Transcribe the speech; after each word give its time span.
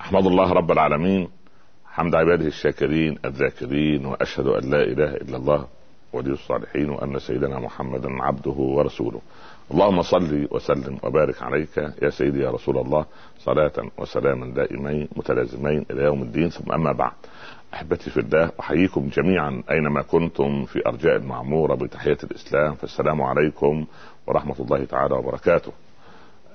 أحمد 0.00 0.26
الله 0.26 0.52
رب 0.52 0.70
العالمين 0.70 1.28
حمد 1.86 2.14
عباده 2.14 2.46
الشاكرين 2.46 3.18
الذاكرين 3.24 4.06
وأشهد 4.06 4.46
أن 4.46 4.70
لا 4.70 4.82
إله 4.82 5.16
إلا 5.16 5.36
الله 5.36 5.66
ولي 6.12 6.30
الصالحين 6.32 6.90
وأن 6.90 7.18
سيدنا 7.18 7.58
محمدا 7.58 8.08
عبده 8.22 8.50
ورسوله. 8.50 9.20
اللهم 9.70 10.02
صل 10.02 10.48
وسلم 10.50 10.98
وبارك 11.02 11.42
عليك 11.42 11.76
يا 12.02 12.10
سيدي 12.10 12.40
يا 12.40 12.50
رسول 12.50 12.78
الله 12.78 13.06
صلاة 13.38 13.72
وسلاما 13.98 14.54
دائمين 14.54 15.08
متلازمين 15.16 15.86
إلى 15.90 16.02
يوم 16.02 16.22
الدين. 16.22 16.48
ثم 16.48 16.72
أما 16.72 16.92
بعد 16.92 17.12
أحبتي 17.74 18.10
في 18.10 18.20
الله 18.20 18.52
أحييكم 18.60 19.08
جميعا 19.08 19.62
أينما 19.70 20.02
كنتم 20.02 20.64
في 20.64 20.82
أرجاء 20.86 21.16
المعمورة 21.16 21.74
بتحية 21.74 22.18
الإسلام. 22.24 22.74
فالسلام 22.74 23.22
عليكم 23.22 23.86
ورحمة 24.26 24.56
الله 24.60 24.84
تعالى 24.84 25.14
وبركاته. 25.14 25.72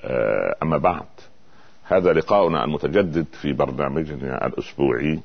آه، 0.04 0.56
أما 0.64 0.78
بعد 0.78 1.06
هذا 1.88 2.14
لقاؤنا 2.14 2.64
المتجدد 2.64 3.26
في 3.42 3.54
برنامجنا 3.54 4.46
الأسبوعي 4.48 5.20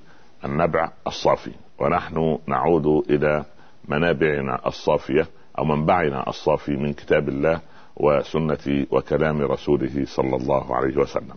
النبع 0.44 0.90
الصافي 1.06 1.52
ونحن 1.78 2.38
نعود 2.46 2.86
إلى 3.10 3.44
منابعنا 3.88 4.66
الصافية 4.66 5.28
أو 5.58 5.64
منبعنا 5.64 6.28
الصافي 6.28 6.76
من 6.76 6.92
كتاب 6.92 7.28
الله 7.28 7.60
وسنة 7.96 8.86
وكلام 8.90 9.42
رسوله 9.42 10.04
صلى 10.04 10.36
الله 10.36 10.76
عليه 10.76 10.96
وسلم. 10.96 11.36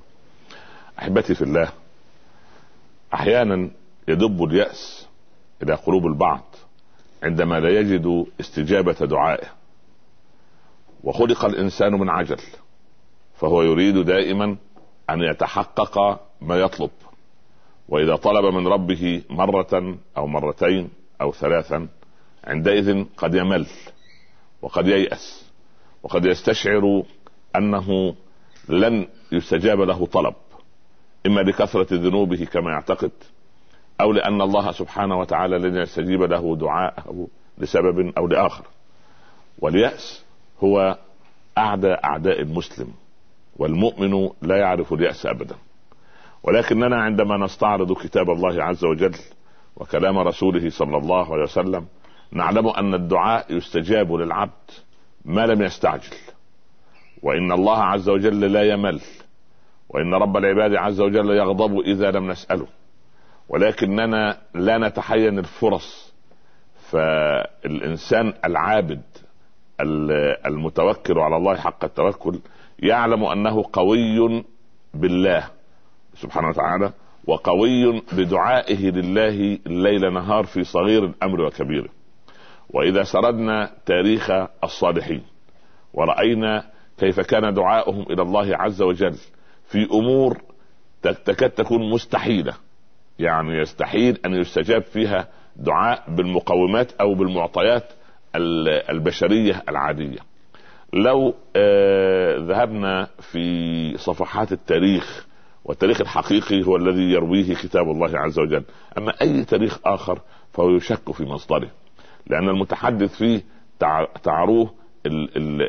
أحبتي 1.00 1.36
في 1.36 1.42
الله 1.42 1.70
أحيانا 3.14 3.70
يدب 4.08 4.44
اليأس 4.44 5.08
إلى 5.64 5.74
قلوب 5.74 6.06
البعض 6.06 6.44
عندما 7.24 7.60
لا 7.60 7.70
يجد 7.80 8.26
استجابة 8.40 8.94
دعائه 8.94 9.48
وخلق 11.04 11.46
الإنسان 11.46 11.94
من 11.94 12.10
عجل 12.10 12.40
فهو 13.36 13.62
يريد 13.62 13.98
دائما 13.98 14.56
أن 15.10 15.22
يتحقق 15.22 16.22
ما 16.42 16.56
يطلب. 16.56 16.90
وإذا 17.90 18.16
طلب 18.16 18.46
من 18.46 18.68
ربه 18.68 19.22
مرة 19.30 19.98
أو 20.18 20.28
مرتين 20.28 20.90
أو 21.22 21.32
ثلاثا 21.32 21.88
عندئذ 22.44 23.06
قد 23.18 23.36
يمل 23.36 23.68
وقد 24.62 24.88
ييأس 24.88 25.52
وقد 26.04 26.26
يستشعر 26.26 27.04
أنه 27.56 28.16
لن 28.70 29.08
يستجاب 29.32 29.82
له 29.82 30.06
طلب 30.06 30.34
إما 31.26 31.42
لكثرة 31.42 31.88
ذنوبه 31.92 32.46
كما 32.46 32.72
يعتقد 32.72 33.12
أو 34.02 34.12
لأن 34.12 34.42
الله 34.42 34.72
سبحانه 34.72 35.20
وتعالى 35.20 35.58
لن 35.58 35.78
يستجيب 35.78 36.24
له 36.24 36.56
دعاءه 36.56 37.28
لسبب 37.58 38.14
أو 38.18 38.28
لآخر. 38.28 38.66
واليأس 39.60 40.24
هو 40.64 40.98
أعدى 41.58 41.94
أعداء 41.94 42.42
المسلم. 42.42 42.94
والمؤمن 43.58 44.30
لا 44.42 44.58
يعرف 44.58 44.94
اليأس 44.94 45.26
ابدا. 45.26 45.56
ولكننا 46.44 47.02
عندما 47.02 47.38
نستعرض 47.38 47.94
كتاب 47.94 48.30
الله 48.30 48.64
عز 48.64 48.86
وجل 48.86 49.16
وكلام 49.76 50.18
رسوله 50.18 50.70
صلى 50.70 50.98
الله 50.98 51.34
عليه 51.34 51.44
وسلم 51.44 51.86
نعلم 52.32 52.68
أن 52.68 52.94
الدعاء 52.94 53.54
يستجاب 53.54 54.14
للعبد 54.14 54.72
ما 55.26 55.46
لم 55.46 55.62
يستعجل. 55.62 56.16
وإن 57.24 57.52
الله 57.52 57.84
عز 57.84 58.10
وجل 58.10 58.52
لا 58.52 58.64
يمل 58.64 59.02
وإن 59.90 60.14
رب 60.14 60.38
العباد 60.38 60.76
عز 60.76 61.02
وجل 61.02 61.30
يغضب 61.30 61.80
إذا 61.80 62.12
لم 62.12 62.32
نسأله. 62.32 62.68
ولكننا 63.50 64.38
لا 64.54 64.78
نتحين 64.78 65.40
الفرص 65.40 66.14
فالإنسان 66.90 68.34
العابد 68.46 69.02
المتوكل 70.46 71.20
على 71.20 71.38
الله 71.38 71.56
حق 71.56 71.84
التوكل 71.84 72.40
يعلم 72.84 73.24
أنه 73.24 73.64
قوي 73.74 74.44
بالله 74.94 75.48
سبحانه 76.16 76.48
وتعالى 76.48 76.94
وقوي 77.28 78.02
بدعائه 78.12 78.92
لله 78.92 79.60
ليل 79.66 80.14
نهار 80.14 80.44
في 80.44 80.64
صغير 80.64 81.06
الأمر 81.06 81.42
وكبيره 81.42 81.90
وإذا 82.70 83.04
سردنا 83.04 83.72
تاريخ 83.86 84.32
الصالحين 84.64 85.22
ورأينا 85.94 86.66
كيف 86.98 87.20
كان 87.20 87.54
دعاؤهم 87.54 88.06
إلى 88.10 88.22
الله 88.22 88.58
عز 88.58 88.82
وجل 88.82 89.16
في 89.68 89.88
أمور 89.92 90.38
تكاد 91.04 91.50
تكون 91.50 91.90
مستحيلة. 91.90 92.54
يعني 93.20 93.58
يستحيل 93.58 94.20
أن 94.26 94.34
يستجاب 94.34 94.82
فيها 94.82 95.28
دعاء 95.56 96.04
بالمقومات 96.08 96.92
أو 96.92 97.14
بالمعطيات 97.16 97.94
البشرية 98.90 99.64
العادية. 99.70 100.20
لو 100.94 101.34
آه 101.56 102.38
ذهبنا 102.38 103.08
في 103.20 103.98
صفحات 103.98 104.52
التاريخ 104.52 105.26
والتاريخ 105.66 106.02
الحقيقي 106.02 106.64
هو 106.64 106.76
الذي 106.76 107.02
يرويه 107.04 107.56
كتاب 107.56 107.92
الله 107.92 108.20
عز 108.20 108.40
وجل. 108.40 108.64
أما 108.98 109.14
أي 109.22 109.46
تاريخ 109.46 109.80
آخر 109.86 110.20
فهو 110.54 110.70
يشك 110.70 111.12
في 111.12 111.24
مصدره 111.24 111.70
لأن 112.28 112.50
المتحدث 112.50 113.18
فيه 113.18 113.44
تعروه 114.24 114.74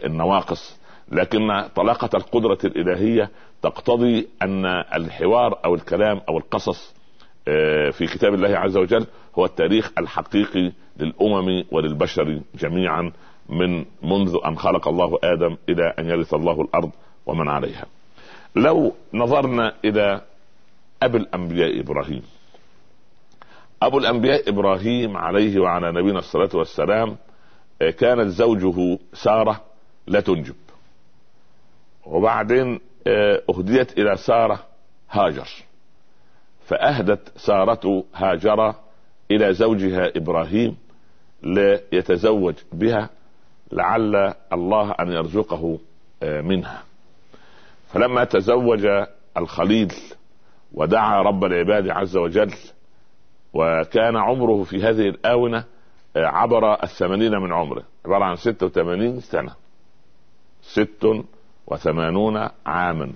النواقص. 0.06 0.80
لكن 1.12 1.62
طلاقة 1.76 2.10
القدرة 2.14 2.58
الإلهية 2.64 3.30
تقتضي 3.62 4.28
أن 4.42 4.66
الحوار 4.66 5.58
أو 5.64 5.74
الكلام 5.74 6.20
أو 6.28 6.38
القصص 6.38 6.94
آه، 7.48 7.90
في 7.90 8.06
كتاب 8.06 8.34
الله 8.34 8.58
عز 8.58 8.76
وجل 8.76 9.06
هو 9.38 9.44
التاريخ 9.44 9.92
الحقيقي 9.98 10.72
للأمم 10.96 11.64
وللبشر 11.72 12.40
جميعا. 12.54 13.12
من 13.48 13.84
منذ 14.02 14.36
أن 14.46 14.58
خلق 14.58 14.88
الله 14.88 15.18
آدم 15.22 15.56
إلى 15.68 15.94
أن 15.98 16.08
يرث 16.08 16.34
الله 16.34 16.60
الأرض 16.60 16.90
ومن 17.26 17.48
عليها. 17.48 17.86
لو 18.56 18.92
نظرنا 19.14 19.74
إلى 19.84 20.20
أبي 21.02 21.18
الأنبياء 21.18 21.80
إبراهيم. 21.80 22.22
أبو 23.82 23.98
الأنبياء 23.98 24.48
إبراهيم 24.48 25.16
عليه 25.16 25.60
وعلى 25.60 25.92
نبينا 25.92 26.18
الصلاة 26.18 26.50
والسلام 26.54 27.16
آه، 27.82 27.90
كانت 27.90 28.28
زوجه 28.28 28.98
سارة 29.12 29.60
لا 30.06 30.20
تنجب. 30.20 30.54
وبعدين 32.06 32.80
آه، 33.06 33.42
أهديت 33.50 33.98
إلى 33.98 34.16
سارة 34.16 34.66
هاجر. 35.10 35.48
فأهدت 36.66 37.38
سارة 37.38 38.04
هاجر 38.14 38.74
إلى 39.30 39.54
زوجها 39.54 40.12
إبراهيم 40.16 40.76
ليتزوج 41.42 42.54
بها 42.72 43.10
لعل 43.74 44.34
الله 44.52 44.90
أن 45.00 45.12
يرزقه 45.12 45.78
آه، 46.22 46.40
منها. 46.40 46.82
فلما 47.92 48.24
تزوج 48.24 48.88
الخليل 49.36 49.92
ودعا 50.72 51.22
رب 51.22 51.44
العباد 51.44 51.88
عز 51.88 52.16
وجل 52.16 52.54
وكان 53.54 54.16
عمره 54.16 54.62
في 54.62 54.82
هذه 54.82 55.08
الآونة 55.08 55.64
آه، 56.16 56.26
عبر 56.26 56.82
الثمانين 56.82 57.32
من 57.32 57.52
عمره. 57.52 57.82
عبارة 58.06 58.24
عن 58.24 58.36
ستة 58.36 58.66
وثمانين 58.66 59.20
سنة. 59.20 59.52
ست 60.62 61.24
وثمانون 61.66 62.48
عاما. 62.66 63.12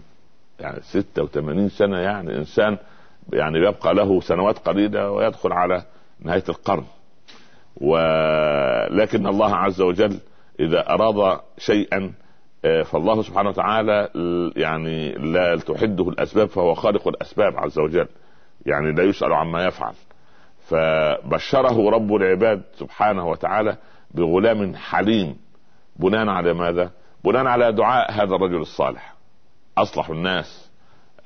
يعني 0.60 0.80
ستة 0.82 1.22
وثمانين 1.22 1.69
سنة 1.69 1.98
يعني 1.98 2.36
إنسان 2.36 2.78
يعني 3.32 3.58
يبقى 3.58 3.94
له 3.94 4.20
سنوات 4.20 4.58
قليلة 4.58 5.10
ويدخل 5.10 5.52
على 5.52 5.82
نهاية 6.20 6.44
القرن. 6.48 6.84
ولكن 7.76 9.26
الله 9.26 9.56
عز 9.56 9.80
وجل 9.80 10.19
إذا 10.60 10.91
أراد 10.91 11.41
شيئا 11.58 12.12
آه، 12.64 12.82
فالله 12.82 13.22
سبحانه 13.22 13.48
وتعالى 13.48 14.08
يعني 14.56 15.12
لا 15.12 15.56
تحده 15.56 16.08
الأسباب 16.08 16.48
فهو 16.48 16.74
خالق 16.74 17.08
الأسباب 17.08 17.56
عز 17.56 17.78
وجل. 17.78 18.08
يعني 18.66 18.92
لا 18.92 19.02
يسأل 19.02 19.32
عما 19.32 19.64
يفعل. 19.64 19.94
فبشره 20.69 21.91
رب 21.91 22.14
العباد 22.14 22.62
سبحانه 22.74 23.26
وتعالى 23.26 23.76
بغلام 24.10 24.74
حليم. 24.74 25.37
بناء 25.96 26.28
على 26.28 26.55
ماذا؟ 26.55 26.90
بناء 27.25 27.46
على 27.46 27.72
دعاء 27.72 28.12
هذا 28.12 28.34
الرجل 28.34 28.61
الصالح. 28.61 29.14
أصلح 29.78 30.11
الناس 30.11 30.70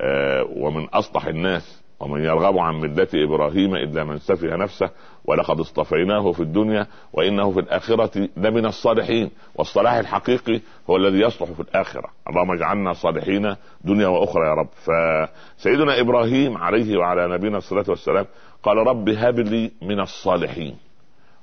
آه، 0.01 0.47
ومن 0.57 0.85
أصلح 0.85 1.27
الناس. 1.27 1.82
ومن 2.03 2.25
يرغب 2.25 2.59
عن 2.59 2.75
ملة 2.75 3.09
إبراهيم 3.15 3.75
إلا 3.75 4.05
من 4.05 4.19
سفه 4.19 4.57
نفسه 4.57 4.91
ولقد 5.25 5.61
اصطفيناه 5.61 6.33
في 6.33 6.41
الدنيا 6.41 6.87
وإنه 7.13 7.51
في 7.51 7.61
الآخرة 7.61 8.29
لمن 8.37 8.67
الصالحين. 8.67 9.31
والصلاح 9.55 9.93
الحقيقي 9.93 10.61
هو 10.91 10.97
الذي 10.97 11.21
يصلح 11.21 11.51
في 11.51 11.61
الآخرة. 11.61 12.11
اللهم 12.29 12.53
اجعلنا 12.53 12.93
صالحين 12.93 13.57
دنيا 13.85 14.07
وأخرى 14.07 14.47
يا 14.47 14.55
رب. 14.55 14.69
فسيدنا 14.75 16.01
إبراهيم 16.01 16.57
عليه 16.57 16.97
وعلى 16.97 17.29
نبينا 17.29 17.59
الصلاة 17.59 17.85
والسلام 17.89 18.27
قال 18.63 18.77
رب 18.77 19.09
هب 19.09 19.39
لي 19.39 19.71
من 19.83 20.01
الصالحين 20.01 20.77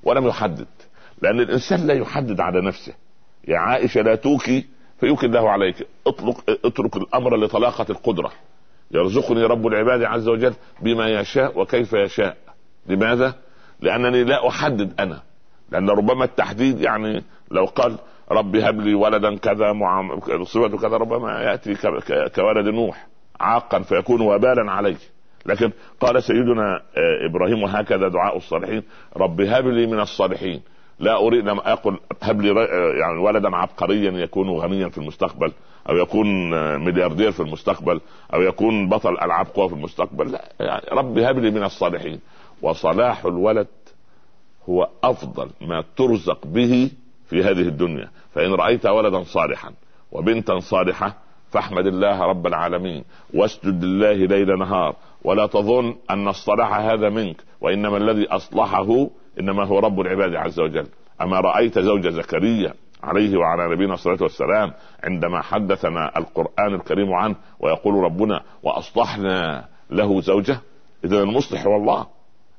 ولم 0.03 0.27
يحدد 0.27 0.67
لأن 1.21 1.39
الإنسان 1.39 1.87
لا 1.87 1.93
يحدد 1.93 2.39
على 2.39 2.61
نفسه. 2.61 2.93
يا 3.47 3.57
عائشة 3.57 4.01
لا 4.01 4.15
توكي 4.15 4.65
فيوكي 4.99 5.25
الله 5.25 5.49
عليك. 5.49 5.87
اطلق 6.07 6.43
اترك 6.65 6.97
الأمر 6.97 7.37
لطلاقة 7.37 7.85
القدرة. 7.89 8.31
يرزقني 8.91 9.43
رب 9.43 9.67
العباد 9.67 10.03
عز 10.03 10.27
وجل 10.27 10.53
بما 10.81 11.07
يشاء 11.07 11.59
وكيف 11.59 11.93
يشاء. 11.93 12.37
لماذا؟ 12.87 13.33
لأنني 13.81 14.23
لا 14.23 14.47
أحدد 14.47 14.93
أنا. 14.99 15.21
لأن 15.71 15.89
ربما 15.89 16.25
التحديد 16.25 16.81
يعني 16.81 17.23
لو 17.51 17.65
قال 17.65 17.97
رب 18.31 18.55
هب 18.55 18.79
لي 18.81 18.93
ولدا 18.93 19.37
كذا 19.37 19.73
صفته 20.43 20.77
كذا 20.77 20.97
ربما 20.97 21.41
يأتي 21.41 21.75
كولد 22.35 22.67
نوح 22.67 23.07
عاقا 23.39 23.79
فيكون 23.79 24.21
وبالا 24.21 24.71
عليه 24.71 24.97
لكن 25.45 25.71
قال 25.99 26.23
سيدنا 26.23 26.75
آه، 26.75 27.29
إبراهيم 27.29 27.63
وهكذا 27.63 28.07
دعاء 28.07 28.37
الصالحين 28.37 28.83
رب 29.17 29.41
هب 29.41 29.67
لي 29.67 29.87
من 29.87 29.99
الصالحين. 29.99 30.61
لا 30.99 31.17
أريد 31.17 31.47
ان 31.47 31.57
أقل 31.57 31.97
هب 32.21 32.41
لي 32.41 32.49
يعني 32.99 33.19
ولدا 33.19 33.55
عبقريا 33.55 34.11
يكون 34.11 34.49
غنيا 34.49 34.89
في 34.89 34.97
المستقبل. 34.97 35.51
أو 35.89 35.97
يكون 35.97 36.49
ملياردير 36.85 37.31
في 37.31 37.39
المستقبل 37.39 38.01
أو 38.33 38.41
يكون 38.41 38.89
بطل 38.89 39.13
ألعاب 39.13 39.47
قوى 39.55 39.69
في 39.69 39.75
المستقبل. 39.75 40.31
لا 40.31 40.51
يعني 40.59 40.85
رب 40.91 41.17
هب 41.17 41.39
لي 41.39 41.51
من 41.51 41.63
الصالحين. 41.63 42.19
وصلاح 42.61 43.25
الولد 43.25 43.67
هو 44.69 44.87
أفضل 45.03 45.49
ما 45.61 45.83
ترزق 45.97 46.47
به 46.47 46.91
في 47.29 47.43
هذه 47.43 47.61
الدنيا. 47.61 48.09
فإن 48.33 48.53
رأيت 48.53 48.85
ولدا 48.85 49.23
صالحا 49.23 49.73
وبنتا 50.11 50.59
صالحة 50.59 51.15
فاحمد 51.51 51.85
الله 51.85 52.21
رب 52.21 52.47
العالمين 52.47 53.03
واسجد 53.33 53.83
لله 53.83 54.13
ليل 54.13 54.59
نهار 54.59 54.95
ولا 55.23 55.47
تظن 55.47 55.95
أن 56.09 56.27
الصلاح 56.27 56.73
هذا 56.73 57.09
منك 57.09 57.37
وإنما 57.61 57.97
الذي 57.97 58.27
أصلحه 58.27 59.09
إنما 59.39 59.65
هو 59.65 59.79
رب 59.79 59.99
العباد 59.99 60.35
عز 60.35 60.59
وجل. 60.59 60.87
أما 61.21 61.39
رأيت 61.39 61.79
زوج 61.79 62.07
زكريا 62.07 62.73
عليه 63.03 63.37
وعلى 63.37 63.75
نبينا 63.75 63.93
الصلاة 63.93 64.17
والسلام 64.21 64.73
عندما 65.03 65.41
حدثنا 65.41 66.17
القرآن 66.17 66.73
الكريم 66.73 67.13
عنه 67.13 67.35
ويقول 67.59 68.03
ربنا 68.03 68.41
وأصلحنا 68.63 69.65
له 69.89 70.21
زوجة. 70.21 70.59
اذا 71.05 71.23
المصلح 71.23 71.65
هو 71.65 71.75
الله. 71.75 72.07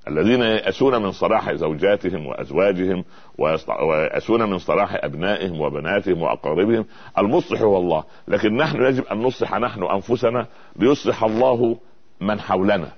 الذين 0.08 0.40
يأسون 0.40 1.02
من 1.02 1.10
صلاح 1.10 1.52
زوجاتهم 1.52 2.26
وأزواجهم 2.26 3.04
ويأسون 3.38 4.50
من 4.50 4.58
صلاح 4.58 5.04
أبنائهم 5.04 5.60
وبناتهم 5.60 6.22
وأقاربهم 6.22 6.84
المصلح 7.18 7.60
هو 7.60 7.76
الله. 7.76 8.04
لكن 8.28 8.56
نحن 8.56 8.82
يجب 8.82 9.04
أن 9.04 9.22
نصلح 9.22 9.58
نحن 9.58 9.82
أنفسنا 9.82 10.46
ليصلح 10.76 11.24
الله 11.24 11.76
من 12.20 12.40
حولنا. 12.40 12.92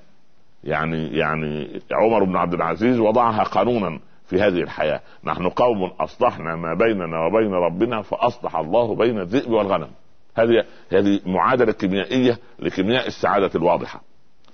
يعني 0.65 1.17
يعني 1.17 1.81
عمر 1.93 2.25
بن 2.25 2.37
عبد 2.37 2.55
العزيز 2.55 2.99
وضعها 2.99 3.43
قانونا. 3.43 4.01
في 4.33 4.41
هذه 4.41 4.63
الحياة. 4.63 5.01
نحن 5.25 5.49
قوم 5.49 5.85
أصلحنا 6.01 6.57
ما 6.57 6.75
بيننا 6.75 7.27
وبين 7.27 7.53
ربنا 7.53 8.03
فأصلح 8.03 8.57
الله 8.57 8.95
بين 8.95 9.19
الذئب 9.19 9.51
والغنم. 9.51 9.89
هذه 10.37 10.65
هذه 10.93 11.21
معادلة 11.27 11.73
كيميائية 11.73 12.39
لكيمياء 12.59 13.07
السعادة 13.07 13.51
الواضحة. 13.55 14.03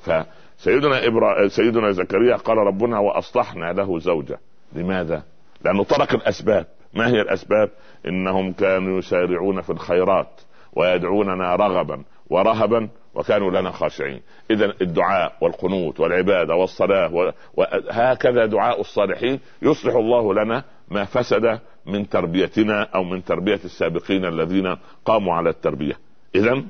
فسيدنا 0.01 1.07
إبرا... 1.07 1.49
سيدنا 1.49 1.91
زكريا 1.91 2.37
قال 2.37 2.57
ربنا 2.57 2.99
وأصلحنا 2.99 3.73
له 3.73 3.99
زوجة. 3.99 4.39
لماذا؟ 4.73 5.23
لأنه 5.65 5.85
ترك 5.85 6.15
الأسباب. 6.15 6.67
ما 6.95 7.09
هي 7.09 7.21
الأسباب؟ 7.21 7.71
إنهم 8.07 8.53
كانوا 8.53 8.99
يسارعون 8.99 9.61
في 9.61 9.71
الخيرات 9.71 10.41
ويدعوننا 10.73 11.57
رغبا. 11.57 12.03
ورهبا 12.31 12.89
وكانوا 13.19 13.51
لنا 13.51 13.71
خاشعين. 13.71 14.21
اذا 14.51 14.75
الدعاء 14.81 15.37
والقنوت 15.41 16.01
والعبادة 16.01 16.55
والصلاة 16.55 17.33
وهكذا 17.55 18.47
دعاء 18.47 18.81
الصالحين 18.81 19.41
يصلح 19.63 19.95
الله 19.95 20.35
لنا 20.35 20.65
ما 20.89 21.05
فسد 21.05 21.61
من 21.87 22.09
تربيتنا 22.09 22.83
أو 22.83 23.05
من 23.05 23.25
تربية 23.25 23.61
السابقين 23.65 24.25
الذين 24.25 24.77
قاموا 25.05 25.35
على 25.35 25.51
التربية. 25.51 25.99
اذا 26.35 26.63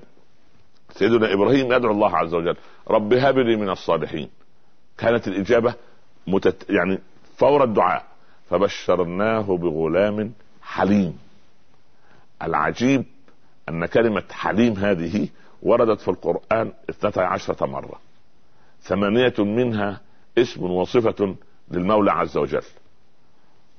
سيدنا 0.91 1.33
إبراهيم 1.33 1.73
يدعو 1.73 1.93
الله 1.93 2.17
عز 2.17 2.35
وجل 2.35 2.57
رب 2.89 3.13
هب 3.13 3.39
لي 3.39 3.57
من 3.57 3.71
الصالحين. 3.71 4.29
كانت 4.99 5.29
الإجابة 5.29 5.75
متت... 6.27 6.71
يعني 6.71 6.99
فور 7.37 7.65
الدعاء. 7.65 8.05
فبشرناه 8.51 9.57
بغلام 9.57 10.33
حليم. 10.63 11.19
العجيب 12.43 13.05
أن 13.69 13.87
كلمة 13.87 14.25
حليم 14.31 14.73
هذه 14.73 15.29
وردت 15.63 16.01
في 16.01 16.09
القرآن 16.09 16.73
اثنتا 16.91 17.21
عشرة 17.21 17.67
مرة. 17.67 18.01
ثمانية 18.81 19.35
منها 19.39 20.01
اسم 20.39 20.63
وصفة 20.63 21.35
للمولى 21.71 22.11
عز 22.11 22.37
وجل. 22.37 22.63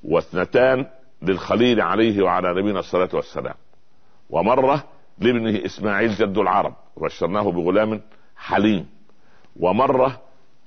واثنتان 0.04 0.86
للخليل 1.22 1.80
عليه 1.80 2.22
وعلى 2.22 2.60
نبينا 2.60 2.78
الصلاة 2.78 3.08
والسلام. 3.12 3.54
ومرة 4.30 4.84
لابنه 5.18 5.64
إسماعيل 5.64 6.10
جد 6.10 6.38
العرب 6.38 6.74
وبشرناه 6.96 7.50
بغلام 7.50 8.00
حليم. 8.36 8.86
ومرة 9.56 10.20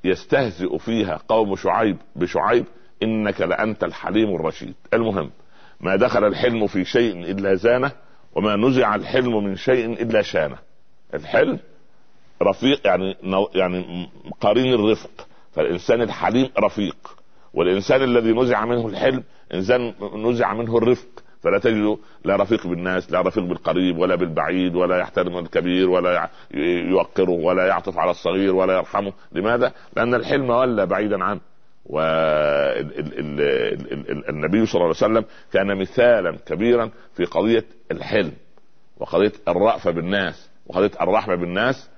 يستهزئ 0.04 0.77
فيها 0.77 1.19
قوم 1.27 1.56
شعيب 1.56 1.98
بشعيب 2.16 2.66
إنك 3.04 3.42
لأنت 3.42 3.83
الحليم 3.83 4.36
الرشيد. 4.36 4.75
المهم 4.94 5.31
ما 5.81 5.95
دخل 5.95 6.24
الحلم 6.24 6.68
في 6.68 6.86
شيء 6.86 7.31
إلا 7.31 7.56
زانه 7.56 7.92
وما 8.36 8.56
نزع 8.56 8.95
الحلم 8.95 9.44
من 9.44 9.56
شيء 9.56 9.94
إلا 9.94 10.21
شانه. 10.21 10.57
الحلم 11.13 11.60
رفيق 12.42 12.88
يعني 12.88 13.18
يعني 13.56 14.10
قرين 14.42 14.74
الرفق. 14.74 15.27
فالإنسان 15.54 16.01
الحليم 16.01 16.50
رفيق. 16.60 17.15
والإنسان 17.54 18.04
الذي 18.04 18.31
نزع 18.33 18.65
منه 18.65 18.88
الحلم 18.88 19.24
إنسان 19.54 19.94
نزع 20.15 20.54
منه 20.54 20.77
الرفق. 20.77 21.07
فلا 21.42 21.60
تجد 21.60 21.98
لا 22.25 22.36
رفيق 22.36 22.68
بالناس 22.68 23.12
لا 23.12 23.21
رفيق 23.21 23.44
بالقريب 23.44 23.98
ولا 23.98 24.15
بالبعيد 24.15 24.75
ولا 24.75 24.98
يحترم 24.98 25.38
الكبير 25.38 25.89
ولا 25.89 26.30
يوقره 26.89 27.31
ولا 27.31 27.68
يعطف 27.68 27.98
على 27.98 28.12
الصغير 28.12 28.56
ولا 28.56 28.74
يرحمه. 28.74 29.13
لماذا؟ 29.31 29.74
لأن 29.95 30.13
الحلم 30.13 30.50
ولى 30.50 30.86
بعيدا 30.86 31.24
عنه. 31.24 31.39
والنبي 31.86 32.25
صلى 34.66 34.81
الله 34.81 34.86
عليه 34.86 34.89
وسلم 34.89 35.25
كان 35.54 35.77
مثالا 35.77 36.38
كبيرا 36.45 36.89
في 37.16 37.25
قضية 37.25 37.66
الحلم 37.92 38.31
وقضية 38.98 39.31
الرأفة 39.48 39.92
بالناس. 39.92 40.50
وقضيه 40.68 40.92
الرحمة 41.01 41.36
بالناس 41.36 41.89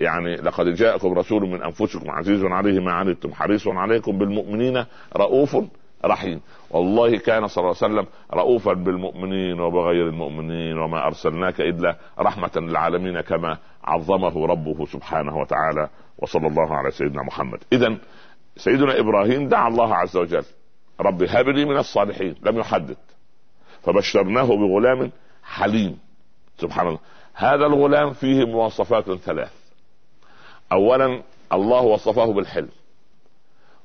يعني 0.00 0.36
لقد 0.36 0.66
جاءكم 0.66 1.12
رسول 1.12 1.48
من 1.48 1.62
أنفسكم 1.62 2.10
عزيز 2.10 2.44
عليه 2.44 2.80
ما 2.80 2.92
عنتم 2.92 3.34
حريص 3.34 3.68
عليكم 3.68 4.18
بالمؤمنين 4.18 4.84
رؤوف 5.16 5.56
رحيم. 6.04 6.40
والله 6.70 7.18
كان 7.18 7.46
صلى 7.46 7.62
الله 7.62 7.76
عليه 7.82 7.94
وسلم 7.94 8.06
رؤوفا 8.34 8.72
بالمؤمنين 8.72 9.60
وبغير 9.60 10.08
المؤمنين 10.08 10.78
وما 10.78 11.06
أرسلناك 11.06 11.60
إلا 11.60 11.96
رحمة 12.18 12.50
للعالمين 12.56 13.20
كما 13.20 13.58
عظمه 13.84 14.46
ربه 14.46 14.86
سبحانه 14.86 15.36
وتعالى 15.36 15.88
وصلى 16.18 16.46
الله 16.46 16.74
على 16.74 16.90
سيدنا 16.90 17.22
محمد. 17.22 17.58
اذا 17.72 17.96
سيدنا 18.56 19.00
إبراهيم 19.00 19.48
دعا 19.48 19.68
الله 19.68 19.94
عز 19.94 20.16
وجل 20.16 20.44
رب 21.00 21.22
هب 21.22 21.48
لي 21.48 21.64
من 21.64 21.76
الصالحين 21.76 22.34
لم 22.42 22.58
يحدد 22.58 22.96
فبشرناه 23.82 24.46
بغلام 24.46 25.10
حليم. 25.44 25.98
سبحان 26.58 26.86
الله. 26.86 26.98
هذا 27.38 27.66
الغلام 27.66 28.12
فيه 28.12 28.44
مواصفات 28.44 29.12
ثلاث. 29.12 29.52
اولا 30.72 31.22
الله 31.52 31.82
وصفه 31.82 32.32
بالحلم. 32.32 32.68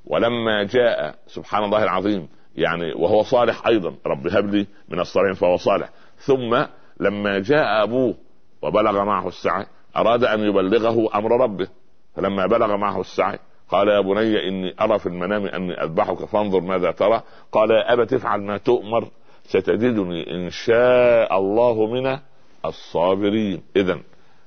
ولما 0.05 0.63
جاء 0.63 1.15
سبحان 1.27 1.63
الله 1.63 1.83
العظيم 1.83 2.27
يعني 2.55 2.93
وهو 2.93 3.23
صالح 3.23 3.67
أيضا 3.67 3.95
رب 4.05 4.27
هب 4.27 4.53
لي 4.53 4.67
من 4.89 4.99
الصالحين 4.99 5.33
فهو 5.33 5.57
صالح. 5.57 5.89
ثم 6.17 6.63
لما 6.99 7.39
جاء 7.39 7.83
أبوه 7.83 8.15
وبلغ 8.61 9.03
معه 9.03 9.27
السعي 9.27 9.65
أراد 9.97 10.23
أن 10.23 10.39
يبلغه 10.39 11.09
أمر 11.15 11.31
ربه. 11.41 11.67
فلما 12.15 12.47
بلغ 12.47 12.75
معه 12.77 13.01
السعي 13.01 13.39
قال 13.69 13.87
يا 13.87 14.01
بني 14.01 14.47
إني 14.47 14.75
أرى 14.81 14.99
في 14.99 15.05
المنام 15.05 15.45
أني 15.45 15.83
أذبحك 15.83 16.25
فانظر 16.25 16.59
ماذا 16.59 16.91
ترى. 16.91 17.21
قال 17.51 17.71
يا 17.71 17.93
أبت 17.93 18.13
افعل 18.13 18.41
ما 18.41 18.57
تؤمر 18.57 19.07
ستجدني 19.43 20.31
إن 20.31 20.49
شاء 20.49 21.37
الله 21.37 21.85
من 21.85 22.17
الصابرين. 22.65 23.61
اذا 23.75 23.99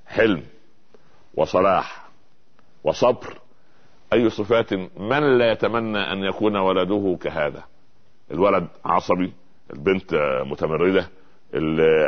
حلم 0.06 0.42
وصلاح 1.34 2.06
وصبر. 2.84 3.38
أي 4.12 4.30
صفات 4.30 4.72
من 4.96 5.38
لا 5.38 5.52
يتمنى 5.52 6.12
أن 6.12 6.24
يكون 6.24 6.56
ولده 6.56 7.18
كهذا؟ 7.22 7.64
الولد 8.30 8.66
عصبي 8.84 9.32
البنت 9.72 10.14
متمرده 10.46 11.08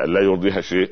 لا 0.05 0.21
يرضيها 0.21 0.61
شيء 0.61 0.91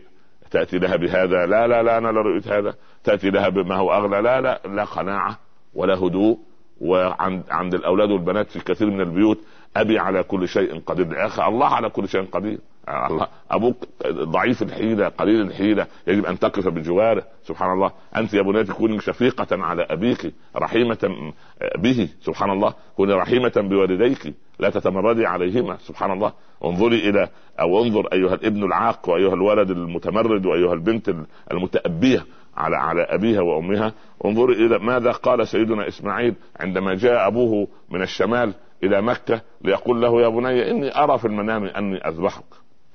تأتي 0.50 0.78
لها 0.78 0.96
بهذا 0.96 1.46
لا 1.46 1.66
لا 1.66 1.82
لا 1.82 1.98
أنا 1.98 2.08
لا 2.08 2.20
رؤيت 2.20 2.48
هذا. 2.48 2.74
تأتي 3.04 3.30
لها 3.30 3.48
بما 3.48 3.76
هو 3.76 3.92
اغلى 3.92 4.20
لا 4.20 4.40
لا 4.40 4.60
لا 4.64 4.84
قناعة 4.84 5.38
ولا 5.74 5.94
هدوء. 5.94 6.38
وعند 6.80 7.42
عند 7.50 7.74
الأولاد 7.74 8.10
والبنات 8.10 8.50
في 8.50 8.60
كثير 8.60 8.90
من 8.90 9.00
البيوت 9.00 9.38
أبي 9.76 9.98
على 9.98 10.22
كل 10.22 10.48
شيء 10.48 10.80
قدير. 10.80 11.12
يا 11.12 11.26
أخي 11.26 11.46
الله 11.48 11.66
على 11.66 11.90
كل 11.90 12.08
شيء 12.08 12.24
قدير. 12.24 12.58
الله. 12.88 13.28
أبوك 13.50 13.76
ضعيف 14.06 14.62
الحيله 14.62 15.08
قليل 15.08 15.40
الحيله 15.40 15.86
يجب 16.06 16.26
أن 16.26 16.38
تقف 16.38 16.68
بجواره. 16.68 17.22
سبحان 17.44 17.72
الله. 17.72 17.92
أنت 18.16 18.34
يا 18.34 18.42
بناتي 18.42 18.72
كوني 18.72 19.00
شفيقة 19.00 19.64
على 19.64 19.86
أبيك 19.90 20.34
رحيمة 20.56 21.32
به. 21.78 22.08
سبحان 22.20 22.50
الله. 22.50 22.74
كوني 22.96 23.12
رحيمة 23.12 23.52
بوالديك. 23.56 24.34
لا 24.58 24.70
تتمردي 24.70 25.26
عليهما. 25.26 25.76
سبحان 25.76 26.12
الله. 26.12 26.32
انظري 26.64 27.10
إلى 27.10 27.28
أو 27.60 27.82
انظر 27.82 28.06
أيها 28.12 28.34
الابن 28.34 28.64
العاق 28.64 29.08
وأيها 29.08 29.34
الولد 29.34 29.70
المتمرد 29.70 30.46
وأيها 30.46 30.72
البنت 30.72 31.14
المتأبية 31.52 32.24
على 32.56 32.76
على 32.76 33.02
أبيها 33.02 33.40
وأمها. 33.40 33.92
انظري 34.24 34.66
إلى 34.66 34.78
ماذا 34.78 35.10
قال 35.10 35.48
سيدنا 35.48 35.88
إسماعيل 35.88 36.34
عندما 36.60 36.94
جاء 36.94 37.28
أبوه 37.28 37.68
من 37.90 38.02
الشمال 38.02 38.54
إلى 38.82 39.02
مكة 39.02 39.40
ليقول 39.60 40.02
له 40.02 40.22
يا 40.22 40.28
بني 40.28 40.70
إني 40.70 40.98
أرى 40.98 41.18
في 41.18 41.24
المنام 41.24 41.64
أني 41.64 42.08
أذبحك. 42.08 42.44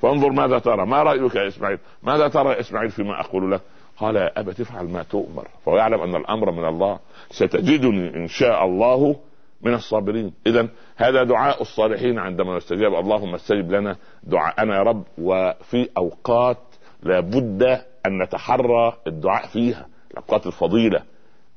فانظر 0.01 0.29
ماذا 0.29 0.59
ترى. 0.59 0.85
ما 0.85 1.03
رأيك 1.03 1.35
يا 1.35 1.47
إسماعيل؟ 1.47 1.79
ماذا 2.03 2.27
ترى 2.27 2.49
يا 2.49 2.59
إسماعيل 2.59 2.89
فيما 2.89 3.19
أقول 3.19 3.51
لك 3.51 3.61
قال 3.97 4.15
يا 4.15 4.39
ابت 4.39 4.59
افعل 4.59 4.85
ما 4.85 5.03
تؤمر. 5.03 5.47
فهو 5.65 5.77
يعلم 5.77 6.01
أن 6.01 6.15
الأمر 6.15 6.51
من 6.51 6.65
الله. 6.65 6.99
ستجدني 7.31 8.15
إن 8.15 8.27
شاء 8.27 8.65
الله 8.65 9.15
من 9.61 9.73
الصابرين. 9.73 10.33
اذا 10.47 10.67
هذا 10.95 11.23
دعاء 11.23 11.61
الصالحين 11.61 12.19
عندما 12.19 12.57
يستجاب. 12.57 12.93
اللهم 12.93 13.33
استجب 13.33 13.71
لنا 13.71 13.95
دعاءنا 14.23 14.75
يا 14.75 14.83
رب. 14.83 15.03
وفي 15.17 15.89
أوقات 15.97 16.57
لابد 17.03 17.63
أن 18.05 18.23
نتحرى 18.23 18.93
الدعاء 19.07 19.47
فيها. 19.47 19.85
الأوقات 20.11 20.47
الفضيلة 20.47 21.01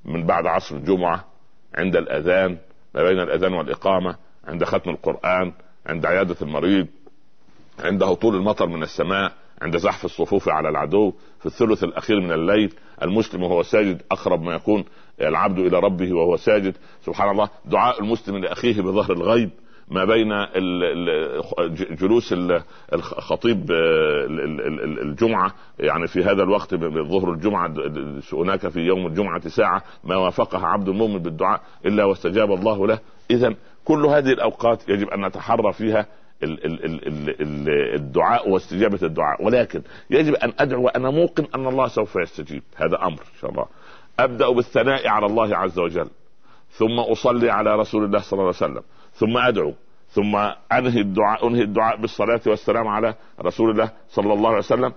من 0.04 0.26
بعد 0.26 0.46
عصر 0.46 0.76
الجمعة 0.76 1.24
عند 1.74 1.96
الأذان 1.96 2.58
ما 2.94 3.02
بين 3.02 3.20
الأذان 3.20 3.52
والإقامة 3.52 4.16
عند 4.48 4.64
ختم 4.64 4.90
القرآن 4.90 5.52
عند 5.86 6.06
عيادة 6.06 6.36
المريض. 6.42 6.86
عند 7.80 8.02
هطول 8.02 8.34
المطر 8.34 8.66
من 8.66 8.82
السماء 8.82 9.32
عند 9.62 9.76
زحف 9.76 10.04
الصفوف 10.04 10.48
على 10.48 10.68
العدو 10.68 11.12
في 11.40 11.46
الثلث 11.46 11.84
الأخير 11.84 12.20
من 12.20 12.32
الليل. 12.32 12.74
المسلم 13.02 13.42
وهو 13.42 13.62
ساجد 13.62 14.02
أقرب 14.10 14.42
ما 14.42 14.54
يكون 14.54 14.84
العبد 15.20 15.58
إلى 15.58 15.78
ربه 15.78 16.14
وهو 16.14 16.36
ساجد. 16.36 16.76
سبحان 17.06 17.30
الله 17.30 17.48
دعاء 17.64 18.00
المسلم 18.00 18.36
لأخيه 18.36 18.82
بظهر 18.82 19.12
الغيب. 19.12 19.50
ما 19.88 20.04
بين 20.04 20.28
جلوس 21.96 22.34
الخطيب 22.92 23.70
آه، 23.70 24.26
الجمعة 25.02 25.54
يعني 25.78 26.06
في 26.06 26.24
هذا 26.24 26.42
الوقت 26.42 26.74
ظهر 26.74 27.32
الجمعة 27.32 27.74
هناك 28.32 28.68
في 28.68 28.80
يوم 28.80 29.06
الجمعة 29.06 29.48
ساعة 29.48 29.82
ما 30.04 30.16
وافقها 30.16 30.66
عبد 30.66 30.88
المؤمن 30.88 31.18
بالدعاء 31.18 31.60
إلا 31.86 32.04
واستجاب 32.04 32.52
الله 32.52 32.86
له. 32.86 32.98
إذا 33.30 33.54
كل 33.84 34.06
هذه 34.06 34.32
الأوقات 34.32 34.88
يجب 34.88 35.08
أن 35.08 35.26
نتحرى 35.26 35.72
فيها 35.72 36.06
الدعاء 37.94 38.48
واستجابة 38.50 38.98
الدعاء. 39.02 39.44
ولكن 39.44 39.82
يجب 40.10 40.34
أن 40.34 40.52
أدعو 40.58 40.82
وأنا 40.82 41.10
موقن 41.10 41.46
أن 41.54 41.66
الله 41.66 41.88
سوف 41.88 42.16
يستجيب. 42.16 42.62
هذا 42.76 43.02
أمر 43.02 43.20
إن 43.20 43.38
شاء 43.40 43.50
الله. 43.50 43.66
أبدأ 44.18 44.50
بالثناء 44.50 45.08
على 45.08 45.26
الله 45.26 45.56
عز 45.56 45.78
وجل. 45.78 46.08
ثم 46.70 46.98
أصلي 46.98 47.50
على 47.50 47.76
رسول 47.76 48.04
الله 48.04 48.18
صلى 48.18 48.32
الله 48.32 48.42
عليه 48.44 48.72
وسلم. 48.72 48.82
ثم 49.14 49.36
أدعو. 49.36 49.74
ثم 50.08 50.36
أنهي 50.72 51.00
الدعاء 51.00 51.48
أنهي 51.48 51.62
الدعاء 51.62 51.96
بالصلاة 51.96 52.40
والسلام 52.46 52.88
على 52.88 53.14
رسول 53.40 53.70
الله 53.70 53.90
صلى 54.08 54.32
الله 54.32 54.48
عليه 54.48 54.58
وسلم. 54.58 54.92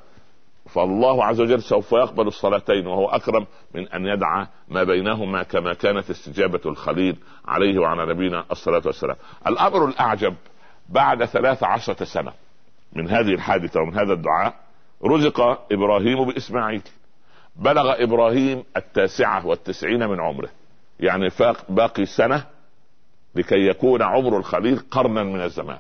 فالله 0.68 1.26
عز 1.26 1.42
وجل 1.42 1.62
سوف 1.62 1.92
يقبل 1.92 2.28
الصلاتين 2.28 2.88
وهو 2.88 3.08
أكرم 3.08 3.46
من 3.76 3.88
أن 3.88 4.06
يدعى 4.06 4.48
ما 4.70 4.84
بينهما 4.84 5.44
كما 5.44 5.74
كانت 5.74 6.10
استجابة 6.10 6.62
الخليل 6.66 7.16
عليه 7.46 7.80
وعلى 7.80 8.14
نبينا 8.14 8.46
الصلاة 8.52 8.82
والسلام. 8.86 9.16
الأمر 9.48 9.86
الأعجب 9.86 10.36
بعد 10.90 11.26
ثلاث 11.26 11.64
عشرة 11.64 12.04
سنة 12.04 12.34
من 12.94 13.10
هذه 13.10 13.34
الحادثة 13.34 13.82
ومن 13.82 13.94
هذا 13.94 14.14
الدعاء 14.14 14.54
رزق 15.04 15.42
إبراهيم 15.72 16.26
بإسماعيل. 16.26 16.82
بلغ 17.56 18.04
إبراهيم 18.04 18.64
التاسعة 18.78 19.46
والتسعين 19.48 20.08
من 20.08 20.20
عمره. 20.20 20.50
يعني 21.00 21.30
فاق 21.30 21.72
باقي 21.72 22.06
سنة 22.06 22.46
لكي 23.36 23.68
يكون 23.68 24.02
عمر 24.02 24.38
الخليل 24.38 24.80
قرنا 24.92 25.24
من 25.24 25.42
الزمان. 25.42 25.80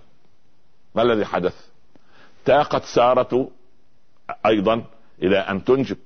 ما 0.96 1.02
الذي 1.02 1.26
حدث؟ 1.26 1.68
تاقت 2.46 2.84
سارة 2.84 3.50
أيضا 4.46 4.84
إلى 5.22 5.38
أن 5.38 5.64
تنجب. 5.64 5.98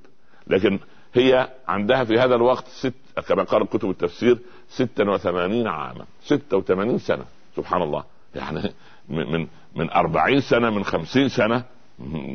لكن 0.48 0.80
هي 1.14 1.50
عندها 1.68 2.04
في 2.04 2.20
هذا 2.20 2.36
الوقت 2.36 2.68
ست 2.68 2.94
كما 3.28 3.44
قال 3.44 3.68
كتب 3.68 3.90
التفسير 3.90 4.38
86 4.70 5.68
عاما. 5.68 6.06
86 6.24 6.98
سنة. 7.00 7.26
سبحان 7.56 7.82
الله. 7.82 8.04
يعني 8.36 8.74
من 9.12 9.48
من 9.76 9.92
40 9.92 10.42
سنة 10.42 10.70
من 10.70 10.84
50 10.84 11.30
سنة 11.30 11.64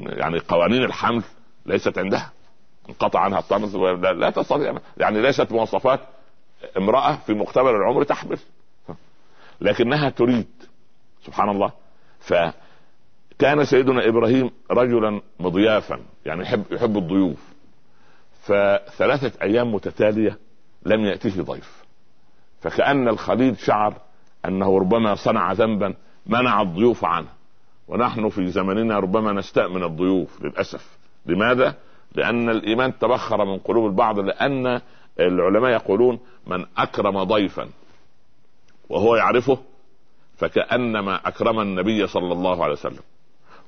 يعني 0.06 0.38
قوانين 0.38 0.84
الحمل 0.84 1.22
ليست 1.66 1.98
عندها. 1.98 2.32
انقطع 2.88 3.20
عنها 3.20 3.38
الطمس 3.38 3.74
لا 3.74 4.30
تستطيع. 4.30 4.78
يعني 4.96 5.22
ليست 5.22 5.52
مواصفات 5.52 6.00
امرأة 6.76 7.16
في 7.16 7.34
مقتبل 7.34 7.70
العمر 7.70 8.02
تحمل. 8.04 8.38
لكنها 9.60 10.10
تريد. 10.10 10.46
سبحان 11.22 11.48
الله. 11.48 11.72
فكان 12.20 13.64
سيدنا 13.64 14.08
إبراهيم 14.08 14.50
رجلا 14.70 15.20
مضيافا 15.40 16.00
يعني 16.26 16.42
يحب 16.42 16.64
يحب 16.70 16.96
الضيوف. 16.96 17.54
فثلاثة 18.42 19.32
أيام 19.42 19.74
متتالية 19.74 20.38
لم 20.86 21.00
ياته 21.00 21.42
ضيف. 21.42 21.84
فكأن 22.60 23.08
الخليل 23.08 23.58
شعر 23.58 23.94
أنه 24.44 24.78
ربما 24.78 25.14
صنع 25.14 25.52
ذنبا 25.52 25.94
منع 26.26 26.62
الضيوف 26.62 27.04
عنه 27.04 27.26
ونحن 27.88 28.28
في 28.28 28.48
زمننا 28.48 28.98
ربما 28.98 29.32
نستأمن 29.32 29.82
الضيوف 29.82 30.42
للأسف. 30.42 30.98
لماذا؟ 31.26 31.74
لأن 32.14 32.50
الإيمان 32.50 32.98
تبخر 32.98 33.44
من 33.44 33.58
قلوب 33.58 33.86
البعض 33.86 34.18
لأن 34.18 34.80
العلماء 35.20 35.70
يقولون 35.70 36.18
من 36.46 36.64
أكرم 36.78 37.22
ضيفا 37.22 37.68
وهو 38.88 39.16
يعرفه 39.16 39.58
فكأنما 40.36 41.28
أكرم 41.28 41.60
النبي 41.60 42.06
صلى 42.06 42.32
الله 42.32 42.64
عليه 42.64 42.72
وسلم. 42.72 43.02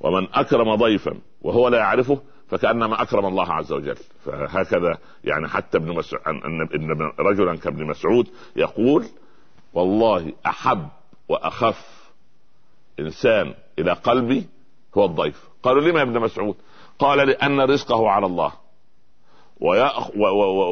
ومن 0.01 0.29
أكرم 0.35 0.75
ضيفا 0.75 1.15
وهو 1.43 1.69
لا 1.69 1.79
يعرفه 1.79 2.21
فكأنما 2.49 3.03
أكرم 3.03 3.27
الله 3.27 3.53
عز 3.53 3.73
وجل. 3.73 3.97
فهكذا 4.25 4.99
يعني 5.25 5.49
حتى 5.49 5.79
ابن 5.79 5.95
مسعود 5.95 6.23
رجلا 7.19 7.57
كابن 7.57 7.87
مسعود 7.87 8.29
يقول 8.57 9.05
والله 9.75 10.33
أحب 10.47 10.89
وأخف 11.29 11.98
إنسان 13.01 13.55
إلى 13.79 13.93
قلبي 13.93 14.47
هو 14.97 15.05
الضيف. 15.05 15.49
قالوا 15.63 15.83
لما 15.83 15.99
يا 15.99 16.05
ابن 16.05 16.21
مسعود؟ 16.21 16.57
قال 16.99 17.29
لأن 17.29 17.61
رزقه 17.61 18.09
على 18.09 18.27
الله. 18.27 18.53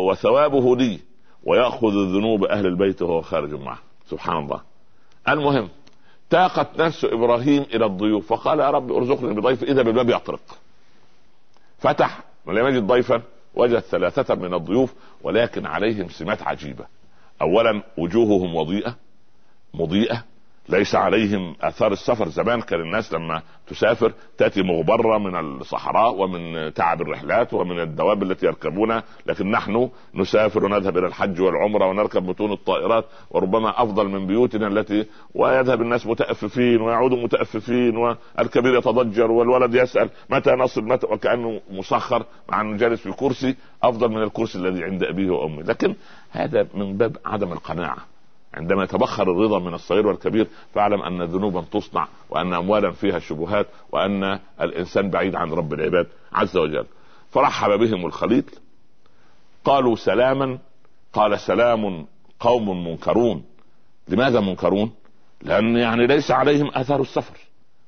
وثوابه 0.08 0.76
لي. 0.76 1.00
ويأخذ 1.44 1.88
ذنوب 1.88 2.44
أهل 2.44 2.66
البيت 2.66 3.02
وهو 3.02 3.20
خارج 3.20 3.54
معه. 3.54 3.78
سبحان 4.06 4.36
الله. 4.36 4.60
المهم 5.28 5.68
تاقت 6.30 6.80
نفس 6.80 7.04
إبراهيم 7.04 7.62
إلى 7.62 7.86
الضيوف. 7.86 8.32
فقال 8.32 8.60
يا 8.60 8.70
رب 8.70 8.92
ارزقني 8.92 9.34
بضيف 9.34 9.62
إذا 9.62 9.82
بالباب 9.82 10.10
يطرق. 10.10 10.58
فتح 11.78 12.20
ولم 12.46 12.66
يجد 12.66 12.86
ضيفا 12.86 13.22
وجد 13.54 13.78
ثلاثة 13.78 14.34
من 14.34 14.54
الضيوف 14.54 14.94
ولكن 15.22 15.66
عليهم 15.66 16.08
سمات 16.08 16.42
عجيبة. 16.42 16.86
أولا 17.42 17.82
وجوههم 17.98 18.54
وضيئة 18.54 18.96
مضيئة 19.74 20.24
ليس 20.68 20.94
عليهم 20.94 21.54
آثار 21.62 21.92
السفر. 21.92 22.28
زمان 22.28 22.60
كان 22.60 22.80
الناس 22.80 23.12
لما 23.12 23.42
تسافر 23.66 24.12
تأتي 24.38 24.62
مغبرة 24.62 25.18
من 25.18 25.60
الصحراء 25.60 26.14
ومن 26.14 26.74
تعب 26.74 27.02
الرحلات 27.02 27.54
ومن 27.54 27.80
الدواب 27.80 28.22
التي 28.22 28.46
يركبونها 28.46 29.02
لكن 29.26 29.50
نحن 29.50 29.90
نسافر 30.14 30.64
ونذهب 30.64 30.98
إلى 30.98 31.06
الحج 31.06 31.40
والعمرة 31.40 31.86
ونركب 31.86 32.26
بطون 32.26 32.52
الطائرات 32.52 33.04
وربما 33.30 33.82
أفضل 33.82 34.08
من 34.08 34.26
بيوتنا 34.26 34.66
التي 34.66 35.06
ويذهب 35.34 35.82
الناس 35.82 36.06
متأففين 36.06 36.80
ويعودوا 36.80 37.22
متأففين 37.22 37.96
والكبير 37.96 38.78
يتضجر 38.78 39.30
والولد 39.30 39.74
يسأل 39.74 40.10
متى 40.30 40.50
نصل 40.50 40.82
متى 40.82 41.06
وكأنه 41.06 41.60
مسخر 41.70 42.24
مع 42.48 42.60
أنه 42.60 42.76
جالس 42.76 43.00
في 43.00 43.12
كرسي 43.12 43.56
أفضل 43.82 44.08
من 44.08 44.22
الكرسي 44.22 44.58
الذي 44.58 44.84
عند 44.84 45.02
أبيه 45.02 45.30
وأمه. 45.30 45.62
لكن 45.62 45.94
هذا 46.30 46.66
من 46.74 46.96
باب 46.96 47.16
عدم 47.24 47.52
القناعة. 47.52 48.15
عندما 48.56 48.84
يتبخر 48.84 49.22
الرضا 49.22 49.58
من 49.58 49.74
الصغير 49.74 50.06
والكبير 50.06 50.46
فاعلم 50.74 51.02
أن 51.02 51.22
ذنوبا 51.22 51.64
تصنع 51.72 52.08
وأن 52.30 52.54
اموالا 52.54 52.90
فيها 52.90 53.18
شبهات 53.18 53.66
وأن 53.92 54.38
الإنسان 54.60 55.10
بعيد 55.10 55.36
عن 55.36 55.52
رب 55.52 55.72
العباد 55.72 56.06
عز 56.32 56.56
وجل. 56.56 56.86
فرحب 57.30 57.70
بهم 57.70 58.06
الخليل 58.06 58.44
قالوا 59.64 59.96
سلاما 59.96 60.58
قال 61.12 61.40
سلام 61.40 62.06
قوم 62.40 62.88
منكرون. 62.88 63.44
لماذا 64.08 64.40
منكرون؟ 64.40 64.92
لأن 65.42 65.76
يعني 65.76 66.06
ليس 66.06 66.30
عليهم 66.30 66.70
آثار 66.74 67.00
السفر. 67.00 67.38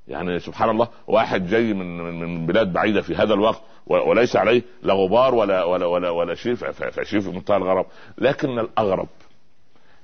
يعني 0.09 0.39
سبحان 0.39 0.71
الله 0.71 0.89
واحد 1.07 1.47
جاي 1.47 1.75
من 1.75 1.99
من 2.21 2.47
بلاد 2.47 2.73
بعيدة 2.73 3.03
في 3.03 3.15
هذا 3.15 3.35
الوقت 3.35 3.61
وليس 3.87 4.37
عليه 4.37 4.63
لا 4.83 4.95
غبار 4.95 5.35
ولا 5.35 5.65
ولا 5.65 5.87
ولا, 5.87 6.11
ولا 6.11 6.35
شيء 6.35 6.55
فشيء 6.55 7.21
في 7.21 7.31
منتهى 7.31 7.57
الغرب. 7.57 7.87
لكن 8.19 8.59
الأغرب 8.59 9.09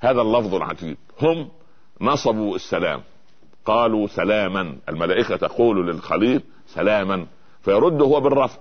هذا 0.05 0.21
اللفظ 0.21 0.55
العجيب. 0.55 0.97
هم 1.23 1.49
نصبوا 2.01 2.57
السلام. 2.57 3.03
قالوا 3.65 4.07
سلاما. 4.07 4.77
الملائكة 4.89 5.37
تقول 5.37 5.87
للخليل 5.87 6.43
سلاما 6.67 7.27
فيرد 7.63 8.03
هو 8.03 8.21
بالرفع 8.21 8.59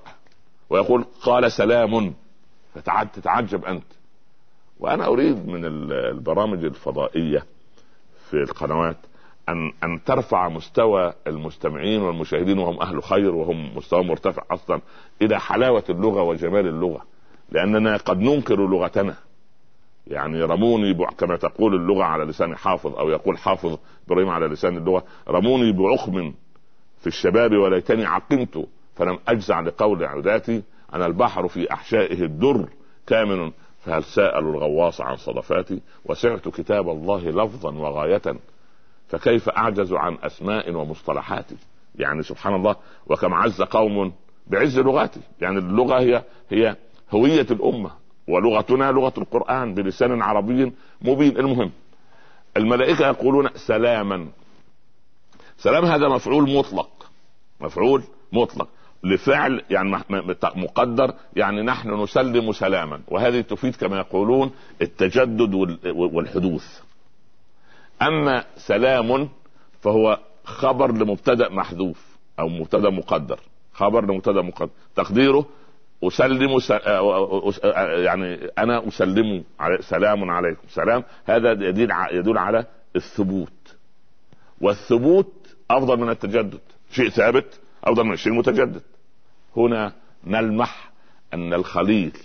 ويقول 0.69 1.05
قال 1.23 1.51
سلام. 1.51 2.13
فتتعجب 2.75 3.65
أنت. 3.65 3.83
وأنا 4.79 5.05
أريد 5.07 5.47
من 5.47 5.65
البرامج 5.91 6.63
الفضائية 6.63 7.45
في 8.29 8.33
القنوات 8.33 8.97
أن 9.49 9.73
أن 9.83 10.03
ترفع 10.03 10.49
مستوى 10.49 11.13
المستمعين 11.27 12.01
والمشاهدين 12.01 12.59
وهم 12.59 12.79
أهل 12.81 13.03
خير 13.03 13.35
وهم 13.35 13.77
مستوى 13.77 14.03
مرتفع 14.03 14.43
أصلا 14.51 14.81
إلى 15.21 15.39
حلاوة 15.39 15.83
اللغة 15.89 16.21
وجمال 16.21 16.67
اللغة. 16.67 17.05
لأننا 17.51 17.97
قد 17.97 18.19
ننكر 18.19 18.67
لغتنا. 18.67 19.15
يعني 20.07 20.43
رموني 20.43 20.93
كما 21.17 21.37
تقول 21.37 21.75
اللغة 21.75 22.03
على 22.03 22.23
لسان 22.23 22.55
حافظ 22.55 22.95
أو 22.95 23.09
يقول 23.09 23.37
حافظ 23.37 23.77
إبراهيم 24.07 24.29
على 24.29 24.47
لسان 24.47 24.77
اللغة 24.77 25.03
رموني 25.27 25.71
بعخم 25.71 26.33
في 26.99 27.07
الشباب 27.07 27.51
وليتني 27.51 28.05
عقمت 28.05 28.67
فلم 28.95 29.19
أجزع 29.27 29.59
لقول 29.59 30.03
عداتي 30.03 30.63
أنا 30.93 31.05
البحر 31.05 31.47
في 31.47 31.73
أحشائه 31.73 32.23
الدر 32.23 32.69
كامن 33.07 33.51
فهل 33.79 34.03
سألوا 34.03 34.51
الغواص 34.51 35.01
عن 35.01 35.15
صدفاتي؟ 35.15 35.81
وسعت 36.05 36.47
كتاب 36.47 36.89
الله 36.89 37.29
لفظا 37.29 37.71
وغاية 37.71 38.21
فكيف 39.07 39.49
أعجز 39.49 39.93
عن 39.93 40.17
أسماء 40.23 40.75
ومصطلحات؟ 40.75 41.45
يعني 41.95 42.23
سبحان 42.23 42.55
الله 42.55 42.75
وكم 43.07 43.33
عز 43.33 43.61
قوم 43.61 44.13
بعز 44.47 44.79
لغاتي. 44.79 45.21
يعني 45.41 45.57
اللغة 45.57 45.99
هي 45.99 46.23
هي 46.49 46.75
هوية 47.11 47.47
الأمة. 47.51 47.91
ولغتنا 48.27 48.91
لغة 48.91 49.13
القرآن 49.17 49.73
بلسان 49.73 50.21
عربي 50.21 50.71
مبين. 51.01 51.37
المهم 51.37 51.71
الملائكة 52.57 53.07
يقولون 53.07 53.49
سلاما. 53.55 54.27
سلام 55.57 55.85
هذا 55.85 56.07
مفعول 56.07 56.57
مطلق. 56.57 56.89
مفعول 57.61 58.03
مطلق. 58.33 58.67
لفعل 59.03 59.61
يعني 59.69 59.99
مقدر 60.55 61.13
يعني 61.35 61.61
نحن 61.61 62.03
نسلم 62.03 62.51
سلاما. 62.51 63.01
وهذه 63.07 63.41
تفيد 63.41 63.75
كما 63.75 63.97
يقولون 63.97 64.51
التجدد 64.81 65.53
والحدوث. 65.95 66.79
أما 68.01 68.45
سلام 68.57 69.29
فهو 69.81 70.19
خبر 70.43 70.91
لمبتدأ 70.91 71.49
محذوف 71.49 72.17
أو 72.39 72.47
مبتدأ 72.47 72.89
مقدر. 72.89 73.39
خبر 73.73 74.05
لمبتدأ 74.05 74.41
مقدر. 74.41 74.69
تقديره 74.95 75.45
أسلم 76.07 76.59
يعني 78.03 78.49
أنا 78.57 78.87
أسلم 78.87 79.43
سلام 79.79 80.29
عليكم. 80.29 80.67
سلام. 80.67 81.03
هذا 81.25 81.51
يدل 81.51 81.91
يدل 82.11 82.37
على 82.37 82.65
الثبوت. 82.95 83.75
والثبوت 84.61 85.55
أفضل 85.71 85.99
من 85.99 86.09
التجدد. 86.09 86.59
شيء 86.91 87.09
ثابت 87.09 87.59
أفضل 87.83 88.03
من 88.03 88.13
الشيء 88.13 88.33
المتجدد 88.33 88.81
هنا 89.57 89.93
نلمح 90.23 90.91
أن 91.33 91.53
الخليل 91.53 92.17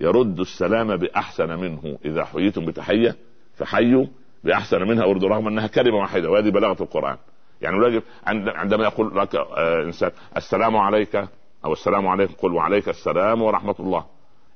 يرد 0.00 0.40
السلام 0.40 0.96
بأحسن 0.96 1.58
منه. 1.58 1.98
إذا 2.04 2.24
حييتم 2.24 2.64
بتحية 2.64 3.16
فحيوا 3.56 4.06
بأحسن 4.44 4.82
منها. 4.82 5.04
اردوا 5.04 5.28
رغم 5.28 5.48
أنها 5.48 5.66
كلمة 5.66 5.96
واحدة 5.96 6.30
وهذه 6.30 6.50
بلاغة 6.50 6.82
القرآن. 6.82 7.16
يعني 7.62 8.02
عندما 8.26 8.84
يقول 8.84 9.18
لك 9.18 9.34
آه، 9.34 9.82
إنسان 9.82 10.10
السلام 10.36 10.76
عليك 10.76 11.28
أو 11.66 11.72
السلام 11.72 12.06
عليكم 12.08 12.34
قل 12.34 12.54
وعليك 12.54 12.88
السلام 12.88 13.42
ورحمة 13.42 13.74
الله. 13.80 14.04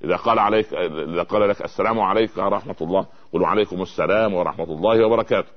إذا 0.04 0.16
قال 0.16 0.38
عليك 0.38 0.74
إذا 0.74 1.22
قال 1.22 1.48
لك 1.48 1.64
السلام 1.64 2.00
عليك 2.00 2.30
ورحمة 2.36 2.76
الله 2.80 3.06
قل 3.32 3.42
وعليكم 3.42 3.82
السلام 3.82 4.34
ورحمة 4.34 4.64
الله 4.64 5.06
وبركاته. 5.06 5.48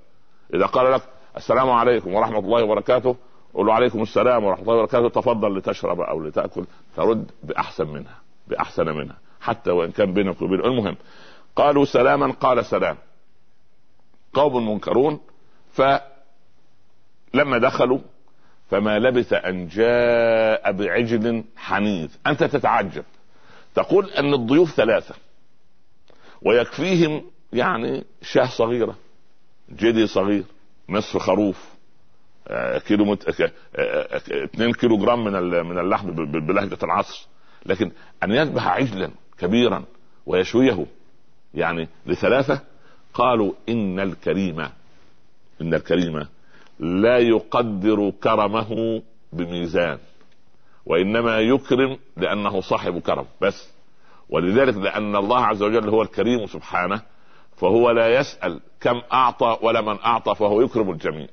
إذا 0.53 0.65
قال 0.65 0.91
لك 0.91 1.01
السلام 1.38 1.69
عليكم 1.69 2.13
ورحمة 2.13 2.39
الله 2.39 2.63
وبركاته 2.63 3.15
قل 3.53 3.67
وعليكم 3.67 4.01
السلام 4.01 4.43
ورحمة 4.43 4.63
الله 4.63 4.75
وبركاته 4.75 5.10
تفضل 5.10 5.57
لتشرب 5.57 6.01
أو 6.01 6.22
لتأكل 6.22 6.65
ترد 6.95 7.31
بأحسن 7.43 7.88
منها 7.88 8.17
بأحسن 8.48 8.86
منها 8.86 9.17
حتى 9.41 9.72
وإن 9.72 9.91
كان 9.91 10.13
بينك 10.13 10.41
وبين 10.41 10.60
المهم 10.60 10.95
قالوا 11.55 11.86
سلاما 11.86 12.31
قال 12.31 12.65
سلام. 12.65 12.98
قوم 14.33 14.69
منكرون 14.69 15.19
فلما 15.74 17.57
دخلوا 17.57 18.00
فما 18.74 19.00
لبث 19.00 19.34
أن 19.34 19.68
جاء 19.68 20.72
بعجل 20.72 21.44
حنيذ. 21.58 22.10
أنت 22.27 22.44
تتعجب. 22.44 23.03
تقول 23.75 24.10
أن 24.10 24.34
الضيوف 24.34 24.72
ثلاثة. 24.72 25.15
ويكفيهم 26.42 27.24
يعني 27.53 28.03
شاه 28.22 28.46
صغيرة 28.46 28.96
جدي 29.72 30.08
صغير 30.08 30.44
نصف 30.89 31.18
خروف 31.18 31.70
آه، 32.48 32.77
كيلو 32.77 33.06
مت... 33.06 33.27
2 33.30 33.51
آه، 33.75 34.22
آه، 34.70 34.72
كيلو 34.72 34.98
جرام 34.98 35.24
من 35.24 35.34
من 35.65 35.80
اللحم 35.80 36.12
بلهجة 36.48 36.77
العصر. 36.84 37.27
لكن 37.65 37.92
أن 38.24 38.31
يذبح 38.31 38.68
عجلا 38.68 39.12
كبيرا 39.38 39.86
ويشويه 40.25 40.86
يعني 41.53 41.88
لثلاثة 42.05 42.59
قالوا 43.14 43.53
إن 43.70 44.00
الكريم 44.00 44.59
إن 45.62 45.74
الكريم 45.74 46.27
لا 46.83 47.17
يقدر 47.17 48.13
كرمه 48.24 49.01
بميزان 49.33 49.98
وإنما 50.85 51.39
يكرم 51.39 51.98
لأنه 52.17 52.61
صاحب 52.61 53.00
كرم 53.00 53.25
بس. 53.41 53.74
ولذلك 54.29 54.77
لأن 54.77 55.15
الله 55.15 55.46
عز 55.46 55.63
وجل 55.63 55.89
هو 55.89 56.01
الكريم 56.01 56.46
سبحانه 56.46 57.01
فهو 57.55 57.91
لا 57.91 58.19
يسأل 58.19 58.59
كم 58.81 59.01
أعطى 59.13 59.57
ولا 59.61 59.81
من 59.81 60.00
أعطى 60.00 60.35
فهو 60.35 60.61
يكرم 60.61 60.89
الجميع. 60.89 61.27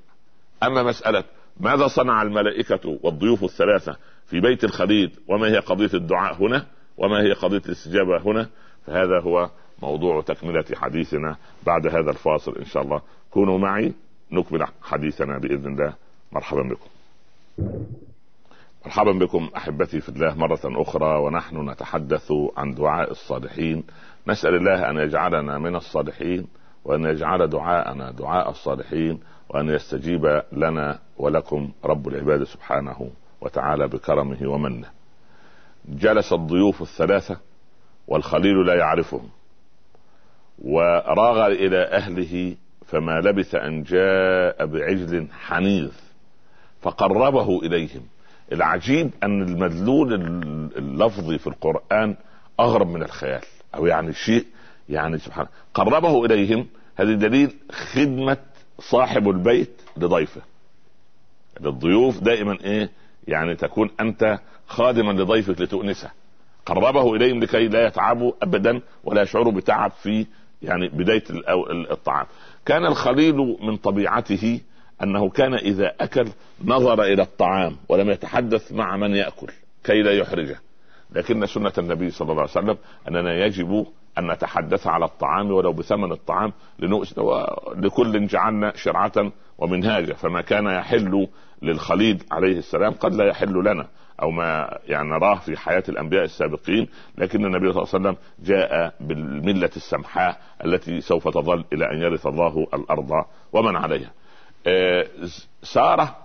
أما 0.62 0.82
مسألة 0.82 1.24
ماذا 1.60 1.86
صنع 1.86 2.22
الملائكة 2.22 2.98
والضيوف 3.02 3.44
الثلاثة 3.44 3.96
في 4.26 4.40
بيت 4.40 4.64
الخليل 4.64 5.10
وما 5.28 5.46
هي 5.46 5.58
قضية 5.58 5.90
الدعاء 5.94 6.34
هنا 6.34 6.66
وما 6.98 7.22
هي 7.22 7.32
قضية 7.32 7.62
الاستجابة 7.66 8.18
هنا 8.18 8.48
فهذا 8.86 9.20
هو 9.20 9.50
موضوع 9.82 10.20
تكملة 10.20 10.64
حديثنا 10.74 11.36
بعد 11.66 11.86
هذا 11.86 12.10
الفاصل 12.10 12.56
إن 12.56 12.64
شاء 12.64 12.82
الله. 12.82 13.02
كونوا 13.30 13.58
معي. 13.58 13.92
نكمل 14.33 14.66
حديثنا 14.83 15.38
بإذن 15.38 15.73
الله. 15.73 15.95
مرحبا 16.33 16.62
بكم. 16.62 16.90
مرحبا 18.85 19.12
بكم 19.12 19.51
أحبتي 19.57 20.01
في 20.01 20.09
الله 20.09 20.35
مرة 20.35 20.61
أخرى 20.64 21.19
ونحن 21.19 21.71
نتحدث 21.71 22.33
عن 22.57 22.75
دعاء 22.75 23.11
الصالحين. 23.11 23.85
نسأل 24.29 24.55
الله 24.55 24.90
أن 24.90 24.97
يجعلنا 24.97 25.59
من 25.59 25.77
الصالحين 25.77 26.47
وأن 26.85 27.05
يجعل 27.05 27.49
دعاءنا 27.49 28.11
دعاء 28.11 28.51
الصالحين 28.51 29.21
وأن 29.49 29.69
يستجيب 29.69 30.43
لنا 30.53 30.99
ولكم 31.19 31.73
رب 31.85 32.09
العباد 32.09 32.45
سبحانه 32.45 33.11
وتعالى 33.40 33.88
بكرمه 33.88 34.38
ومنه. 34.49 34.88
جلس 35.88 36.33
الضيوف 36.33 36.83
الثلاثة 36.83 37.37
والخليل 38.09 38.66
لا 38.66 38.75
يعرفهم 38.75 39.29
وراغ 40.64 41.47
إلى 41.47 41.85
أهله 41.85 42.57
فما 42.90 43.20
لبث 43.20 43.55
أن 43.55 43.83
جاء 43.83 44.66
بعجل 44.66 45.26
حنيذ 45.33 45.90
فقربه 46.83 47.59
إليهم. 47.62 48.03
العجيب 48.53 49.11
أن 49.22 49.42
المدلول 49.42 50.14
اللفظي 50.76 51.38
في 51.38 51.46
القرآن 51.46 52.16
أغرب 52.61 52.88
من 52.88 53.03
الخيال 53.03 53.40
أو 53.74 53.87
يعني 53.87 54.12
شيء 54.12 54.46
يعني 54.88 55.18
سبحان 55.18 55.46
قربه 55.74 56.24
إليهم 56.24 56.66
هذه 56.96 57.14
دليل 57.14 57.55
خدمة 57.72 58.37
صاحب 58.79 59.29
البيت 59.29 59.83
لضيفه. 59.96 60.40
للضيوف 61.61 62.20
دائما 62.20 62.59
إيه؟ 62.64 62.90
يعني 63.29 63.55
تكون 63.55 63.90
أنت 64.00 64.38
خادما 64.66 65.12
لضيفك 65.12 65.61
لتؤنسه. 65.61 66.11
قربه 66.66 67.14
إليهم 67.14 67.40
لكي 67.40 67.68
لا 67.68 67.87
يتعبوا 67.87 68.33
ابدا 68.42 68.81
ولا 69.05 69.22
يشعروا 69.22 69.53
بتعب 69.53 69.90
في 69.90 70.26
يعني 70.62 70.88
بداية 70.88 71.24
الطعام. 71.90 72.26
كان 72.70 72.87
الخليل 72.87 73.56
من 73.62 73.76
طبيعته 73.76 74.61
أنه 75.02 75.30
كان 75.30 75.54
إذا 75.54 75.92
أكل 76.00 76.28
نظر 76.64 77.02
إلى 77.02 77.22
الطعام 77.22 77.76
ولم 77.88 78.11
يتحدث 78.11 78.72
مع 78.72 78.96
من 78.96 79.14
يأكل 79.14 79.46
كي 79.85 80.02
لا 80.02 80.12
يحرجه. 80.12 80.61
لكن 81.12 81.46
سنة 81.46 81.72
النبي 81.78 82.11
صلى 82.11 82.30
الله 82.30 82.42
عليه 82.42 82.50
وسلم 82.50 82.76
أننا 83.09 83.44
يجب 83.44 83.87
أن 84.18 84.33
نتحدث 84.33 84.87
على 84.87 85.04
الطعام 85.04 85.50
ولو 85.50 85.72
بثمن 85.72 86.12
الطعام 86.12 86.52
لكل 87.76 88.26
جعلنا 88.26 88.72
شرعة 88.76 89.33
ومنهاجا 89.59 90.14
فما 90.14 90.40
كان 90.40 90.66
يحل 90.66 91.28
للخليل 91.62 92.22
عليه 92.30 92.59
السلام 92.59 92.92
قد 92.92 93.14
لا 93.14 93.24
يحل 93.24 93.64
لنا. 93.64 93.87
أو 94.20 94.30
ما 94.30 94.78
يعني 94.87 95.09
نراه 95.09 95.35
في 95.35 95.56
حياة 95.56 95.83
الأنبياء 95.88 96.24
السابقين 96.24 96.88
لكن 97.18 97.44
النبي 97.44 97.72
صلى 97.72 97.83
الله 97.83 97.94
عليه 97.94 98.09
وسلم 98.09 98.16
جاء 98.38 98.94
بالملة 99.00 99.70
السمحاء 99.76 100.40
التي 100.64 101.00
سوف 101.00 101.28
تظل 101.28 101.64
إلى 101.72 101.85
أن 101.92 101.98
يرث 101.98 102.26
الله 102.26 102.66
الأرض 102.74 103.24
ومن 103.52 103.76
عليها. 103.76 104.11
آه، 104.66 105.06
سارة 105.62 106.16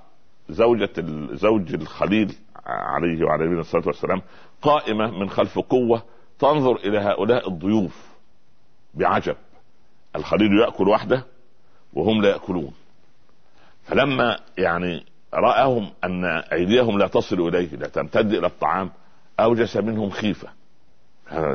زوجة 0.49 0.93
زوج 1.31 1.73
الخليل 1.73 2.36
عليه 2.65 3.25
وعلى 3.25 3.45
نبينا 3.45 3.62
الصلاه 3.62 3.88
والسلام 3.88 4.21
قائمة 4.62 5.19
من 5.19 5.29
خلف 5.29 5.60
قوة 5.60 6.03
تنظر 6.39 6.75
إلى 6.75 6.97
هؤلاء 6.99 7.49
الضيوف 7.49 8.15
بعجب 8.93 9.36
الخليل 10.15 10.60
يأكل 10.60 10.88
وحده 10.88 11.25
وهم 11.93 12.21
لا 12.21 12.29
يأكلون 12.29 12.73
فلما 13.84 14.39
يعني 14.58 15.05
رأهم 15.36 15.91
أن 16.04 16.26
أيديهم 16.26 17.00
لا 17.00 17.08
تصل 17.08 17.48
إليه 17.48 17.76
لا 17.76 17.88
تمتد 17.88 18.34
إلى 18.34 18.48
الطعام 18.48 18.91
أوجس 19.39 19.78
منهم 19.78 20.10
خيفة. 20.10 20.48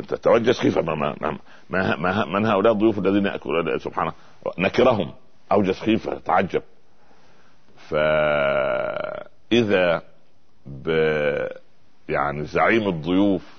تتوجس 0.09 0.61
خيفة. 0.61 0.83
ما, 0.83 0.95
ما, 0.95 1.38
ما, 1.71 1.97
ما 1.97 2.25
من 2.25 2.47
هؤلاء 2.47 2.73
الضيوف 2.73 2.99
الذين 2.99 3.27
يأكلون؟ 3.27 3.79
سبحانه 3.79 4.12
نكرهم. 4.59 5.12
أوجس 5.53 5.81
خيفة 5.81 6.19
تعجب. 6.19 6.62
فإذا 7.88 10.03
ب 10.66 10.88
يعني 12.09 12.45
زعيم 12.45 12.88
الضيوف 12.88 13.55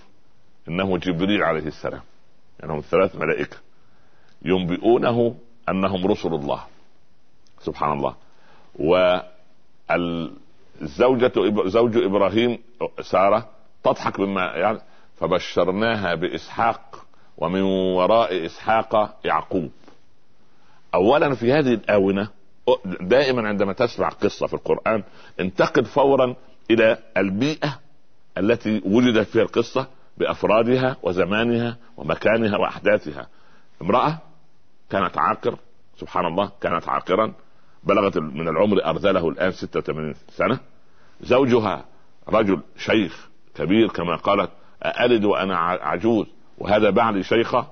إنه 0.67 0.97
جبريل 0.97 1.43
عليه 1.43 1.67
السلام 1.67 2.01
يعني 2.59 2.73
هم 2.73 2.81
ثلاث 2.81 3.15
ملائكة 3.15 3.57
ينبئونه 4.45 5.35
أنهم 5.69 6.07
رسل 6.07 6.33
الله. 6.33 6.63
سبحان 7.59 7.91
الله. 7.91 8.15
الزوجة 10.81 11.31
زوج 11.65 11.97
إبراهيم 11.97 12.59
سارة 13.01 13.49
تضحك 13.83 14.19
مما 14.19 14.41
يعني 14.41 14.79
فبشرناها 15.19 16.15
بإسحاق 16.15 17.05
ومن 17.37 17.61
وراء 17.61 18.45
إسحاق 18.45 19.19
يعقوب. 19.25 19.71
اولا 20.93 21.35
في 21.35 21.53
هذه 21.53 21.73
الآونة 21.73 22.29
دائما 23.01 23.47
عندما 23.47 23.73
تسمع 23.73 24.09
قصة 24.09 24.47
في 24.47 24.53
القرآن 24.53 25.03
انتقل 25.39 25.85
فورا 25.85 26.35
إلى 26.71 26.97
البيئة 27.17 27.79
التي 28.37 28.81
وجدت 28.85 29.27
فيها 29.27 29.41
القصة 29.41 29.87
بأفرادها 30.17 30.97
وزمانها 31.03 31.77
ومكانها 31.97 32.57
وأحداثها. 32.57 33.27
امرأة 33.81 34.17
كانت 34.89 35.17
عاقر 35.17 35.57
سبحان 35.97 36.25
الله 36.25 36.51
كانت 36.61 36.89
عاقرا. 36.89 37.33
بلغت 37.83 38.17
من 38.17 38.47
العمر 38.47 38.85
أرذله 38.85 39.29
الآن 39.29 39.51
86 39.51 40.15
سنة. 40.29 40.59
زوجها 41.21 41.85
رجل 42.29 42.59
شيخ 42.77 43.29
كبير 43.55 43.87
كما 43.87 44.15
قالت 44.15 44.49
ألد 44.85 45.25
وأنا 45.25 45.57
عجوز. 45.57 46.25
وهذا 46.57 46.89
بعلي 46.89 47.23
شيخة 47.23 47.67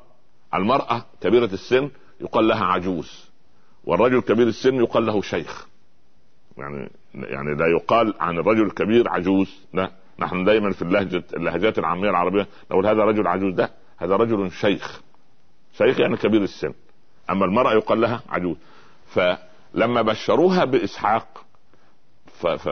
المرأة 0.54 1.06
كبيرة 1.22 1.46
السن 1.46 1.90
يقال 2.22 2.48
لها 2.48 2.66
عجوز. 2.66 3.30
والرجل 3.84 4.22
كبير 4.22 4.48
السن 4.48 4.76
يقال 4.76 5.06
له 5.06 5.22
شيخ. 5.22 5.68
يعني 6.58 6.90
يعني 7.14 7.56
لا 7.56 7.68
يقال 7.68 8.14
عن 8.20 8.40
الرجل 8.40 8.64
الكبير 8.66 9.10
عجوز. 9.10 9.56
لا 9.74 9.92
نحن 10.20 10.44
دائما 10.44 10.72
في 10.72 10.82
اللهجة 10.82 11.24
اللهجات 11.34 11.80
العامية 11.80 12.10
العربية 12.10 12.48
نقول 12.72 12.88
هذا 12.88 13.04
رجل 13.04 13.28
عجوز. 13.28 13.54
ده 13.54 13.72
هذا 13.98 14.16
رجل 14.16 14.52
شيخ. 14.52 15.02
شيخ 15.78 16.00
يعني 16.00 16.18
كبير 16.18 16.44
السن. 16.44 16.74
أما 17.30 17.46
المرأة 17.46 17.74
يقال 17.74 18.02
لها 18.02 18.22
عجوز. 18.30 18.58
فلما 19.74 20.02
بشروها 20.02 20.66
بإسحاق 20.66 21.46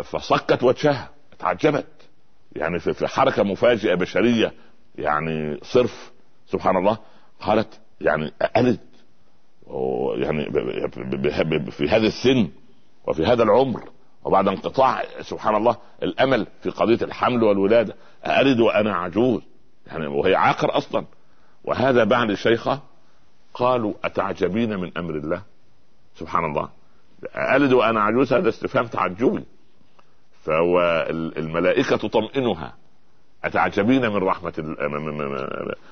فصكت 0.04 0.64
وجهها 0.64 1.10
تعجبت 1.40 1.88
يعني 2.56 2.80
في 2.80 3.08
حركة 3.08 3.44
مفاجئة 3.44 3.96
بشرية 3.96 4.54
يعني 4.96 5.60
صرف 5.64 6.12
سبحان 6.48 6.78
الله 6.78 6.98
قالت 7.42 7.80
يعني 8.02 8.32
ألد 8.58 8.80
يعني 10.18 10.46
في 11.72 11.90
هذا 11.90 12.08
السن 12.08 12.50
وفي 13.08 13.26
هذا 13.26 13.44
العمر 13.44 13.90
وبعد 14.24 14.48
انقطاع 14.48 15.04
سبحان 15.22 15.56
الله 15.56 15.78
الأمل 16.04 16.48
في 16.64 16.70
قضية 16.70 17.00
الحمل 17.02 17.44
والولادة 17.44 17.96
ألد 18.26 18.60
وأنا 18.60 18.96
عجوز. 18.96 19.42
يعني 19.88 20.08
وهي 20.08 20.36
عاقر 20.36 20.78
أصلا. 20.78 21.06
وهذا 21.64 22.04
بعد 22.04 22.34
شيخة 22.34 22.80
قالوا 23.54 23.94
أتعجبين 24.04 24.80
من 24.80 24.98
أمر 24.98 25.16
الله؟ 25.16 25.42
سبحان 26.16 26.46
الله. 26.46 26.70
ألد 27.36 27.74
وأنا 27.74 28.02
عجوز 28.02 28.34
هذا 28.34 28.50
استفهام 28.50 28.88
تعجبي. 28.88 29.44
فهو 30.44 31.06
الملائكة 31.38 31.98
تطمئنها. 31.98 32.74
أتعجبين 33.44 34.02
من 34.02 34.18
رحمة 34.18 34.54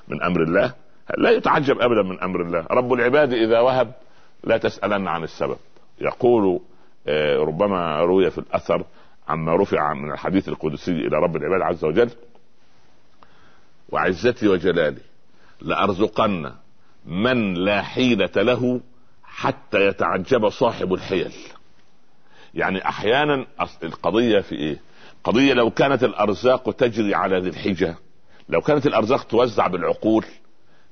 من 0.08 0.22
أمر 0.22 0.42
الله؟ 0.42 0.74
لا 1.18 1.30
يتعجب 1.30 1.80
أبدا 1.80 2.02
من 2.02 2.20
أمر 2.20 2.42
الله. 2.42 2.66
رب 2.70 2.92
العباد 2.92 3.32
إذا 3.32 3.60
وهب 3.60 3.92
لا 4.44 4.56
تسألن 4.56 5.08
عن 5.08 5.22
السبب. 5.22 5.56
يقول 6.00 6.60
آه، 7.08 7.38
ربما 7.38 8.00
روي 8.00 8.30
في 8.30 8.38
الأثر 8.38 8.84
عما 9.28 9.56
رفع 9.56 9.94
من 9.94 10.12
الحديث 10.12 10.48
القدسي 10.48 10.90
إلى 10.90 11.16
رب 11.16 11.36
العباد 11.36 11.62
عز 11.62 11.84
وجل. 11.84 12.10
وعزتي 13.88 14.48
وجلالي 14.48 15.00
لأرزقن 15.60 16.52
من 17.06 17.54
لا 17.54 17.82
حيلة 17.82 18.30
له 18.36 18.80
حتى 19.36 19.86
يتعجب 19.86 20.48
صاحب 20.48 20.94
الحيل. 20.94 21.32
يعني 22.54 22.88
أحيانا 22.88 23.46
القضية 23.82 24.40
في 24.40 24.54
إيه؟ 24.54 24.80
قضية 25.24 25.52
لو 25.54 25.70
كانت 25.70 26.04
الأرزاق 26.04 26.72
تجري 26.72 27.14
على 27.14 27.38
ذي 27.40 27.48
الحجة 27.48 27.96
لو 28.48 28.60
كانت 28.60 28.86
الأرزاق 28.86 29.22
توزع 29.22 29.66
بالعقول 29.66 30.24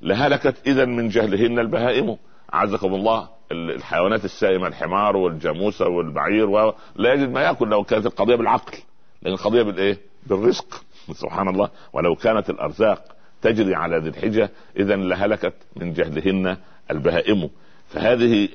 لهلكت 0.03 0.57
اذا 0.67 0.85
من 0.85 1.09
جهلهن 1.09 1.59
البهائم. 1.59 2.17
عزكم 2.53 2.95
الله 2.95 3.29
الحيوانات 3.53 4.25
السائمة 4.25 4.67
الحمار 4.67 5.17
والجاموسه 5.17 5.89
والبعير 5.89 6.51
ولا 6.51 6.75
يجد 7.13 7.29
ما 7.29 7.41
يأكل 7.41 7.69
لو 7.69 7.85
كانت 7.85 8.07
القضية 8.07 8.37
بالعقل. 8.37 8.79
لأن 9.23 9.33
القضية 9.33 9.63
بالايه؟ 9.63 9.99
بالرزق. 10.27 10.83
سبحان 11.23 11.49
الله. 11.49 11.71
ولو 11.93 12.15
كانت 12.15 12.51
الأرزاق 12.51 13.05
تجري 13.43 13.75
على 13.75 13.99
ذي 13.99 14.09
الحجة 14.09 14.51
اذا 14.77 14.97
لهلكت 14.97 15.55
من 15.77 15.93
جهلهن 15.93 16.57
البهائم. 16.91 17.51
فهذه 17.95 18.49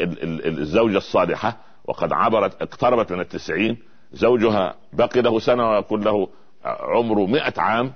الزوجة 0.45 0.97
الصالحة 0.97 1.57
وقد 1.85 2.13
عبرت 2.13 2.61
اقتربت 2.61 3.11
من 3.11 3.19
التسعين 3.19 3.77
زوجها 4.13 4.75
بقي 4.93 5.21
له 5.21 5.39
سنة 5.39 5.69
ويكون 5.69 6.03
له 6.03 6.29
عمره 6.65 7.25
مئة 7.25 7.61
عام 7.61 7.93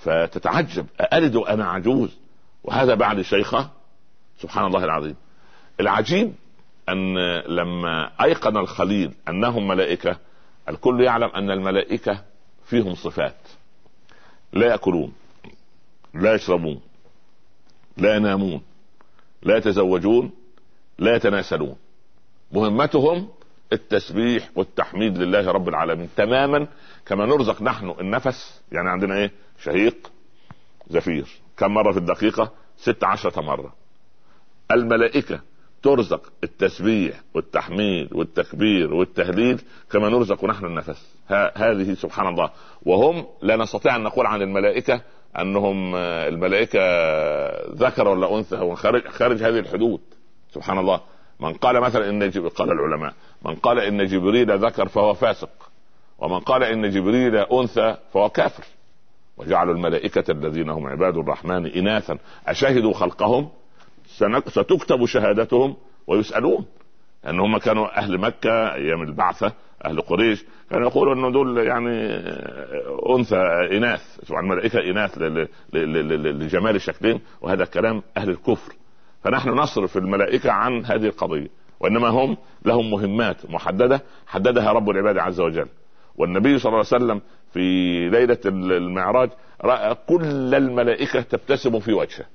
فتتعجب 0.00 0.86
ألد 1.12 1.36
وأنا 1.36 1.68
عجوز؟ 1.68 2.16
وهذا 2.64 2.94
بعد 2.94 3.22
شيخة 3.22 3.70
سبحان 4.38 4.66
الله 4.66 4.84
العظيم. 4.84 5.16
العجيب 5.80 6.34
أن 6.88 7.18
لما 7.38 8.10
أيقن 8.22 8.56
الخليل 8.56 9.12
أنهم 9.28 9.68
ملائكة 9.68 10.16
الكل 10.68 11.00
يعلم 11.00 11.28
أن 11.28 11.50
الملائكة 11.50 12.22
فيهم 12.64 12.94
صفات. 12.94 13.36
لا 14.52 14.66
يأكلون 14.66 15.12
لا 16.14 16.34
يشربون 16.34 16.80
لا 17.96 18.16
ينامون 18.16 18.62
لا 19.42 19.56
يتزوجون 19.56 20.30
لا 20.98 21.16
يتناسلون. 21.16 21.76
مهمتهم 22.52 23.28
التسبيح 23.72 24.50
والتحميد 24.56 25.18
لله 25.18 25.50
رب 25.50 25.68
العالمين. 25.68 26.08
تماما 26.16 26.66
كما 27.06 27.26
نرزق 27.26 27.62
نحن 27.62 27.94
النفس 28.00 28.62
يعني 28.72 28.90
عندنا 28.90 29.16
إيه؟ 29.16 29.32
شهيق 29.62 30.10
زفير. 30.90 31.26
كم 31.56 31.74
مرة 31.74 31.92
في 31.92 31.98
الدقيقة؟ 31.98 32.52
ست 32.76 33.04
عشرة 33.04 33.40
مرة. 33.40 33.74
الملائكة 34.70 35.40
ترزق 35.82 36.32
التسبيح 36.44 37.20
والتحميد 37.34 38.12
والتكبير 38.12 38.94
والتهليل 38.94 39.60
كما 39.90 40.08
نرزق 40.08 40.44
نحن 40.44 40.66
النفس. 40.66 41.14
هذه 41.56 41.94
سبحان 41.94 42.26
الله. 42.28 42.50
وهم 42.82 43.26
لا 43.42 43.56
نستطيع 43.56 43.96
أن 43.96 44.02
نقول 44.02 44.26
عن 44.26 44.42
الملائكة 44.42 45.02
أنهم 45.38 45.94
آه، 45.94 46.28
الملائكة 46.28 46.80
ذكر 47.74 48.08
ولا 48.08 48.38
أنثى 48.38 48.74
خارج 48.74 49.08
خارج 49.08 49.42
هذه 49.42 49.58
الحدود. 49.58 50.00
سبحان 50.54 50.78
الله. 50.78 51.00
من 51.40 51.52
قال 51.52 51.80
مثلا 51.80 52.10
إن 52.10 52.30
قال 52.30 52.72
العلماء 52.72 53.14
من 53.44 53.54
قال 53.54 53.78
إن 53.78 54.06
جبريل 54.06 54.58
ذكر 54.58 54.88
فهو 54.88 55.14
فاسق 55.14 55.50
ومن 56.18 56.40
قال 56.40 56.62
إن 56.62 56.90
جبريل 56.90 57.36
أنثى 57.36 57.96
فهو 58.12 58.28
كافر. 58.28 58.64
وجعلوا 59.36 59.74
الملائكة 59.74 60.32
الذين 60.32 60.70
هم 60.70 60.86
عباد 60.86 61.16
الرحمن 61.16 61.66
إناثا. 61.66 62.18
أشهدوا 62.46 62.92
خلقهم؟ 62.92 63.48
ستكتب 64.46 65.06
شهادتهم 65.06 65.76
ويسألون. 66.06 66.66
لأن 67.24 67.40
هم 67.40 67.58
كانوا 67.58 67.98
أهل 67.98 68.18
مكة 68.18 68.74
أيام 68.74 69.02
البعثة 69.02 69.52
أهل 69.84 70.00
قريش. 70.00 70.44
كانوا 70.70 70.88
يقولوا 70.88 71.14
أنه 71.14 71.30
دول 71.30 71.66
يعني 71.66 71.96
أنثى 73.16 73.40
إناث. 73.76 74.30
الملائكة 74.30 74.78
إناث 74.78 75.18
لجمال 75.72 76.80
شكلهم 76.80 77.20
وهذا 77.40 77.64
كلام 77.64 78.02
أهل 78.16 78.30
الكفر. 78.30 78.72
فنحن 79.22 79.48
نصرف 79.48 79.96
الملائكة 79.96 80.52
عن 80.52 80.84
هذه 80.84 81.06
القضية 81.06 81.48
وإنما 81.80 82.08
هم 82.08 82.36
لهم 82.64 82.90
مهمات 82.90 83.50
محددة 83.50 84.02
حددها 84.26 84.72
رب 84.72 84.90
العباد 84.90 85.18
عز 85.18 85.40
وجل. 85.40 85.68
والنبي 86.16 86.58
صلى 86.58 86.70
الله 86.70 86.84
عليه 86.92 87.04
وسلم 87.04 87.20
في 87.52 87.60
ليلة 88.08 88.38
المعراج 88.46 89.30
رأى 89.64 89.96
كل 90.08 90.54
الملائكة 90.54 91.20
تبتسم 91.20 91.80
في 91.80 91.92
وجهه 91.92 92.26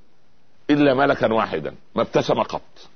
إلا 0.69 0.93
ملكا 0.93 1.34
واحدا 1.34 1.76
ما 1.96 2.02
ابتسم 2.02 2.41
قط. 2.41 2.89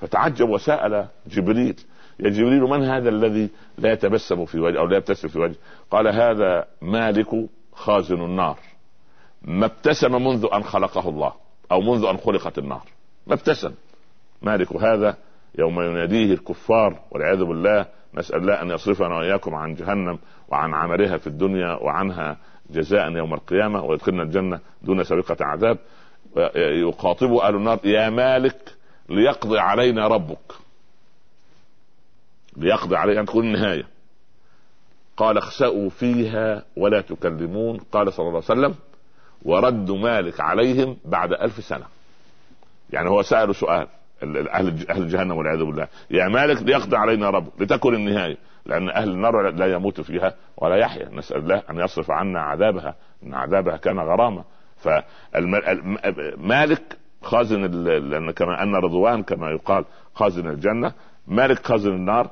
فتعجب 0.00 0.48
وسأل 0.48 1.06
جبريل 1.26 1.76
يا 2.20 2.30
جبريل 2.30 2.60
من 2.60 2.82
هذا 2.82 3.08
الذي 3.08 3.48
لا 3.78 3.92
يتبسم 3.92 4.44
في 4.44 4.58
وجهه 4.60 4.80
أو 4.80 4.86
لا 4.86 4.96
يبتسم 4.96 5.28
في 5.28 5.38
وجهه؟ 5.38 5.56
قال 5.90 6.08
هذا 6.08 6.64
مالك 6.82 7.28
خازن 7.72 8.24
النار. 8.24 8.58
ما 9.42 9.66
ابتسم 9.66 10.12
منذ 10.12 10.46
أن 10.52 10.62
خلقه 10.62 11.08
الله 11.08 11.32
أو 11.72 11.80
منذ 11.80 12.04
أن 12.04 12.16
خلقت 12.16 12.58
النار. 12.58 12.82
ما 13.28 13.34
ابتسم. 13.34 13.74
مالك 14.42 14.76
هذا 14.76 15.16
يوم 15.58 15.80
يناديه 15.80 16.32
الكفار 16.32 17.00
والعياذ 17.10 17.44
بالله 17.44 17.86
نسأل 18.14 18.36
الله 18.36 18.62
أن 18.62 18.70
يصرفنا 18.70 19.16
وإياكم 19.16 19.54
عن 19.54 19.74
جهنم 19.74 20.18
وعن 20.48 20.74
عملها 20.74 21.16
في 21.16 21.26
الدنيا 21.26 21.72
وعنها 21.72 22.36
جزاء 22.70 23.12
يوم 23.12 23.34
القيامة 23.34 23.84
ويدخلنا 23.84 24.22
الجنة 24.22 24.60
دون 24.82 25.04
سابقة 25.04 25.36
عذاب. 25.40 25.78
يخاطب 26.56 27.32
أهل 27.32 27.54
النار 27.54 27.78
يا 27.84 28.10
مالك 28.10 28.74
ليقضي 29.08 29.58
علينا 29.58 30.08
ربك. 30.08 30.52
ليقضي 32.56 32.96
علينا 32.96 33.24
تكون 33.24 33.44
النهاية. 33.44 33.86
قال 35.16 35.38
اخسأوا 35.38 35.90
فيها 35.90 36.64
ولا 36.76 37.00
تكلمون 37.00 37.80
قال 37.92 38.12
صلى 38.12 38.28
الله 38.28 38.42
عليه 38.48 38.60
وسلم 38.60 38.74
ورد 39.42 39.90
مالك 39.90 40.40
عليهم 40.40 40.96
بعد 41.04 41.32
ألف 41.32 41.64
سنة. 41.64 41.86
يعني 42.90 43.08
هو 43.08 43.22
سأله 43.22 43.52
سؤال 43.52 43.86
أهل 44.22 44.90
أهل 44.90 45.08
جهنم 45.08 45.36
والعياذ 45.36 45.64
بالله 45.64 45.88
يا 46.10 46.28
مالك 46.28 46.62
ليقضي 46.62 46.96
علينا 46.96 47.30
رب 47.30 47.48
لتكن 47.60 47.94
النهاية 47.94 48.36
لأن 48.66 48.88
أهل 48.88 49.08
النار 49.10 49.50
لا 49.50 49.66
يموت 49.66 50.00
فيها 50.00 50.34
ولا 50.56 50.76
يحيا 50.76 51.08
نسأل 51.12 51.36
الله 51.36 51.62
أن 51.70 51.78
يصرف 51.78 52.10
عنا 52.10 52.40
عذابها 52.40 52.94
إن 53.22 53.34
عذابها 53.34 53.76
كان 53.76 53.98
غرامه 53.98 54.44
فمالك 55.32 56.82
خازن 57.22 57.64
لأن 58.10 58.30
كما 58.30 58.62
أن 58.62 58.74
رضوان 58.74 59.22
كما 59.22 59.50
يقال 59.50 59.84
خازن 60.14 60.48
الجنة 60.48 60.92
مالك 61.26 61.66
خازن 61.66 61.90
النار 61.90 62.30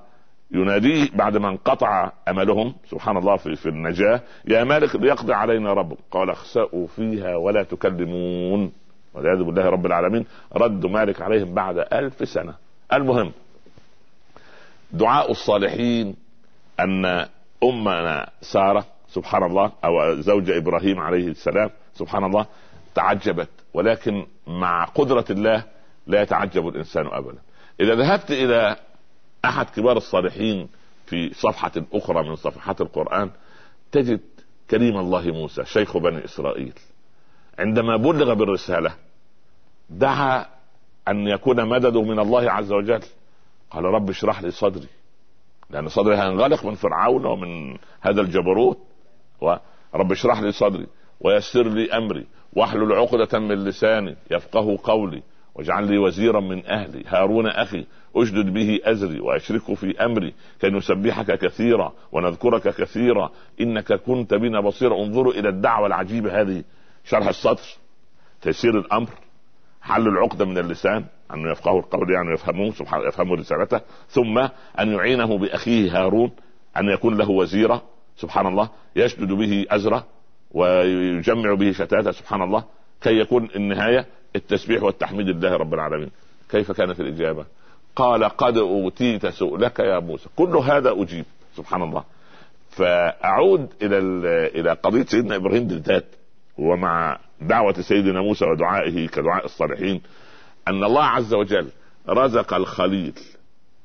يناديه 0.50 1.08
بعد 1.14 1.36
ما 1.36 1.48
انقطع 1.48 2.12
أملهم 2.28 2.74
سبحان 2.90 3.16
الله 3.16 3.36
في, 3.36 3.56
في 3.56 3.68
النجاة 3.68 4.20
يا 4.48 4.64
مالك 4.64 4.96
ليقضي 4.96 5.32
علينا 5.32 5.72
ربك 5.72 5.98
قال 6.10 6.30
اخسأوا 6.30 6.86
فيها 6.86 7.36
ولا 7.36 7.62
تكلمون. 7.62 8.72
والعياذ 9.16 9.42
بالله 9.42 9.68
رب 9.68 9.86
العالمين 9.86 10.26
رد 10.52 10.86
مالك 10.86 11.22
عليهم 11.22 11.54
بعد 11.54 11.78
ألف 11.78 12.28
سنة. 12.28 12.54
المهم 12.92 13.32
دعاء 14.92 15.30
الصالحين 15.30 16.16
أن 16.80 17.26
أمنا 17.64 18.30
سارة 18.40 18.86
سبحان 19.08 19.42
الله 19.42 19.72
أو 19.84 20.20
زوج 20.20 20.50
إبراهيم 20.50 21.00
عليه 21.00 21.28
السلام 21.28 21.70
سبحان 21.94 22.24
الله 22.24 22.46
تعجبت. 22.94 23.48
ولكن 23.74 24.26
مع 24.46 24.84
قدرة 24.84 25.24
الله 25.30 25.64
لا 26.06 26.22
يتعجب 26.22 26.68
الإنسان 26.68 27.06
أبدا. 27.06 27.38
إذا 27.80 27.94
ذهبت 27.94 28.30
إلى 28.30 28.76
أحد 29.44 29.66
كبار 29.70 29.96
الصالحين 29.96 30.68
في 31.06 31.34
صفحة 31.34 31.72
أخرى 31.92 32.28
من 32.28 32.36
صفحات 32.36 32.80
القرآن 32.80 33.30
تجد 33.92 34.20
كريم 34.70 34.96
الله 34.98 35.22
موسى 35.22 35.64
شيخ 35.64 35.96
بني 35.96 36.24
إسرائيل. 36.24 36.72
عندما 37.58 37.96
بلغ 37.96 38.34
بالرسالة 38.34 38.94
دعا 39.90 40.46
أن 41.08 41.26
يكون 41.26 41.68
مدده 41.68 42.02
من 42.02 42.18
الله 42.18 42.50
عز 42.50 42.72
وجل. 42.72 43.00
قال 43.70 43.84
رب 43.84 44.10
اشرح 44.10 44.42
لي 44.42 44.50
صدري 44.50 44.88
لأن 45.70 45.88
صدري 45.88 46.16
هينغلق 46.16 46.64
من 46.64 46.74
فرعون 46.74 47.26
ومن 47.26 47.76
هذا 48.00 48.20
الجبروت. 48.20 48.78
ورب 49.40 50.12
اشرح 50.12 50.40
لي 50.40 50.52
صدري 50.52 50.86
ويسر 51.20 51.68
لي 51.68 51.92
أمري 51.92 52.26
واحلل 52.52 52.92
عقدة 52.92 53.38
من 53.38 53.64
لساني 53.64 54.16
يفقه 54.30 54.78
قولي 54.84 55.22
واجعل 55.54 55.86
لي 55.86 55.98
وزيرا 55.98 56.40
من 56.40 56.66
أهلي. 56.66 57.04
هارون 57.06 57.46
أخي 57.46 57.86
أشدد 58.16 58.52
به 58.52 58.80
أزري 58.84 59.20
وأشركه 59.20 59.74
في 59.74 60.04
أمري 60.04 60.34
كي 60.60 60.70
نسبحك 60.70 61.38
كثيرا 61.38 61.92
ونذكرك 62.12 62.62
كثيرا. 62.62 63.30
إنك 63.60 63.92
كنت 63.92 64.34
بنا 64.34 64.60
بصيرا. 64.60 65.04
انظروا 65.04 65.32
إلى 65.32 65.48
الدعوة 65.48 65.86
العجيبة 65.86 66.40
هذه. 66.40 66.64
شرح 67.04 67.28
الصدر 67.28 67.66
تيسير 68.42 68.78
الأمر. 68.78 69.10
حل 69.86 70.08
العقدة 70.08 70.44
من 70.44 70.58
اللسان 70.58 71.04
أن 71.34 71.50
يفقهوا 71.52 71.80
القول 71.80 72.10
يعني 72.10 72.32
يفهموه 72.34 72.70
سبحانه 72.70 73.08
يفهموا 73.08 73.36
رسالته 73.36 73.80
ثم 74.08 74.38
أن 74.80 74.92
يعينه 74.92 75.38
بأخيه 75.38 75.98
هارون 75.98 76.30
أن 76.76 76.88
يكون 76.88 77.16
له 77.16 77.30
وزيرا 77.30 77.82
سبحان 78.16 78.46
الله 78.46 78.68
يشدد 78.96 79.32
به 79.32 79.66
أزرة 79.70 80.06
ويجمع 80.50 81.54
به 81.54 81.72
شتاتة 81.72 82.10
سبحان 82.10 82.42
الله 82.42 82.64
كي 83.02 83.18
يكون 83.18 83.48
النهاية 83.56 84.06
التسبيح 84.36 84.82
والتحميد 84.82 85.28
لله 85.28 85.56
رب 85.56 85.74
العالمين. 85.74 86.10
كيف 86.50 86.72
كانت 86.72 87.00
الإجابة؟ 87.00 87.44
قال 87.96 88.24
قد 88.24 88.56
أوتيت 88.58 89.26
سؤلك 89.26 89.78
يا 89.78 89.98
موسى. 89.98 90.28
كل 90.36 90.56
هذا 90.56 91.02
أجيب 91.02 91.24
سبحان 91.56 91.82
الله. 91.82 92.04
فأعود 92.70 93.72
إلى 93.82 93.98
إلى 94.60 94.72
قضية 94.72 95.04
سيدنا 95.04 95.36
إبراهيم 95.36 95.66
بالذات 95.66 96.04
ومع 96.58 97.18
دعوة 97.40 97.80
سيدنا 97.80 98.20
موسى 98.20 98.44
ودعائه 98.44 99.08
كدعاء 99.08 99.44
الصالحين 99.44 100.00
أن 100.68 100.84
الله 100.84 101.04
عز 101.04 101.34
وجل 101.34 101.68
رزق 102.08 102.54
الخليل 102.54 103.14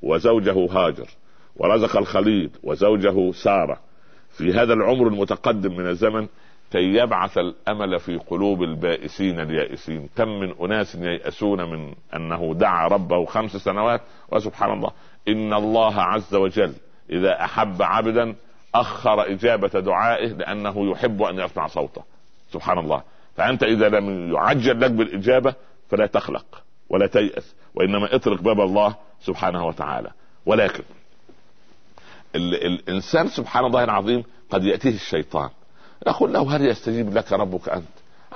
وزوجه 0.02 0.68
هاجر 0.72 1.08
ورزق 1.56 1.98
الخليل 1.98 2.50
وزوجه 2.64 3.32
سارة. 3.32 3.80
في 4.38 4.54
هذا 4.54 4.74
العمر 4.74 5.08
المتقدم 5.08 5.78
من 5.78 5.88
الزمن 5.88 6.28
كي 6.72 6.96
يبعث 6.96 7.38
الأمل 7.38 8.00
في 8.00 8.18
قلوب 8.18 8.64
البائسين 8.64 9.40
اليائسين. 9.40 10.10
كم 10.18 10.28
من 10.28 10.54
أناس 10.62 10.96
ييأسون 10.96 11.72
من 11.72 11.94
أنه 12.16 12.54
دعا 12.56 12.88
ربه 12.88 13.26
خمس 13.26 13.58
سنوات 13.58 14.02
وسبحان 14.32 14.74
الله. 14.74 14.92
إن 15.28 15.54
الله 15.54 16.02
عز 16.02 16.36
وجل 16.36 16.74
إذا 17.10 17.44
أحب 17.44 17.82
عبدا 17.82 18.36
أخر 18.76 19.32
إجابة 19.32 19.80
دعائه 19.80 20.28
لأنه 20.28 20.92
يحب 20.92 21.22
أن 21.22 21.40
يسمع 21.40 21.68
صوته. 21.68 22.04
سبحان 22.52 22.78
الله. 22.78 23.04
فأنت 23.38 23.64
إذا 23.64 23.90
لم 23.90 24.34
يعجل 24.34 24.82
لك 24.82 24.92
بالإجابة 24.92 25.54
فلا 25.90 26.06
تخلق 26.06 26.64
ولا 26.90 27.08
تيأس 27.08 27.56
وإنما 27.76 28.16
اطرق 28.16 28.42
باب 28.42 28.62
الله 28.62 28.96
سبحانه 29.22 29.68
وتعالى. 29.68 30.12
ولكن 30.46 30.84
ال 32.36 32.66
الإنسان 32.66 33.28
سبحان 33.28 33.66
الله 33.66 33.84
العظيم 33.84 34.24
قد 34.50 34.64
يأتيه 34.64 34.96
الشيطان. 34.96 35.50
يقول 36.08 36.34
له 36.34 36.56
هل 36.56 36.66
يستجيب 36.66 37.18
لك 37.18 37.34
ربك 37.34 37.70
أنت؟ 37.70 37.86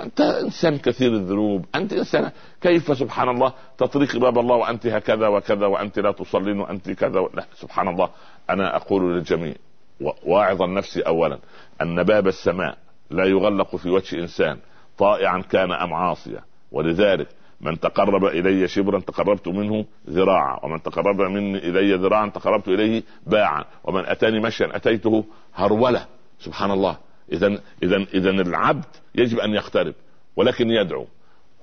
أنت 0.00 0.20
إنسان 0.20 0.78
كثير 0.78 1.12
الذنوب. 1.12 1.66
أنت 1.74 1.92
إنسان 1.92 2.30
كيف 2.60 2.98
سبحان 2.98 3.28
الله 3.28 3.52
تطريق 3.78 4.16
باب 4.16 4.38
الله 4.38 4.56
وأنت 4.56 4.86
هكذا 4.86 5.28
وكذا 5.28 5.66
وأنت 5.66 5.98
لا 5.98 6.12
تصلين 6.12 6.60
وأنت 6.60 6.90
كذا 6.90 7.28
لا 7.34 7.44
سبحان 7.56 7.88
الله. 7.88 8.08
أنا 8.50 8.76
أقول 8.76 9.14
للجميع 9.14 9.54
واعظا 10.00 10.66
نفسي 10.66 11.00
اولا. 11.00 11.38
أن 11.82 12.02
باب 12.02 12.26
السماء 12.28 12.78
لا 13.10 13.24
يغلق 13.24 13.76
في 13.76 13.90
وجه 13.90 14.20
إنسان. 14.20 14.58
طائعا 14.98 15.42
كان 15.42 15.72
أم 15.72 15.94
عاصيا 15.94 16.40
ولذلك 16.72 17.28
من 17.60 17.80
تقرب 17.80 18.24
إلي 18.24 18.68
شبرا 18.68 19.00
تقربت 19.00 19.48
منه 19.48 19.84
ذراعا 20.10 20.60
ومن 20.62 20.82
تقرب 20.82 21.20
مني 21.20 21.58
إلي 21.58 21.94
ذراعا 21.94 22.28
تقربت 22.28 22.68
إليه 22.68 23.02
باعا. 23.26 23.64
ومن 23.84 24.06
أتاني 24.06 24.40
مشيا 24.40 24.76
أتيته 24.76 25.24
هرولة. 25.54 26.06
سبحان 26.40 26.70
الله. 26.70 26.96
اذا 27.32 27.58
اذا 27.82 27.96
اذا 27.96 28.30
العبد 28.30 28.84
يجب 29.14 29.38
أن 29.38 29.54
يقترب 29.54 29.94
ولكن 30.36 30.70
يدعو. 30.70 31.06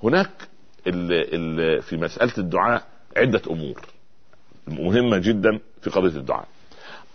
هناك 0.03 0.29
ال 0.87 1.11
ال 1.11 1.81
في 1.81 1.97
مسألة 1.97 2.33
الدعاء 2.37 2.83
عدة 3.17 3.41
أمور 3.49 3.81
مهمة 4.67 5.17
جدا 5.17 5.59
في 5.81 5.89
قضية 5.89 6.17
الدعاء. 6.17 6.47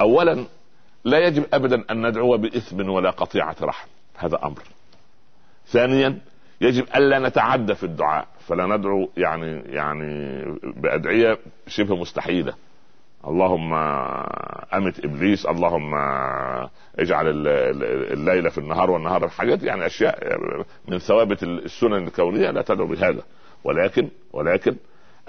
اولا 0.01 0.45
لا 1.05 1.19
يجب 1.19 1.47
ابدا 1.53 1.85
أن 1.91 2.07
ندعو 2.07 2.37
بإثم 2.37 2.89
ولا 2.89 3.11
قطيعة 3.11 3.57
رحم. 3.63 3.89
هذا 4.17 4.39
أمر. 4.45 4.63
ثانيا 5.71 6.19
يجب 6.61 6.85
ألا 6.97 7.19
نتعدى 7.19 7.75
في 7.75 7.85
الدعاء. 7.85 8.27
فلا 8.47 8.77
ندعو 8.77 9.11
يعني 9.17 9.63
يعني 9.67 10.45
بأدعية 10.77 11.39
شبه 11.67 11.97
مستحيلة. 11.97 12.55
اللهم 13.27 13.75
أمت 14.75 15.05
إبليس 15.05 15.47
اللهم 15.47 15.95
اجعل 16.99 17.47
الليل 18.13 18.51
في 18.51 18.59
النهار 18.59 18.91
والنهار 18.91 19.29
في 19.29 19.39
حاجات 19.39 19.63
يعني 19.63 19.87
أشياء 19.87 20.39
من 20.89 20.99
ثوابت 20.99 21.43
السنن 21.43 22.07
الكونية 22.07 22.51
لا 22.51 22.63
تدعو 22.63 22.87
بهذا 22.87 23.23
ولكن 23.65 24.09
ولكن 24.33 24.77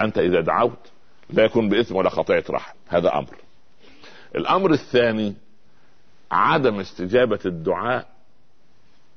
أنت 0.00 0.18
إذا 0.18 0.40
دعوت 0.40 0.90
لا 1.30 1.44
يكون 1.44 1.68
بإثم 1.68 1.96
ولا 1.96 2.08
قطيعه 2.08 2.44
رحم. 2.50 2.76
هذا 2.88 3.14
أمر. 3.14 3.36
الأمر 4.36 4.70
الثاني 4.70 5.34
عدم 6.30 6.80
استجابة 6.80 7.40
الدعاء 7.46 8.08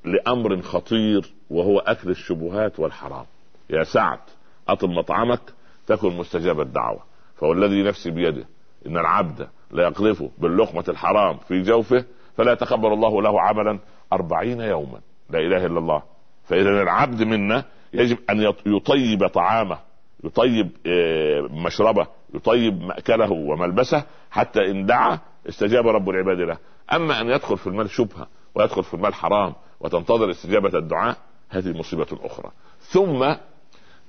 لأمر 0.06 0.62
خطير 0.62 1.34
وهو 1.50 1.80
أكل 1.80 2.10
الشبهات 2.10 2.80
والحرام. 2.80 3.26
يا 3.70 3.84
سعد 3.84 4.20
اطب 4.68 4.90
مطعمك 4.90 5.42
تكن 5.88 6.18
مستجاب 6.18 6.62
الدعوة. 6.62 7.00
فوالذي 7.36 7.84
نفسي 7.84 8.12
بيده 8.12 8.46
إن 8.88 8.98
العبد 8.98 9.48
لا 9.72 9.84
يقذف 9.84 10.24
باللقمة 10.38 10.84
الحرام 10.90 11.38
في 11.38 11.62
جوفه 11.62 12.06
فلا 12.38 12.52
يتقبل 12.52 12.94
الله 12.94 13.22
له 13.22 13.42
عملا 13.42 13.80
أربعين 14.14 14.62
يوما. 14.62 15.00
لا 15.30 15.40
إله 15.40 15.66
إلا 15.66 15.80
الله. 15.80 16.04
فإذا 16.46 16.82
العبد 16.82 17.24
منا 17.24 17.66
يجب 17.94 18.18
أن 18.30 18.54
يطيب 18.66 19.28
طعامه 19.28 19.78
يطيب 20.24 20.70
آه، 20.88 21.42
مشربه 21.42 22.08
يطيب 22.34 22.82
مأكله 22.82 23.32
وملبسه 23.32 24.04
حتى 24.32 24.72
إن 24.72 24.86
دعا 24.86 25.20
استجاب 25.50 25.88
رب 25.88 26.10
العباد 26.10 26.38
له. 26.38 26.58
أما 26.94 27.22
أن 27.22 27.30
يدخل 27.30 27.58
في 27.58 27.68
المال 27.68 27.90
شبهة 27.90 28.28
ويدخل 28.56 28.84
في 28.84 28.94
المال 28.94 29.14
حرام 29.14 29.54
وتنتظر 29.84 30.32
استجابة 30.32 30.80
الدعاء 30.80 31.18
هذه 31.50 31.78
مصيبة 31.78 32.08
أخرى. 32.24 32.52
ثم 32.82 33.36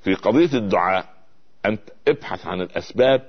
في 0.03 0.15
قضية 0.15 0.59
الدعاء 0.59 1.15
أنت 1.67 1.81
ابحث 2.09 2.47
عن 2.47 2.61
الأسباب 2.61 3.23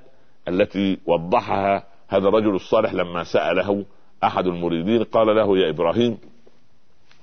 التي 0.48 0.98
وضحها 1.06 1.84
هذا 2.08 2.28
الرجل 2.28 2.56
الصالح 2.56 2.94
لما 2.94 3.24
سأله 3.24 3.86
أحد 4.24 4.48
المريدين 4.48 5.04
قال 5.04 5.36
له 5.36 5.58
يا 5.58 5.70
إبراهيم 5.70 6.18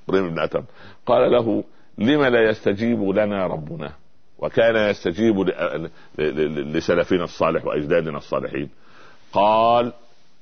إبراهيم 0.09 0.35
بن 0.35 0.39
أتم 0.39 0.65
قال 1.07 1.33
له 1.33 1.65
لم 1.99 2.25
لا 2.25 2.51
يستجيب 2.51 3.03
لنا 3.03 3.47
ربنا؟ 3.47 3.93
وكان 4.39 4.91
يستجيب 4.91 5.41
لسلفنا 6.77 7.25
الصالح 7.25 7.67
وأجدادنا 7.67 8.19
الصالحين. 8.19 8.71
قال 9.33 9.93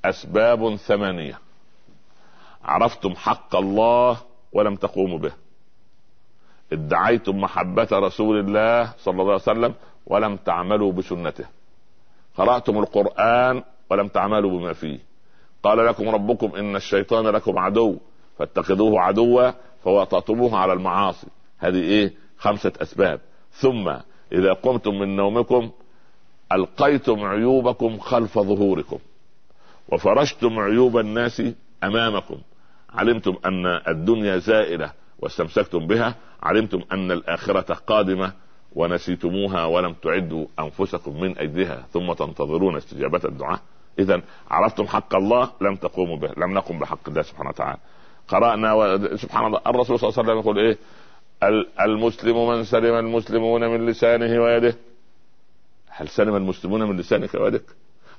أسباب 0.05 0.77
ثمانية. 0.77 1.38
عرفتم 2.64 3.14
حق 3.14 3.57
الله 3.57 4.21
ولم 4.53 4.77
تقوموا 4.77 5.19
به. 5.19 5.33
ادعيتم 6.73 7.41
محبة 7.41 7.89
رسول 7.93 8.41
الله 8.41 8.93
صلى 8.99 9.23
الله 9.23 9.33
عليه 9.33 9.35
وسلم 9.35 9.75
ولم 10.07 10.37
تعملوا 10.37 10.93
بسنته. 10.93 11.45
قرأتم 12.37 12.79
القرآن 12.79 13.63
ولم 13.91 14.09
تعملوا 14.09 14.59
بما 14.59 14.73
فيه. 14.73 14.99
قال 15.63 15.87
لكم 15.87 16.09
ربكم 16.09 16.57
إن 16.57 16.77
الشيطان 16.77 17.27
لكم 17.27 17.59
عدو 17.59 17.99
فاتخذوه 18.39 19.01
عدوا 19.01 19.51
فوطأتموه 19.85 20.57
على 20.57 20.73
المعاصي. 20.73 21.27
هذه 21.59 21.81
إيه؟ 21.81 22.15
خمسة 22.39 22.73
أسباب. 22.83 23.21
ثم 23.53 23.93
إذا 24.33 24.53
قمتم 24.53 24.95
من 24.95 25.17
نومكم 25.17 25.71
ألقيتم 26.53 27.25
عيوبكم 27.25 27.99
خلف 27.99 28.39
ظهوركم 28.39 28.99
وفرشتم 29.89 30.59
عيوب 30.59 30.99
الناس 30.99 31.43
أمامكم. 31.85 32.37
علمتم 32.94 33.37
أن 33.44 33.66
الدنيا 33.66 34.37
زائلة 34.38 34.92
واستمسكتم 35.18 35.87
بها 35.87 36.14
علمتم 36.42 36.83
أن 36.92 37.12
الآخرة 37.12 37.74
قادمة 37.74 38.33
ونسيتموها 38.72 39.64
ولم 39.64 39.92
تعدوا 39.92 40.46
أنفسكم 40.59 41.20
من 41.20 41.38
أجلها 41.38 41.87
ثم 41.92 42.12
تنتظرون 42.12 42.76
استجابة 42.76 43.20
الدعاء. 43.24 43.61
اذا 43.98 44.22
عرفتم 44.50 44.87
حق 44.87 45.14
الله 45.14 45.50
لم 45.61 45.76
تقوموا 45.76 46.16
به 46.16 46.31
لم 46.37 46.55
نقم 46.55 46.79
بحق 46.79 47.09
الله 47.09 47.22
سبحانه 47.22 47.48
وتعالى. 47.48 47.79
قرأنا 48.29 48.72
و... 48.72 48.98
سبحان 49.16 49.46
الله 49.46 49.61
الرسول 49.66 49.98
صلى 49.98 50.09
الله 50.09 50.18
عليه 50.18 50.31
وسلم 50.31 50.38
يقول 50.38 50.59
إيه؟ 50.59 50.79
المسلم 51.81 52.48
من 52.48 52.64
سلم 52.64 52.94
المسلمون 52.94 53.61
من 53.61 53.87
لسانه 53.87 54.42
ويده. 54.42 54.76
هل 55.88 56.09
سلم 56.09 56.37
المسلمون 56.37 56.83
من 56.83 56.96
لسانك 56.96 57.35
ويدك؟ 57.35 57.64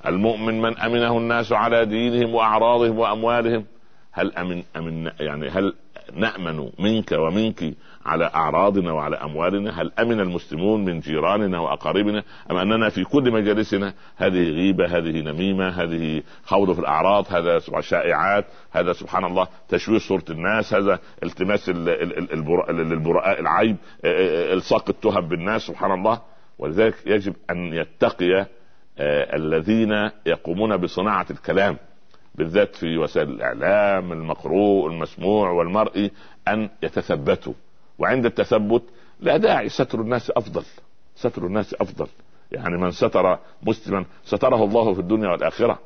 المؤمن 0.05 0.61
من 0.61 0.77
أمنه 0.77 1.17
الناس 1.17 1.51
على 1.51 1.85
دينهم 1.85 2.35
وأعراضهم 2.35 2.99
وأموالهم. 2.99 3.65
هل 4.11 4.33
امن 4.33 4.63
امن 4.77 5.11
يعني 5.19 5.49
هل 5.49 5.73
نأمن 6.13 6.69
منك 6.79 7.11
ومنك 7.11 7.73
على 8.05 8.25
أعراضنا 8.25 8.91
وعلى 8.91 9.15
أموالنا؟ 9.15 9.81
هل 9.81 9.91
أمن 9.99 10.19
المسلمون 10.19 10.85
من 10.85 10.99
جيراننا 10.99 11.59
وأقاربنا؟ 11.59 12.23
أم 12.51 12.57
أننا 12.57 12.89
في 12.89 13.03
كل 13.03 13.31
مجالسنا؟ 13.31 13.93
هذه 14.17 14.49
غيبة 14.49 14.97
هذه 14.97 15.21
نميمة 15.21 15.69
هذه 15.69 16.23
خوض 16.43 16.73
في 16.73 16.79
الأعراض 16.79 17.25
هذا 17.29 17.59
شائعات 17.79 18.45
هذا 18.71 18.93
سبحان 18.93 19.25
الله 19.25 19.47
تشويه 19.69 19.99
صورة 19.99 20.25
الناس 20.29 20.73
هذا 20.73 20.99
التماس 21.23 21.69
للبراء 21.69 23.39
العيب 23.39 23.77
الصاق 24.05 24.89
التهم 24.89 25.27
بالناس 25.27 25.61
سبحان 25.61 25.91
الله. 25.91 26.21
ولذلك 26.59 26.95
يجب 27.05 27.35
أن 27.49 27.73
يتقي 27.73 28.45
الذين 29.33 30.09
يقومون 30.25 30.77
بصناعة 30.77 31.25
الكلام. 31.31 31.77
بالذات 32.41 32.75
في 32.75 32.97
وسائل 32.97 33.29
الإعلام 33.29 34.11
المقروء 34.11 34.87
المسموع 34.87 35.49
والمرئي 35.49 36.11
أن 36.47 36.69
يتثبتوا. 36.83 37.53
وعند 37.99 38.25
التثبت 38.25 38.83
لا 39.19 39.37
داعي 39.37 39.69
ستر 39.69 40.01
الناس 40.01 40.31
أفضل 40.31 40.63
ستر 41.15 41.45
الناس 41.45 41.73
أفضل. 41.73 42.07
يعني 42.51 42.77
من 42.77 42.91
ستر 42.91 43.39
مسلما 43.63 44.05
ستره 44.23 44.63
الله 44.63 44.93
في 44.93 44.99
الدنيا 44.99 45.29
والآخرة 45.29 45.79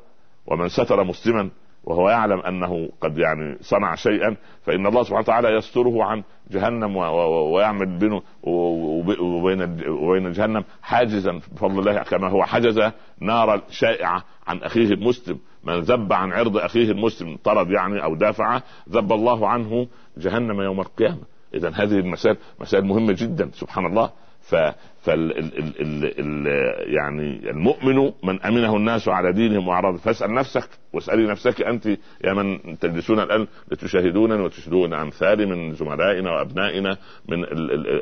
ومن 0.46 0.68
ستر 0.68 1.04
مسلما 1.04 1.50
وهو 1.84 2.10
يعلم 2.10 2.40
أنه 2.40 2.88
قد 3.00 3.18
يعني 3.18 3.58
صنع 3.60 3.94
شيئا 3.94 4.36
فإن 4.66 4.86
الله 4.86 5.02
سبحانه 5.02 5.20
وتعالى 5.20 5.48
يستره 5.48 6.04
عن 6.04 6.22
جهنم 6.50 6.96
ويعمل 6.96 7.98
بينه 7.98 8.22
وبين 8.42 9.88
وبين 9.88 10.32
جهنم 10.32 10.64
حاجزا 10.82 11.32
بفضل 11.32 11.78
الله 11.78 12.02
كما 12.02 12.28
هو 12.28 12.44
حجز 12.44 12.80
نار 13.20 13.62
شائعة 13.70 14.24
عن 14.46 14.58
أخيه 14.58 14.88
المسلم 14.94 15.38
من 15.66 15.80
ذب 15.80 16.12
عن 16.12 16.32
عرض 16.32 16.56
أخيه 16.56 16.90
المسلم 16.90 17.36
طرد 17.44 17.70
يعني 17.70 18.04
أو 18.04 18.14
دافع 18.14 18.60
ذب 18.90 19.12
الله 19.12 19.48
عنه 19.48 19.86
جهنم 20.16 20.60
يوم 20.60 20.80
القيامة. 20.80 21.22
اذا 21.54 21.68
هذه 21.68 21.98
المسائل 21.98 22.36
مسائل 22.60 22.84
مهمة 22.84 23.12
جدا 23.12 23.50
سبحان 23.52 23.86
الله. 23.86 24.10
ف 24.40 24.54
فال 24.54 25.38
ال 25.38 25.58
ال 25.58 25.80
ال 25.80 26.14
ال 26.20 26.46
يعني 26.94 27.50
المؤمن 27.50 28.12
من 28.22 28.42
أمنه 28.42 28.76
الناس 28.76 29.08
على 29.08 29.32
دينهم 29.32 29.68
واعراضهم 29.68 29.98
فاسأل 29.98 30.34
نفسك 30.34 30.68
واسألي 30.92 31.26
نفسك 31.26 31.62
أنت 31.62 31.86
يا 32.24 32.32
من 32.32 32.78
تجلسون 32.78 33.20
الآن 33.20 33.46
لتشاهدونني 33.72 34.42
وتشهدون 34.42 34.94
امثالي 34.94 35.46
من 35.46 35.74
زملائنا 35.74 36.30
وأبنائنا 36.30 36.96
من 37.28 37.44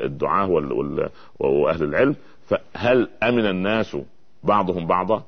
الدعاة 0.03 0.49
وأهل 1.39 1.83
العلم. 1.83 2.15
فهل 2.47 3.09
أمن 3.23 3.45
الناس 3.45 3.97
بعضهم 4.43 4.87
بعضا؟ 4.87 5.23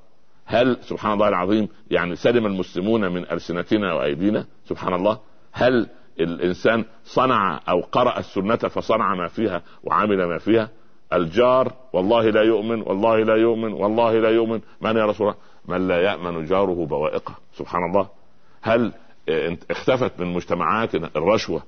هل 0.49 0.77
سبحان 0.81 1.13
الله 1.13 1.27
العظيم 1.27 1.67
يعني 1.91 2.15
سلم 2.15 2.45
المسلمون 2.45 3.11
من 3.11 3.31
ألسنتنا 3.31 3.93
وأيدينا؟ 3.93 4.45
سبحان 4.65 4.93
الله. 4.93 5.19
هل 5.51 5.87
الإنسان 6.19 6.85
صنع 7.05 7.59
أو 7.69 7.81
قرأ 7.91 8.19
السنة 8.19 8.55
فصنع 8.55 9.15
ما 9.15 9.27
فيها 9.27 9.61
وعمل 9.83 10.25
ما 10.25 10.37
فيها؟ 10.37 10.69
الجار 11.13 11.73
والله 11.93 12.29
لا 12.29 12.41
يؤمن 12.41 12.81
والله 12.81 13.17
لا 13.17 13.35
يؤمن 13.35 13.73
والله 13.73 14.19
لا 14.19 14.29
يؤمن. 14.29 14.61
من 14.81 14.97
يا 14.97 15.05
رسول 15.05 15.27
الله؟ 15.27 15.39
من 15.67 15.87
لا 15.87 16.01
يأمن 16.01 16.45
جاره 16.45 16.85
بوائقه. 16.85 17.35
سبحان 17.53 17.83
الله. 17.89 18.07
هل 18.61 18.93
اختفت 19.71 20.19
من 20.19 20.33
مجتمعاتنا 20.33 21.09
الرشوة 21.15 21.63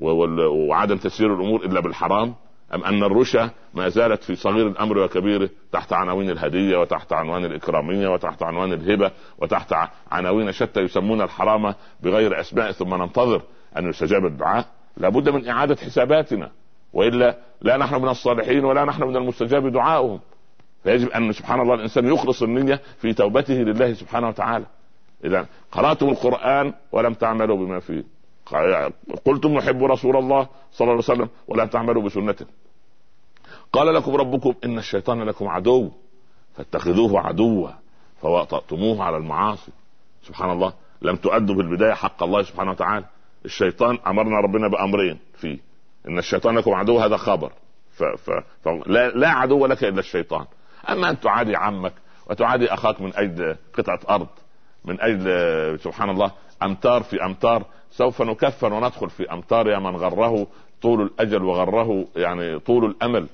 وعدم 0.00 0.96
تسيير 0.96 1.34
الأمور 1.34 1.64
إلا 1.64 1.80
بالحرام؟ 1.80 2.34
أم 2.74 2.84
أن 2.84 3.04
الرشا 3.04 3.50
ما 3.74 3.88
زالت 3.88 4.24
في 4.24 4.34
صغير 4.34 4.66
الأمر 4.66 4.98
وكبيره 4.98 5.50
تحت 5.72 5.92
عناوين 5.92 6.30
الهدية 6.30 6.76
وتحت 6.76 7.12
عنوان 7.12 7.44
الإكرامية 7.44 8.08
وتحت 8.08 8.42
عنوان 8.42 8.72
الهبة 8.72 9.10
وتحت 9.38 9.74
عناوين 10.10 10.52
شتى 10.52 10.80
يسمون 10.80 11.22
الحرام 11.22 11.74
بغير 12.02 12.40
أسماء. 12.40 12.72
ثم 12.72 12.94
ننتظر 12.94 13.42
أن 13.78 13.88
يستجاب 13.88 14.26
الدعاء. 14.26 14.66
لابد 14.96 15.28
من 15.28 15.48
إعادة 15.48 15.76
حساباتنا. 15.76 16.50
وإلا 16.92 17.38
لا 17.62 17.76
نحن 17.76 18.02
من 18.02 18.08
الصالحين 18.08 18.64
ولا 18.64 18.84
نحن 18.84 19.02
من 19.02 19.16
المستجاب 19.16 19.72
دعائهم 19.72 20.20
فيجب 20.82 21.08
أن 21.08 21.32
سبحان 21.32 21.60
الله 21.60 21.74
الإنسان 21.74 22.06
يخلص 22.06 22.42
النية 22.42 22.80
في 22.98 23.12
توبته 23.12 23.54
لله 23.54 23.92
سبحانه 23.94 24.28
وتعالى. 24.28 24.64
اذا 25.24 25.46
قرأتم 25.72 26.08
القرآن 26.08 26.74
ولم 26.92 27.14
تعملوا 27.14 27.56
بما 27.56 27.80
فيه. 27.80 28.04
قلتم 29.24 29.54
نحب 29.54 29.84
رسول 29.84 30.16
الله 30.16 30.48
صلى 30.72 30.84
الله 30.84 30.92
عليه 30.92 31.04
وسلم 31.04 31.28
ولم 31.48 31.66
تعملوا 31.66 32.02
بسنته. 32.02 32.46
قال 33.72 33.94
لكم 33.94 34.16
ربكم 34.16 34.54
إن 34.64 34.78
الشيطان 34.78 35.22
لكم 35.22 35.48
عدو 35.48 35.90
فاتخذوه 36.56 37.20
عدوا 37.20 37.68
فوطأتموه 38.22 39.04
على 39.04 39.16
المعاصي. 39.16 39.72
سبحان 40.22 40.50
الله 40.50 40.72
لم 41.02 41.16
تؤدوا 41.16 41.54
في 41.54 41.60
البداية 41.60 41.92
حق 41.92 42.22
الله 42.22 42.42
سبحانه 42.42 42.70
وتعالى. 42.70 43.04
الشيطان 43.44 43.98
أمرنا 44.06 44.40
ربنا 44.40 44.68
بأمرين 44.68 45.18
فيه 45.34 45.58
إن 46.08 46.18
الشيطان 46.18 46.58
لكم 46.58 46.74
عدو 46.74 46.98
هذا 46.98 47.16
خبر. 47.16 47.52
ف 47.92 48.02
ف 48.02 48.30
ف 48.64 48.68
لا, 48.86 49.08
لا 49.08 49.28
عدو 49.28 49.66
لك 49.66 49.84
إلا 49.84 50.00
الشيطان. 50.00 50.46
أما 50.88 51.10
أن 51.10 51.20
تعادي 51.20 51.56
عمك 51.56 51.92
وتعادي 52.30 52.74
أخاك 52.74 53.00
من 53.00 53.12
أجل 53.14 53.56
قطعة 53.78 54.00
أرض 54.10 54.28
من 54.84 55.00
أجل 55.00 55.80
سبحان 55.80 56.10
الله 56.10 56.32
أمتار 56.64 57.02
في 57.02 57.24
أمتار 57.24 57.64
سوف 57.90 58.22
نكفن 58.22 58.72
وندخل 58.72 59.10
في 59.10 59.32
أمتار 59.32 59.68
يا 59.68 59.78
من 59.78 59.96
غره 59.96 60.46
طول 60.82 61.02
الأجل 61.02 61.42
وغره 61.44 62.04
يعني 62.16 62.58
طول 62.58 62.84
الأمل. 62.84 63.26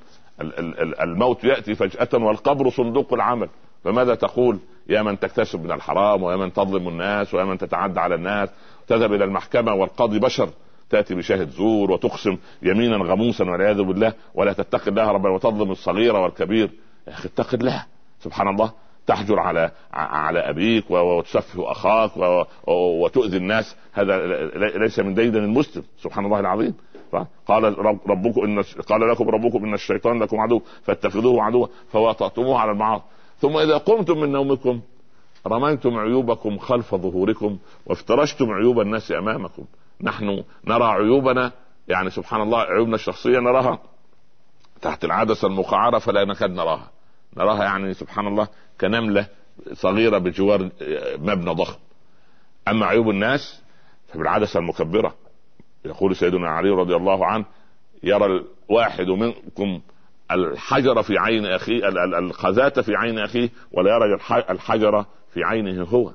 الموت 1.03 1.45
يأتي 1.45 1.75
فجأة 1.75 2.09
والقبر 2.15 2.71
صندوق 2.71 3.13
العمل. 3.13 3.49
فماذا 3.85 4.15
تقول؟ 4.15 4.59
يا 4.89 5.03
من 5.03 5.19
تكتسب 5.19 5.65
من 5.65 5.73
الحرام 5.73 6.23
ويا 6.23 6.37
من 6.37 6.53
تظلم 6.53 6.89
الناس 6.89 7.35
ويا 7.35 7.45
من 7.45 7.59
تتعدى 7.59 8.01
على 8.01 8.15
الناس. 8.15 8.49
تذهب 8.87 9.13
إلى 9.13 9.25
المحكمة 9.25 9.75
والقاضي 9.75 10.19
بشر. 10.19 10.51
تأتي 10.91 11.15
بشاهد 11.15 11.51
زور 11.51 11.91
وتقسم 11.91 12.37
يمينا 12.63 12.97
غموسا 12.97 13.45
والعياذ 13.45 13.83
بالله. 13.83 14.13
ولا 14.35 14.53
تتقي 14.53 14.91
الله 14.91 15.11
ربنا 15.11 15.33
وتظلم 15.33 15.71
الصغير 15.71 16.17
والكبير. 16.17 16.71
يا 17.07 17.13
أخي 17.13 17.29
اتق 17.29 17.55
الله. 17.55 17.85
سبحان 18.21 18.49
الله. 18.49 18.73
تحجر 19.09 19.39
على 19.39 19.71
على 19.93 20.39
أبيك 20.39 20.91
وتسفه 20.91 21.71
أخاك 21.71 22.11
وتؤذي 22.67 23.37
الناس. 23.37 23.77
هذا 23.93 24.17
ليس 24.79 24.99
من 24.99 25.15
ديدن 25.15 25.45
المسلم. 25.45 25.85
سبحان 26.03 26.25
الله 26.25 26.41
العظيم. 26.41 26.75
قال 27.47 27.79
ربكم 28.09 28.41
إن 28.45 28.63
قال 28.63 29.11
لكم 29.11 29.29
ربكم 29.29 29.65
إن 29.65 29.75
الشيطان 29.75 30.23
لكم 30.23 30.41
عدو 30.41 30.63
فاتخذوه 30.83 31.43
عدوا 31.43 31.67
فوطأتموه 31.93 32.59
على 32.61 32.71
المعاصي. 32.71 33.05
ثم 33.39 33.57
إذا 33.57 33.77
قمتم 33.77 34.19
من 34.19 34.33
نومكم 34.33 34.81
رميتم 35.47 35.99
عيوبكم 35.99 36.59
خلف 36.59 36.95
ظهوركم 36.95 37.59
وافترشتم 37.87 38.51
عيوب 38.51 38.81
الناس 38.81 39.13
أمامكم. 39.13 39.65
نحن 40.03 40.45
نرى 40.65 40.85
عيوبنا. 40.85 41.53
يعني 41.89 42.11
سبحان 42.11 42.41
الله 42.41 42.59
عيوبنا 42.59 42.95
الشخصية 42.95 43.39
نراها. 43.39 43.79
تحت 44.83 45.05
العدسة 45.05 45.49
المقعرة 45.49 45.99
فلا 45.99 46.25
نكاد 46.25 46.51
نراها. 46.51 46.91
نراها 47.37 47.65
يعني 47.65 47.95
سبحان 47.95 48.27
الله 48.27 48.49
كنملة 48.81 49.27
صغيرة 49.73 50.19
بجوار 50.19 50.71
مبنى 51.19 51.55
ضخم. 51.55 51.79
أما 52.69 52.87
عيوب 52.87 53.11
الناس 53.11 53.63
فبالعدسة 54.09 54.61
المكبرة. 54.61 55.15
يقول 55.85 56.17
سيدنا 56.17 56.49
علي 56.49 56.71
رضي 56.71 56.97
الله 56.97 57.27
عنه 57.27 57.45
يرى 58.03 58.45
الواحد 58.71 59.07
منكم 59.07 59.81
الحجر 60.31 61.03
في 61.03 61.19
عين 61.19 61.47
أخيه 61.47 61.89
القذاة 62.19 62.69
في 62.83 62.97
عين 62.97 63.19
أخيه 63.19 63.51
ولا 63.73 63.91
يرى 63.91 64.19
الحجر 64.51 65.05
في 65.35 65.45
عينه 65.45 65.85
هو. 65.85 66.13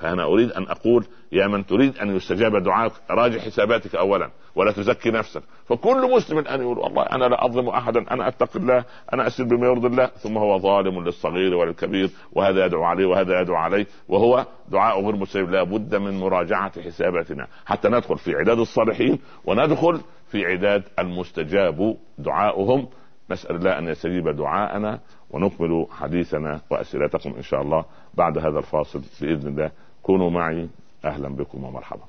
فأنا 0.00 0.24
أريد 0.24 0.50
أن 0.50 0.62
أقول 0.62 1.04
يا 1.32 1.46
من 1.46 1.66
تريد 1.66 1.98
أن 1.98 2.16
يستجاب 2.16 2.62
دعاءك 2.62 2.92
راجع 3.10 3.38
حساباتك 3.40 3.94
أولا 3.94 4.30
ولا 4.54 4.72
تزكي 4.72 5.10
نفسك. 5.10 5.42
فكل 5.66 6.10
مسلم 6.16 6.38
أن 6.38 6.60
يقول 6.60 6.78
والله 6.78 7.02
أنا 7.02 7.24
لا 7.24 7.44
أظلم 7.44 7.68
أحدا 7.68 8.10
أنا 8.10 8.28
أتقي 8.28 8.60
الله 8.60 8.84
أنا 9.12 9.26
أسير 9.26 9.46
بما 9.46 9.66
يرضي 9.66 9.86
الله. 9.86 10.06
ثم 10.06 10.38
هو 10.38 10.58
ظالم 10.58 11.04
للصغير 11.04 11.54
وللكبير 11.54 12.10
وهذا 12.32 12.66
يدعو 12.66 12.84
عليه 12.84 13.06
وهذا 13.06 13.40
يدعو 13.40 13.56
عليه 13.56 13.86
وهو 14.08 14.46
دعاء 14.68 15.04
غير 15.04 15.16
مستجاب 15.16 15.50
لا 15.50 15.62
بد 15.62 15.94
من 15.94 16.20
مراجعة 16.20 16.82
حساباتنا 16.82 17.46
حتى 17.66 17.88
ندخل 17.88 18.18
في 18.18 18.34
عداد 18.34 18.58
الصالحين 18.58 19.18
وندخل 19.44 20.00
في 20.30 20.46
عداد 20.46 20.82
المستجاب. 20.98 21.96
دعاؤهم 22.18 22.88
نسأل 23.30 23.56
الله 23.56 23.78
أن 23.78 23.88
يستجيب 23.88 24.28
دعاءنا 24.28 25.00
ونكمل 25.30 25.86
حديثنا 25.90 26.60
وأسئلتكم 26.70 27.34
إن 27.36 27.42
شاء 27.42 27.62
الله 27.62 27.84
بعد 28.14 28.38
هذا 28.38 28.58
الفاصل 28.58 29.02
بإذن 29.20 29.48
الله. 29.48 29.70
كونوا 30.02 30.30
معي. 30.30 30.68
أهلا 31.06 31.28
بكم 31.28 31.64
ومرحبا. 31.64 32.02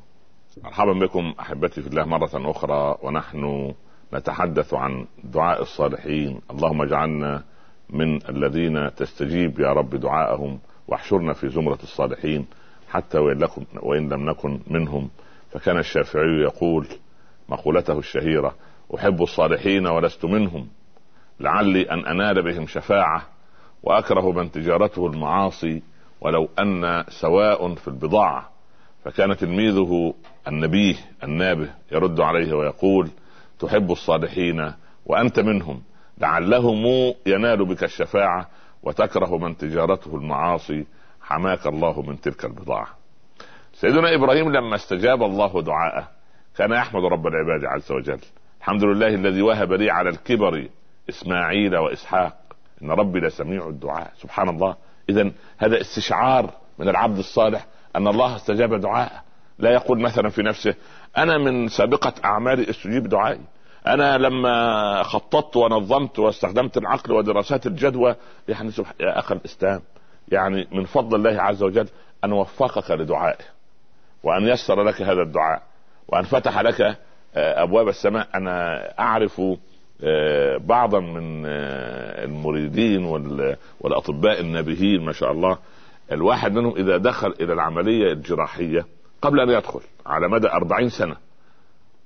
مرحبا 0.64 0.94
بكم 0.94 1.34
أحبتي 1.40 1.82
في 1.82 1.88
الله 1.88 2.06
مرة 2.06 2.30
أخرى 2.52 2.98
ونحن 3.04 3.74
نتحدث 4.14 4.74
عن 4.74 5.06
دعاء 5.24 5.62
الصالحين. 5.62 6.42
اللهم 6.52 6.82
اجعلنا 6.82 7.44
من 7.90 8.30
الذين 8.30 8.96
تستجيب 8.96 9.60
يا 9.60 9.74
رب 9.74 9.96
دعاءهم 9.96 10.60
واحشرنا 10.88 11.34
في 11.34 11.50
زمرة 11.50 11.80
الصالحين 11.84 12.46
حتى 12.90 13.18
وإن, 13.18 13.38
لكم 13.38 13.66
وإن 13.76 14.10
لم 14.10 14.30
نكن 14.30 14.60
منهم. 14.68 15.10
فكان 15.52 15.78
الشافعي 15.78 16.42
يقول 16.42 16.88
مقولته 17.50 18.00
الشهيرة 18.00 18.56
أحب 18.96 19.22
الصالحين 19.22 19.88
ولست 19.88 20.26
منهم. 20.26 20.68
لعلي 21.40 21.92
أن 21.92 22.06
أنال 22.06 22.44
بهم 22.44 22.68
شفاعة 22.68 23.22
وأكره 23.84 24.32
من 24.32 24.52
تجارته 24.52 25.08
المعاصي 25.08 25.82
ولو 26.22 26.50
أن 26.60 27.04
سواء 27.10 27.76
في 27.76 27.88
البضاعة. 27.88 28.57
فكان 29.08 29.38
تلميذه 29.38 30.14
النبيه 30.48 30.96
النابه 31.24 31.70
يرد 31.92 32.20
عليه 32.20 32.54
ويقول 32.54 33.10
تحب 33.60 33.92
الصالحين 33.92 34.74
وأنت 35.06 35.40
منهم 35.40 35.82
لعلهم 36.18 37.14
ينال 37.26 37.66
بك 37.66 37.84
الشفاعة 37.84 38.50
وتكره 38.84 39.38
من 39.38 39.58
تجارته 39.58 40.16
المعاصي 40.16 40.86
حماك 41.22 41.68
الله 41.68 42.02
من 42.02 42.22
تلك 42.22 42.46
البضاعة. 42.46 42.88
سيدنا 43.74 44.16
إبراهيم 44.16 44.52
لما 44.52 44.76
استجاب 44.76 45.24
الله 45.24 45.62
دعاءه 45.62 46.08
كان 46.58 46.72
يحمد 46.72 47.04
رب 47.04 47.28
العباد 47.28 47.66
عز 47.66 47.92
وجل. 47.92 48.20
الحمد 48.60 48.84
لله 48.84 49.08
الذي 49.08 49.42
وهب 49.42 49.74
لي 49.74 49.92
على 49.92 50.10
الكبر 50.10 50.68
إسماعيل 51.10 51.78
وإسحاق 51.78 52.38
إن 52.82 52.92
ربي 52.92 53.20
لسميع 53.20 53.68
الدعاء 53.68 54.12
سبحان 54.18 54.50
الله 54.50 54.76
اذا 55.10 55.32
هذا 55.58 55.82
استشعار 55.82 56.50
من 56.80 56.90
العبد 56.90 57.18
الصالح 57.18 57.66
أن 57.98 58.08
الله 58.08 58.36
استجاب 58.36 58.74
دعاءه 58.74 59.24
لا 59.60 59.72
يقول 59.72 60.00
مثلا 60.00 60.30
في 60.30 60.42
نفسه 60.44 60.76
أنا 61.18 61.38
من 61.38 61.68
سابقة 61.68 62.14
أعمالي 62.26 62.70
استجيب 62.70 63.10
دعائي. 63.10 63.42
أنا 63.88 64.18
لما 64.18 65.04
خططت 65.04 65.58
ونظمت 65.58 66.20
واستخدمت 66.20 66.78
العقل 66.78 67.14
ودراسات 67.14 67.68
الجدوى 67.68 68.16
يعني 68.48 68.72
يا 69.00 69.20
اخ 69.20 69.32
الإسلام 69.32 69.82
يعني 70.28 70.68
من 70.72 70.86
فضل 70.86 71.16
الله 71.16 71.42
عز 71.42 71.64
وجل 71.64 71.88
أن 72.24 72.32
وفقك 72.32 72.92
لدعائه 72.92 73.46
وأن 74.24 74.48
يسر 74.48 74.84
لك 74.84 75.02
هذا 75.02 75.22
الدعاء 75.22 75.62
وأن 76.08 76.24
فتح 76.24 76.60
لك 76.60 76.82
آه، 76.82 77.64
أبواب 77.64 77.88
السماء. 77.88 78.28
أنا 78.36 78.80
أعرف 79.00 79.42
آه، 80.04 80.58
بعضا 80.58 81.00
من 81.00 81.46
آه، 81.46 82.26
المريدين 82.26 83.06
والأطباء 83.82 84.40
النابهين 84.40 85.06
ما 85.06 85.12
شاء 85.12 85.32
الله 85.32 85.58
الواحد 86.12 86.54
منهم 86.54 86.76
إذا 86.76 86.98
دخل 86.98 87.34
إلى 87.42 87.54
العملية 87.54 88.12
الجراحية 88.12 88.86
قبل 89.22 89.40
أن 89.40 89.50
يدخل 89.50 89.82
على 90.06 90.28
مدى 90.28 90.48
أربعين 90.48 90.90
سنة 90.90 91.16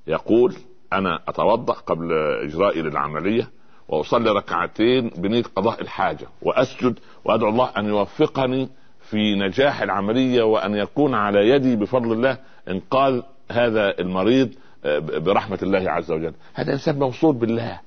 يقول 0.07 0.55
أنا 0.93 1.19
أتوضأ 1.27 1.73
قبل 1.73 2.13
إجرائي 2.43 2.81
للعملية 2.81 3.49
وأصلي 3.87 4.29
ركعتين 4.31 5.11
بنية 5.17 5.43
قضاء 5.55 5.81
الحاجة 5.81 6.27
وأسجد 6.41 6.99
وأدعو 7.25 7.49
الله 7.49 7.71
أن 7.77 7.85
يوفقني 7.85 8.69
في 9.01 9.35
نجاح 9.35 9.81
العملية 9.81 10.43
وأن 10.43 10.75
يكون 10.75 11.13
على 11.15 11.49
يدي 11.49 11.75
بفضل 11.75 12.13
الله 12.13 12.37
إنقاذ 12.67 13.21
هذا 13.51 13.99
المريض 13.99 14.53
برحمة 15.09 15.59
الله 15.63 15.91
عز 15.91 16.11
وجل. 16.11 16.33
هذا 16.53 16.73
إنسان 16.73 16.99
موصول 16.99 17.35
بالله. 17.35 17.79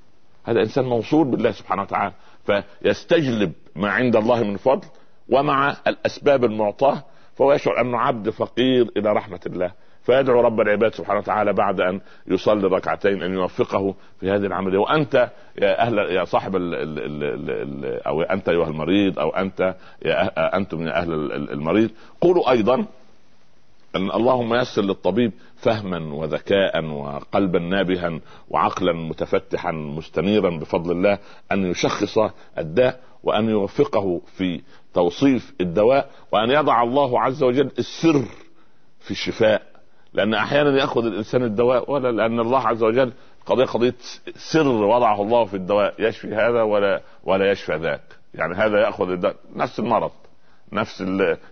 هذا 0.45 0.61
إنسان 0.61 0.85
موصول 0.85 1.27
بالله 1.27 1.51
سبحانه 1.51 1.83
وتعالى. 1.83 2.13
فيستجلب 2.47 3.53
ما 3.77 3.91
عند 3.91 4.17
الله 4.17 4.45
من 4.45 4.57
فضل 4.57 4.87
ومع 5.29 5.77
الأسباب 5.87 6.45
المعطاة 6.45 7.03
فهو 7.35 7.53
يشعر 7.53 7.81
أنه 7.81 7.99
عبد 7.99 8.31
فقير 8.31 8.91
إلى 8.97 9.13
رحمة 9.13 9.41
الله. 9.47 9.73
فيدعو 10.03 10.41
رب 10.41 10.61
العباد 10.61 10.95
سبحانه 10.95 11.19
وتعالى 11.19 11.53
بعد 11.53 11.81
أن 11.81 12.01
يصلي 12.27 12.67
ركعتين 12.69 13.23
أن 13.23 13.35
يوفقه 13.35 13.95
في 14.21 14.31
هذه 14.31 14.47
العملية. 14.47 14.79
وأنت 14.79 15.31
يا 15.63 15.83
أهل 15.83 15.99
يا 15.99 16.25
صاحب 16.25 16.57
ال 16.57 16.75
ال 16.75 16.99
ال 16.99 17.51
ال 17.51 18.03
أو 18.07 18.23
أنت 18.23 18.49
أيها 18.49 18.69
المريض 18.69 19.19
أو 19.19 19.31
أنت 19.31 19.75
يا 20.05 20.25
أه- 20.25 20.55
أنتم 20.55 20.83
يا 20.87 20.97
أهل 21.03 21.13
المريض 21.53 21.91
قولوا 22.21 22.51
أيضا 22.51 22.75
أن 23.97 24.11
اللهم 24.11 24.55
يسر 24.55 24.83
للطبيب 24.83 25.33
فهما 25.57 26.15
وذكاء 26.15 26.85
وقلبا 26.85 27.59
نابها 27.59 28.21
وعقلا 28.49 28.93
متفتحا 28.93 29.73
مستنيرا 29.73 30.51
بفضل 30.51 30.91
الله 30.93 31.19
أن 31.53 31.67
يشخص 31.71 32.19
الداء 32.59 33.01
وأن 33.23 33.49
يوفقه 33.49 34.21
في 34.37 34.61
توصيف 34.95 35.55
الدواء 35.61 36.11
وأن 36.33 36.51
يضع 36.51 36.83
الله 36.83 37.21
عز 37.21 37.43
وجل 37.43 37.71
السر 37.79 38.25
في 39.01 39.11
الشفاء. 39.11 39.63
لأن 40.13 40.35
أحيانا 40.35 40.79
يأخذ 40.79 41.05
الإنسان 41.05 41.43
الدواء 41.43 41.91
ولا 41.91 42.13
لأن 42.13 42.41
الله 42.41 42.61
عز 42.67 42.83
وجل 42.83 43.13
قضيه 43.47 43.65
قضية 43.65 43.95
سر 44.53 44.69
وضعه 44.69 45.23
الله 45.23 45.45
في 45.45 45.55
الدواء. 45.55 45.95
يشفي 45.99 46.35
هذا 46.35 46.63
ولا 46.63 47.01
ولا 47.25 47.51
يشفى 47.51 47.77
ذاك. 47.77 48.03
يعني 48.35 48.55
هذا 48.55 48.79
يأخذ 48.81 49.11
الدواء 49.11 49.37
نفس 49.57 49.79
المرض. 49.79 50.11
نفس 50.73 51.03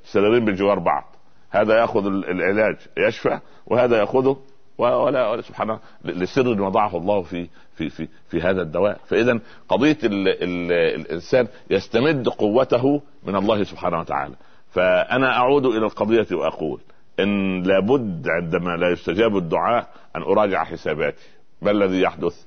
السريرين 0.05 0.45
بجوار 0.45 0.78
بعض. 0.78 1.05
هذا 1.51 1.80
يأخذ 1.80 2.07
العلاج. 2.07 2.76
يشفى 2.99 3.38
وهذا 3.66 3.99
يأخذه 3.99 4.36
ولا, 4.79 5.29
ولا 5.29 5.43
سبحان 5.43 5.70
الله 5.70 5.81
لسر 6.05 6.62
وضعه 6.62 6.97
الله 6.97 7.23
في 7.23 7.49
في 7.77 7.89
في 7.89 8.09
في 8.29 8.41
هذا 8.41 8.62
الدواء. 8.62 9.01
فاذا 9.07 9.39
قضية 9.68 9.99
ال 10.05 10.29
ال 10.29 10.73
الإنسان 10.73 11.49
يستمد 11.70 12.29
قوته 12.29 13.03
من 13.25 13.37
الله 13.37 13.64
سبحانه 13.64 14.01
وتعالى. 14.01 14.35
فأنا 14.70 15.37
أعود 15.37 15.66
إلى 15.66 15.87
القضية 15.87 16.27
وأقول 16.33 16.81
إن 17.20 17.62
لابد 17.62 18.29
عندما 18.29 18.77
لا 18.77 18.91
يستجاب 18.91 19.37
الدعاء 19.37 19.87
أن 20.16 20.23
أراجع 20.23 20.64
حساباتي. 20.64 21.27
ما 21.62 21.70
الذي 21.70 22.01
يحدث؟ 22.01 22.45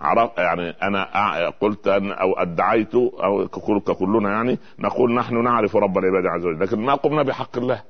عرف 0.00 0.38
يعني 0.38 0.70
أنا 0.70 1.48
قلت 1.60 1.88
أن 1.88 2.12
أو 2.12 2.32
أدعيت 2.32 2.94
أو 2.94 3.48
ككلنا 3.86 4.30
يعني 4.30 4.58
نقول 4.78 5.14
نحن 5.14 5.44
نعرف 5.44 5.76
رب 5.76 5.98
العباد 5.98 6.26
عز 6.26 6.46
وجل 6.46 6.60
لكن 6.60 6.80
ما 6.80 6.94
قمنا 6.94 7.22
بحق 7.22 7.58
الله. 7.58 7.82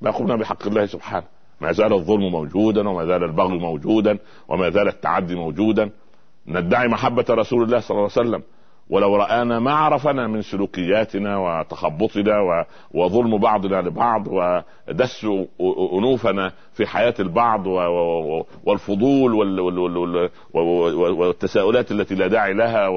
ما 0.00 0.10
قمنا 0.10 0.36
بحق 0.36 0.66
الله 0.66 0.86
سبحانه. 0.86 1.26
ما 1.60 1.72
زال 1.72 1.92
الظلم 1.92 2.32
موجودا 2.32 2.88
وما 2.88 3.04
زال 3.04 3.24
البغي 3.24 3.58
موجودا 3.58 4.18
وما 4.48 4.70
زال 4.70 4.88
التعدي 4.88 5.34
موجودا. 5.34 5.90
ندعي 6.46 6.88
محبة 6.88 7.24
رسول 7.30 7.62
الله 7.62 7.80
صلى 7.80 7.90
الله 7.90 8.10
عليه 8.16 8.28
وسلم. 8.28 8.42
ولو 8.90 9.16
رآنا 9.16 9.58
ما 9.58 9.72
عرفنا 9.72 10.26
من 10.26 10.42
سلوكياتنا 10.42 11.36
وتخبطنا 11.38 12.66
وظلم 12.94 13.38
بعضنا 13.38 13.82
لبعض 13.82 14.26
ودس 14.28 15.26
أنوفنا 15.92 16.52
في 16.72 16.86
حياة 16.86 17.14
البعض 17.20 17.66
والفضول 18.64 19.34
والتساؤلات 21.18 21.90
التي 21.92 22.14
لا 22.14 22.26
داعي 22.26 22.54
لها 22.54 22.88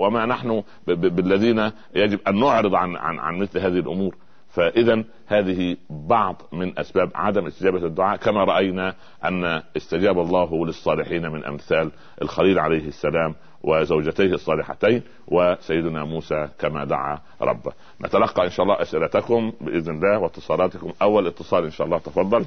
وما 0.00 0.26
نحن 0.26 0.62
بالذين 0.86 1.70
يجب 1.94 2.18
أن 2.28 2.40
نعرض 2.40 2.74
عن 2.74 2.96
عن 2.96 3.18
عن 3.18 3.38
مثل 3.38 3.58
هذه 3.58 3.78
الأمور. 3.78 4.14
فاذا 4.54 5.04
هذه 5.26 5.76
بعض 5.90 6.42
من 6.52 6.78
أسباب 6.78 7.10
عدم 7.14 7.46
استجابة 7.46 7.86
الدعاء 7.86 8.16
كما 8.16 8.44
رأينا 8.44 8.94
أن 9.24 9.62
استجاب 9.76 10.18
الله 10.18 10.66
للصالحين 10.66 11.30
من 11.30 11.44
أمثال 11.44 11.90
الخليل 12.22 12.58
عليه 12.58 12.88
السلام 12.88 13.34
وزوجتيه 13.62 14.32
الصالحتين 14.34 15.02
وسيدنا 15.28 16.04
موسى 16.04 16.48
كما 16.58 16.84
دعا 16.84 17.18
ربه. 17.40 17.72
نتلقى 18.04 18.44
إن 18.44 18.50
شاء 18.50 18.64
الله 18.64 18.82
أسئلتكم 18.82 19.52
بإذن 19.60 19.94
الله 19.94 20.18
واتصالاتكم. 20.18 20.92
أول 21.02 21.26
اتصال 21.26 21.64
إن 21.64 21.70
شاء 21.70 21.86
الله 21.86 21.98
تفضل. 21.98 22.46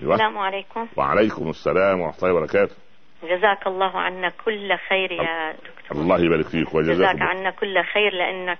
أيوة. 0.00 0.14
السلام 0.14 0.38
عليكم. 0.38 0.88
وعليكم 0.96 1.50
السلام 1.50 2.00
ورحمة 2.00 2.18
الله 2.22 2.34
وبركاته. 2.34 2.74
جزاك 3.24 3.66
الله 3.66 3.98
عنا 4.00 4.32
كل 4.44 4.76
خير 4.88 5.12
يا 5.12 5.52
دكتور. 5.52 6.02
الله 6.02 6.24
يبارك 6.24 6.44
فيك 6.46 6.74
وجزاك 6.74 6.96
جزاك 6.96 7.22
عنا 7.22 7.50
كل 7.50 7.82
خير 7.84 8.14
لأنك 8.14 8.58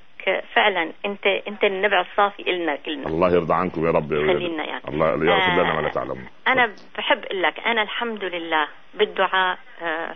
فعلا 0.54 0.92
انت 1.06 1.26
أنت 1.26 1.64
النبع 1.64 2.00
الصافي 2.00 2.50
النا 2.50 2.76
كلنا 2.76 3.06
الله 3.06 3.32
يرضى 3.34 3.54
عنكم 3.54 3.86
يا 3.86 3.90
رب 3.90 4.08
خلينا 4.08 4.64
يعني. 4.64 4.82
الله 4.88 5.06
يغفر 5.08 5.52
لنا 5.52 5.74
ما 5.74 5.80
لا 5.80 5.88
تعلمون 5.88 6.26
أنا 6.48 6.72
بحب 6.98 7.24
أقول 7.24 7.42
لك 7.42 7.60
أنا 7.66 7.82
الحمد 7.82 8.24
لله 8.24 8.66
بالدعاء 8.94 9.58
آه 9.82 10.14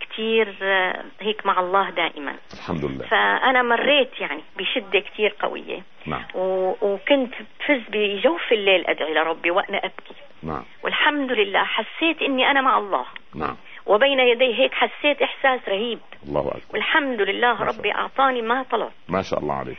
كتير 0.00 0.56
آه، 0.62 1.04
هيك 1.20 1.46
مع 1.46 1.60
الله 1.60 1.90
دائما. 1.90 2.34
الحمد 2.54 2.84
لله. 2.84 3.06
فأنا 3.06 3.62
مريت 3.62 4.20
يعني 4.20 4.40
بشدة 4.56 5.00
كتير 5.00 5.34
قوية. 5.40 5.82
نعم. 6.06 6.24
و... 6.34 6.74
وكنت 6.82 7.34
بفز 7.60 7.80
بجوف 7.88 8.52
الليل 8.52 8.86
أدعي 8.86 9.14
لربي 9.14 9.50
وأنا 9.50 9.78
أبكي. 9.78 10.14
نعم. 10.42 10.62
والحمد 10.82 11.32
لله 11.32 11.64
حسيت 11.64 12.22
إني 12.22 12.50
أنا 12.50 12.60
مع 12.60 12.78
الله. 12.78 13.04
نعم. 13.34 13.56
وبين 13.86 14.20
يديه 14.20 14.54
هيك 14.54 14.74
حسيت 14.74 15.22
إحساس 15.22 15.60
رهيب. 15.68 15.98
الله 16.28 16.40
أكبر. 16.40 16.60
والحمد 16.72 17.20
لله 17.20 17.62
ربي 17.64 17.92
أعطاني 17.94 18.42
ما 18.42 18.62
طلبت 18.62 18.92
ما 19.08 19.22
شاء 19.22 19.40
الله 19.40 19.54
عليك. 19.54 19.78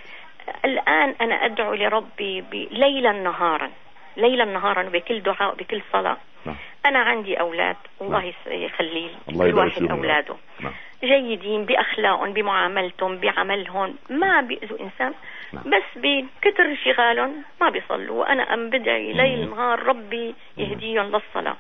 الآن 0.65 1.15
أنا 1.21 1.35
أدعو 1.45 1.73
لربي 1.73 2.67
ليلا 2.71 3.11
نهارا. 3.11 3.71
ليلا 4.17 4.45
نهارا 4.45 4.83
بكل 4.83 5.19
دعاء 5.21 5.55
بكل 5.55 5.81
صلاة. 5.93 6.17
نعم. 6.45 6.55
أنا 6.85 6.99
عندي 6.99 7.39
أولاد. 7.39 7.75
الله 8.01 8.19
نعم. 8.19 8.27
يس- 8.27 8.47
يخليه 8.47 9.09
الله 9.29 9.55
واحد. 9.55 9.83
أولاده. 9.91 10.35
نعم. 10.59 10.73
جيدين 11.03 11.65
بأخلاقهم 11.65 12.33
بمعاملتهم 12.33 13.17
بعملهم. 13.17 13.95
ما 14.09 14.41
بيأذوا 14.41 14.79
إنسان. 14.79 15.13
نعم. 15.53 15.63
بس 15.63 15.83
بكتر 15.95 16.65
انشغالهم 16.65 17.43
ما 17.61 17.69
بيصلوا. 17.69 18.19
وأنا 18.21 18.53
أم 18.53 18.69
بدعي 18.69 19.13
ليل 19.13 19.49
نهار 19.49 19.83
ربي 19.83 20.35
يهديهم 20.57 21.05
للصلاة. 21.05 21.57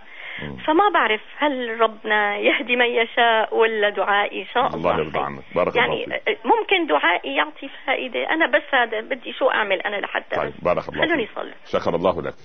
فما 0.67 0.89
بعرف 0.93 1.21
هل 1.37 1.79
ربنا 1.81 2.37
يهدي 2.37 2.75
من 2.75 2.85
يشاء 2.85 3.55
ولا 3.57 3.89
دعائي 3.89 4.41
إن 4.41 4.47
شاء 4.53 4.67
الله 4.75 4.91
الله. 4.91 5.03
يرضى. 5.03 5.19
عنك. 5.19 5.43
بارك 5.55 5.75
يعني 5.75 6.03
الله 6.03 6.17
فيك 6.17 6.39
ممكن 6.45 6.87
دعائي 6.87 7.35
يعطي 7.35 7.69
فائدة. 7.87 8.19
أنا 8.29 8.47
بس 8.47 8.63
هذا 8.73 9.01
بدي 9.01 9.33
شو 9.33 9.49
أعمل 9.49 9.81
أنا 9.81 9.95
لحتى 9.95 10.35
طيب 10.35 10.53
بارك 10.61 10.89
الله 10.89 11.05
خلوني 11.07 11.23
يصلي 11.23 11.53
شكر 11.71 11.95
الله 11.95 12.21
لك. 12.21 12.35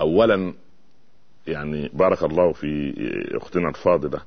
اولا 0.00 0.54
يعني 1.46 1.90
بارك 1.92 2.22
الله 2.22 2.52
في 2.52 2.94
أختنا 3.36 3.68
الفاضلة. 3.68 4.20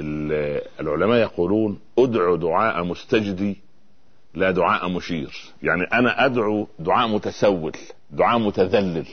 ال- 0.00 0.60
العلماء 0.80 1.18
يقولون 1.18 1.80
ادعو 1.98 2.36
دعاء 2.36 2.84
مستجدي 2.84 3.56
لا 4.34 4.50
دعاء 4.50 4.88
مشير. 4.88 5.30
يعني 5.62 5.82
أنا 5.92 6.24
أدعو 6.24 6.68
دعاء 6.78 7.08
متسول 7.08 7.72
دعاء 8.10 8.38
متذلل. 8.38 9.06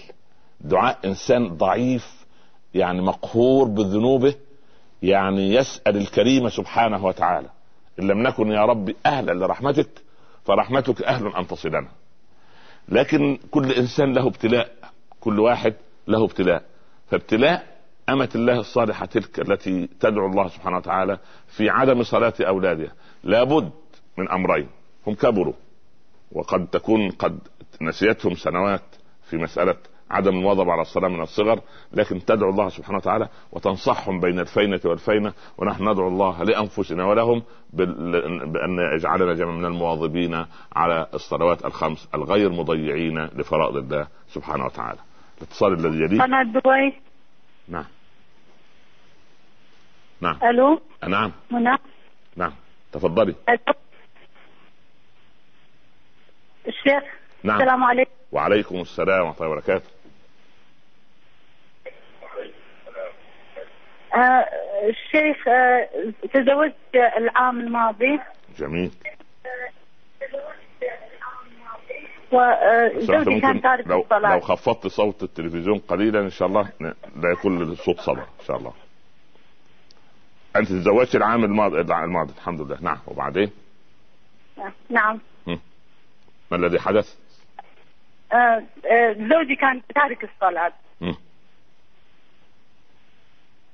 دعاء 0.64 1.00
إنسان 1.06 1.48
ضعيف 1.48 2.26
يعني 2.74 3.02
مقهور 3.02 3.68
بذنوبه 3.68 4.36
يعني 5.04 5.54
يسأل 5.54 5.98
الكريم 5.98 6.50
سبحانه 6.50 7.06
وتعالى. 7.06 7.50
إن 8.00 8.08
لم 8.08 8.24
نكن 8.24 8.48
يا 8.48 8.66
رب 8.66 8.94
أهلا 9.06 9.32
لرحمتك 9.32 9.90
فرحمتك 10.46 11.02
أهل 11.02 11.28
أن 11.28 11.48
تصلنا. 11.48 11.88
لكن 12.90 13.40
كل 13.52 13.72
إنسان 13.72 14.14
له 14.14 14.28
ابتلاء 14.28 14.72
كل 15.20 15.40
واحد 15.40 15.74
له 16.08 16.26
ابتلاء. 16.26 16.64
فابتلاء 17.10 17.68
أمة 18.10 18.30
الله 18.36 18.60
الصالحة 18.60 19.06
تلك 19.06 19.40
التي 19.40 19.90
تدعو 20.00 20.28
الله 20.28 20.48
سبحانه 20.48 20.78
وتعالى 20.78 21.18
في 21.48 21.70
عدم 21.70 22.04
صلاة 22.04 22.34
أولادها. 22.42 22.92
لابد 23.24 23.72
من 24.18 24.32
أمرين. 24.32 24.68
هم 25.08 25.16
كبروا 25.16 25.54
وقد 26.32 26.68
تكون 26.68 27.10
قد 27.10 27.40
نسيتهم 27.82 28.36
سنوات 28.36 28.84
في 29.30 29.38
مسألة 29.38 29.76
عدم 30.12 30.38
المواظبة 30.38 30.72
على 30.72 30.82
الصلاة 30.82 31.10
من 31.10 31.22
الصغر 31.22 31.60
لكن 31.94 32.26
تدعو 32.26 32.50
الله 32.50 32.70
سبحانه 32.70 32.98
وتعالى 32.98 33.30
وتنصحهم 33.52 34.20
بين 34.20 34.40
الفينة 34.40 34.80
والفينة 34.86 35.34
ونحن 35.58 35.90
ندعو 35.90 36.08
الله 36.08 36.44
لأنفسنا 36.44 37.06
ولهم 37.06 37.44
بأن 37.74 38.78
يجعلنا 38.96 39.34
جميعا 39.34 39.56
من 39.56 39.66
المواظبين 39.66 40.46
على 40.76 41.08
الصلوات 41.14 41.66
الخمس 41.66 42.10
الغير 42.16 42.50
مضيعين 42.50 43.26
لفرائض 43.26 43.76
الله 43.78 44.08
سبحانه 44.28 44.66
وتعالى. 44.66 45.00
الاتصال 45.38 45.74
الذي 45.74 46.04
يليه 46.04 46.22
قناة 46.22 46.44
دبي 46.44 47.02
نعم. 47.68 47.86
نعم. 50.22 50.38
ألو؟ 50.44 50.82
نعم. 51.08 51.32
منى؟ 51.52 51.78
نعم. 52.36 52.54
تفضلي. 52.92 53.36
ألو. 53.50 53.74
الشيخ 56.68 57.04
نعم. 57.44 57.62
السلام 57.62 57.84
عليكم. 57.84 58.12
وعليكم 58.32 58.76
السلام 58.76 59.26
ورحمة 59.26 59.36
الله 59.42 59.52
وبركاته 59.52 60.02
آه 64.11 64.11
الشيخ 64.90 65.48
آه 65.48 65.90
تزوجت 66.34 66.76
العام 67.18 67.60
الماضي. 67.60 68.20
جميل. 68.58 68.92
وزوجي 72.32 73.40
كان 73.40 73.54
ممكن 73.54 73.62
تارك 73.62 73.88
لو, 73.88 73.96
لو 73.96 74.02
الصلاة 74.02 74.40
خفضت 74.40 74.88
صوت 74.88 75.24
التلفزيون 75.24 75.80
قليلا 75.80 76.20
إن 76.20 76.30
شاء 76.30 76.48
الله 76.48 76.70
لا 77.16 77.32
يكون 77.32 77.62
الصوت 77.62 78.00
صدى 78.00 78.22
إن 78.22 78.46
شاء 78.48 78.58
الله. 78.58 78.74
أنت 80.56 80.68
تزوجت 80.68 81.16
العام 81.16 81.44
الماضي 81.44 81.82
العام 81.82 82.04
الماضي 82.04 82.34
الحمد 82.34 82.62
لله. 82.62 82.78
نعم 82.82 82.98
وبعدين؟ 83.08 83.52
نعم. 84.90 85.20
ما 86.52 86.58
الذي 86.58 86.80
حدث؟ 86.80 87.16
آه 88.34 88.64
آه 88.92 89.14
زوجي 89.14 89.56
كان 89.56 89.82
تارك 89.96 90.24
الصلاة 90.24 90.74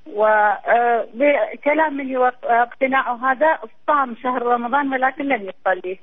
مم. 0.08 0.14
وبكلام 0.16 1.98
مني 1.98 2.18
واقتناعه 2.18 3.32
هذا 3.32 3.60
صام 3.88 4.16
شهر 4.24 4.42
رمضان 4.42 4.94
ولكن 4.94 5.24
لم 5.24 5.50
يصلي 5.50 6.00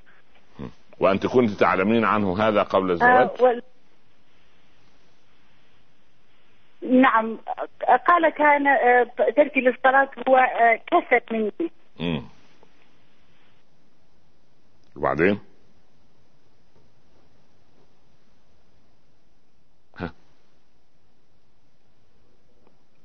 وانت 1.01 1.27
كنت 1.27 1.51
تعلمين 1.51 2.05
عنه 2.05 2.39
هذا 2.49 2.63
قبل 2.63 2.91
آه 2.91 2.93
الزواج؟ 2.93 3.43
وال... 3.43 3.63
نعم 6.83 7.39
قال 8.09 8.29
كان 8.29 8.67
آه، 8.67 9.07
تركي 9.37 9.61
للصلاة 9.61 10.09
هو 10.29 10.37
آه، 10.37 10.81
كسل 10.87 11.21
مني. 11.31 12.23
وبعدين؟ 14.97 15.39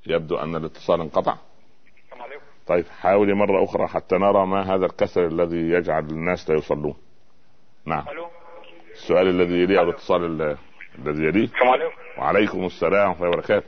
يبدو 0.09 0.37
أن 0.37 0.55
الاتصال 0.55 1.01
انقطع. 1.01 1.33
السلام 2.03 2.21
عليكم. 2.21 2.43
طيب 2.67 2.85
حاولي 3.01 3.33
مرة 3.33 3.63
أخرى 3.63 3.87
حتى 3.87 4.15
نرى 4.15 4.45
ما 4.45 4.75
هذا 4.75 4.85
الكسل 4.85 5.21
الذي 5.21 5.69
يجعل 5.69 6.03
الناس 6.03 6.49
لا 6.49 6.55
يصلون. 6.55 6.95
نعم. 7.85 8.03
السؤال 8.91 9.27
الذي 9.27 9.63
يليه 9.63 9.79
أو 9.79 9.83
الاتصال 9.83 10.23
ال- 10.25 10.57
الذي 10.99 11.23
يليه. 11.23 11.43
السلام 11.43 11.69
عليكم. 11.69 11.95
وعليكم 12.17 12.65
السلام 12.65 13.09
ورحمة 13.09 13.15
الله 13.25 13.29
وبركاته. 13.29 13.67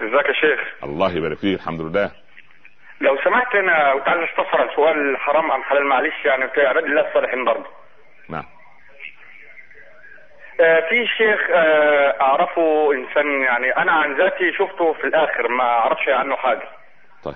ازيك 0.00 0.26
يا 0.28 0.32
شيخ 0.32 0.84
الله 0.84 1.16
يبارك 1.16 1.38
فيك 1.38 1.60
الحمد 1.60 1.80
لله. 1.80 2.10
لو 3.00 3.16
سمحت 3.24 3.54
أنا 3.54 3.94
كنت 3.98 4.08
عايز 4.08 4.20
استفسر 4.30 4.60
عن 4.60 4.68
سؤال 4.76 5.16
حرام 5.18 5.50
عن 5.50 5.62
حلال 5.62 5.86
معلش 5.88 6.24
يعني 6.24 6.48
في 6.54 6.60
عباد 6.60 6.84
الله 6.84 7.08
الصالحين 7.08 7.44
برضه. 7.44 7.66
نعم. 8.28 8.44
في 10.88 11.06
شيخ 11.06 11.40
آه 11.50 12.16
أعرفه 12.20 12.92
إنسان 12.92 13.42
يعني 13.42 13.76
أنا 13.76 13.92
عن 13.92 14.16
ذاتي 14.16 14.52
شفته 14.52 14.92
في 14.92 15.04
الآخر 15.04 15.48
ما 15.48 15.64
أعرفش 15.64 16.08
عنه 16.08 16.36
حاجة. 16.36 16.68
طيب. 17.24 17.34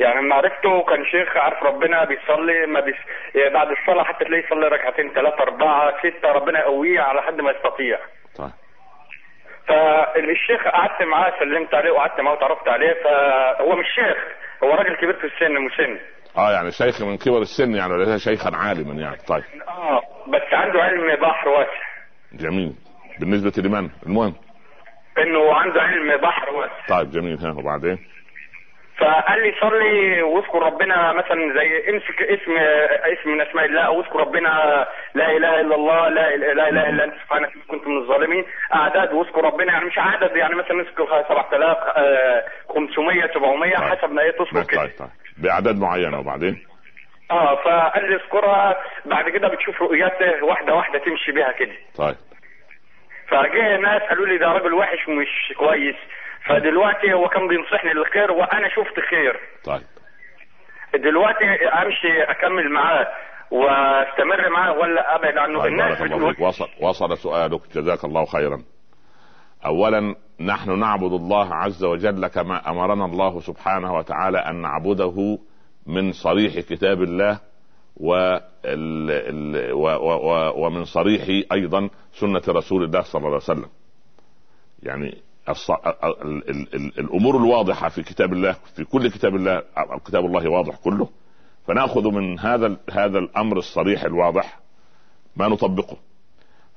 يعني 0.00 0.20
لما 0.20 0.34
عرفته 0.34 0.82
كان 0.82 1.04
شيخ 1.04 1.36
عارف 1.36 1.62
ربنا 1.62 2.04
بيصلي 2.04 2.66
ما 2.66 2.80
بيس... 2.80 2.96
يعني 3.34 3.54
بعد 3.54 3.68
الصلاة 3.70 4.04
حتى 4.04 4.24
تلاقيه 4.24 4.44
يصلي 4.46 4.68
ركعتين 4.68 5.12
ثلاثة 5.12 5.42
أربعة 5.42 5.92
ستة 5.98 6.28
ربنا 6.32 6.58
يقويه 6.58 7.00
على 7.00 7.22
حد 7.22 7.40
ما 7.40 7.50
يستطيع. 7.50 7.98
طيب. 8.38 8.50
فالشيخ 9.68 10.62
قعدت 10.64 11.02
معاه 11.02 11.32
سلمت 11.40 11.74
عليه 11.74 11.90
وقعدت 11.90 12.20
معاه 12.20 12.34
وتعرفت 12.34 12.68
عليه 12.68 12.92
فهو 13.04 13.76
مش 13.76 13.86
شيخ 13.94 14.16
هو 14.64 14.70
راجل 14.74 14.96
كبير 14.96 15.12
في 15.12 15.24
السن 15.24 15.52
مسن 15.54 15.98
آه 16.38 16.52
يعني 16.52 16.70
شيخ 16.70 17.02
من 17.02 17.16
كبر 17.18 17.38
السن 17.38 17.74
يعني 17.74 17.92
ليس 17.98 18.28
شيخا 18.28 18.56
عالما 18.56 18.94
يعني. 19.02 19.16
طيب. 19.28 19.44
آه 19.68 20.00
بس 20.28 20.42
عنده 20.54 20.82
علم 20.82 21.14
بحر 21.16 21.48
واسع. 21.48 21.95
جميل. 22.32 22.72
بالنسبة 23.20 23.62
لمن؟ 23.62 23.90
المهم. 24.06 24.34
إنه 25.18 25.54
عنده 25.54 25.82
علم 25.82 26.16
بحر 26.16 26.50
واسع. 26.50 26.86
طيب 26.88 27.10
جميل. 27.10 27.38
ها 27.38 27.52
وبعدين؟ 27.52 27.98
فقال 28.98 29.42
لي 29.42 29.54
صلي 29.60 30.22
واذكر 30.22 30.58
ربنا 30.62 31.12
مثلا 31.12 31.54
زي 31.58 31.90
امسك 31.90 32.22
اسم 32.22 32.52
اسم 33.12 33.30
من 33.30 33.40
أسماء 33.40 33.64
الله 33.64 33.80
أو 33.80 34.00
اذكر 34.00 34.20
ربنا 34.20 34.48
لا 35.14 35.30
إله 35.36 35.60
إلا 35.60 35.74
الله 35.74 36.08
لا 36.08 36.34
إله 36.34 36.52
لا 36.52 36.68
إله 36.68 36.88
إلا 36.88 37.04
أنت 37.04 37.14
سبحانك 37.24 37.50
كنت 37.68 37.86
من 37.86 37.96
الظالمين 37.98 38.44
أعداد 38.74 39.12
واذكر 39.12 39.44
ربنا. 39.44 39.72
يعني 39.72 39.84
مش 39.84 39.98
عدد 39.98 40.36
يعني 40.36 40.54
مثلا 40.54 40.72
نذكر 40.76 41.24
7000 41.28 41.76
آه، 41.96 42.44
500 42.68 43.26
700 43.34 43.76
طيب. 43.76 43.84
حسب 43.98 44.10
ما 44.12 44.22
هي 44.22 44.32
طيب 44.32 44.64
كده 44.66 44.80
طيب 44.82 44.90
طيب. 44.98 45.08
بأعداد 45.38 45.78
معينة 45.78 46.18
وبعدين؟ 46.20 46.66
آه 47.30 47.54
فقال 47.56 48.10
لي 48.10 48.16
اذكرها 48.16 48.76
بعد 49.06 49.28
كده 49.28 49.48
بتشوف 49.48 49.82
رؤيات 49.82 50.42
واحدة 50.42 50.74
واحدة 50.74 50.98
تمشي 50.98 51.32
بيها 51.32 51.52
كده. 51.52 51.72
طيب. 51.96 52.16
فجاء 53.28 53.80
ناس 53.80 54.02
قالوا 54.02 54.26
لي 54.26 54.38
ده 54.38 54.46
راجل 54.46 54.74
وحش 54.74 55.08
ومش 55.08 55.52
كويس. 55.58 55.96
فدلوقتي 56.46 57.12
هو 57.12 57.28
كان 57.28 57.48
بينصحني 57.48 57.92
للخير 57.92 58.32
وأنا 58.32 58.68
شفت 58.68 59.00
خير. 59.10 59.40
طيب. 59.64 59.86
دلوقتي 61.02 61.44
أمشي 61.68 62.22
أكمل 62.22 62.70
معاه 62.72 63.06
وأستمر 63.50 64.48
معاه 64.50 64.72
ولا 64.72 65.14
أبعد 65.16 65.38
عنه؟ 65.38 65.60
طيب 65.60 65.72
الناس 65.72 65.98
بارك 65.98 66.12
الله 66.12 66.34
وصل 66.40 66.68
وصل 66.80 67.16
سؤالك. 67.18 67.60
جزاك 67.74 68.04
الله 68.04 68.24
خيرا. 68.24 68.62
اولا 69.66 70.14
نحن 70.40 70.78
نعبد 70.78 71.12
الله 71.12 71.54
عز 71.54 71.84
وجل 71.84 72.26
كما 72.26 72.70
أمرنا 72.70 73.04
الله 73.04 73.40
سبحانه 73.40 73.94
وتعالى 73.94 74.38
أن 74.38 74.62
نعبده 74.62 75.38
من 75.86 76.12
صريح 76.12 76.60
كتاب 76.60 77.02
الله 77.02 77.40
و 77.96 78.38
ومن 80.66 80.84
صريح 80.84 81.46
أيضا 81.52 81.88
سنة 82.12 82.42
رسول 82.48 82.84
الله 82.84 83.02
صلى 83.02 83.18
الله 83.18 83.28
عليه 83.28 83.36
وسلم. 83.36 83.68
يعني. 84.82 85.18
الأمور 86.98 87.36
الواضحة 87.36 87.88
في 87.88 88.02
كتاب 88.02 88.32
الله 88.32 88.52
في 88.76 88.84
كل 88.84 89.10
كتاب 89.10 89.36
الله 89.36 89.62
كتاب 90.04 90.24
الله 90.24 90.48
واضح 90.50 90.76
كله. 90.76 91.08
فنأخذ 91.66 92.10
من 92.10 92.38
هذا 92.38 92.76
هذا 92.90 93.18
الأمر 93.18 93.58
الصريح 93.58 94.04
الواضح 94.04 94.60
ما 95.36 95.48
نطبقه. 95.48 95.96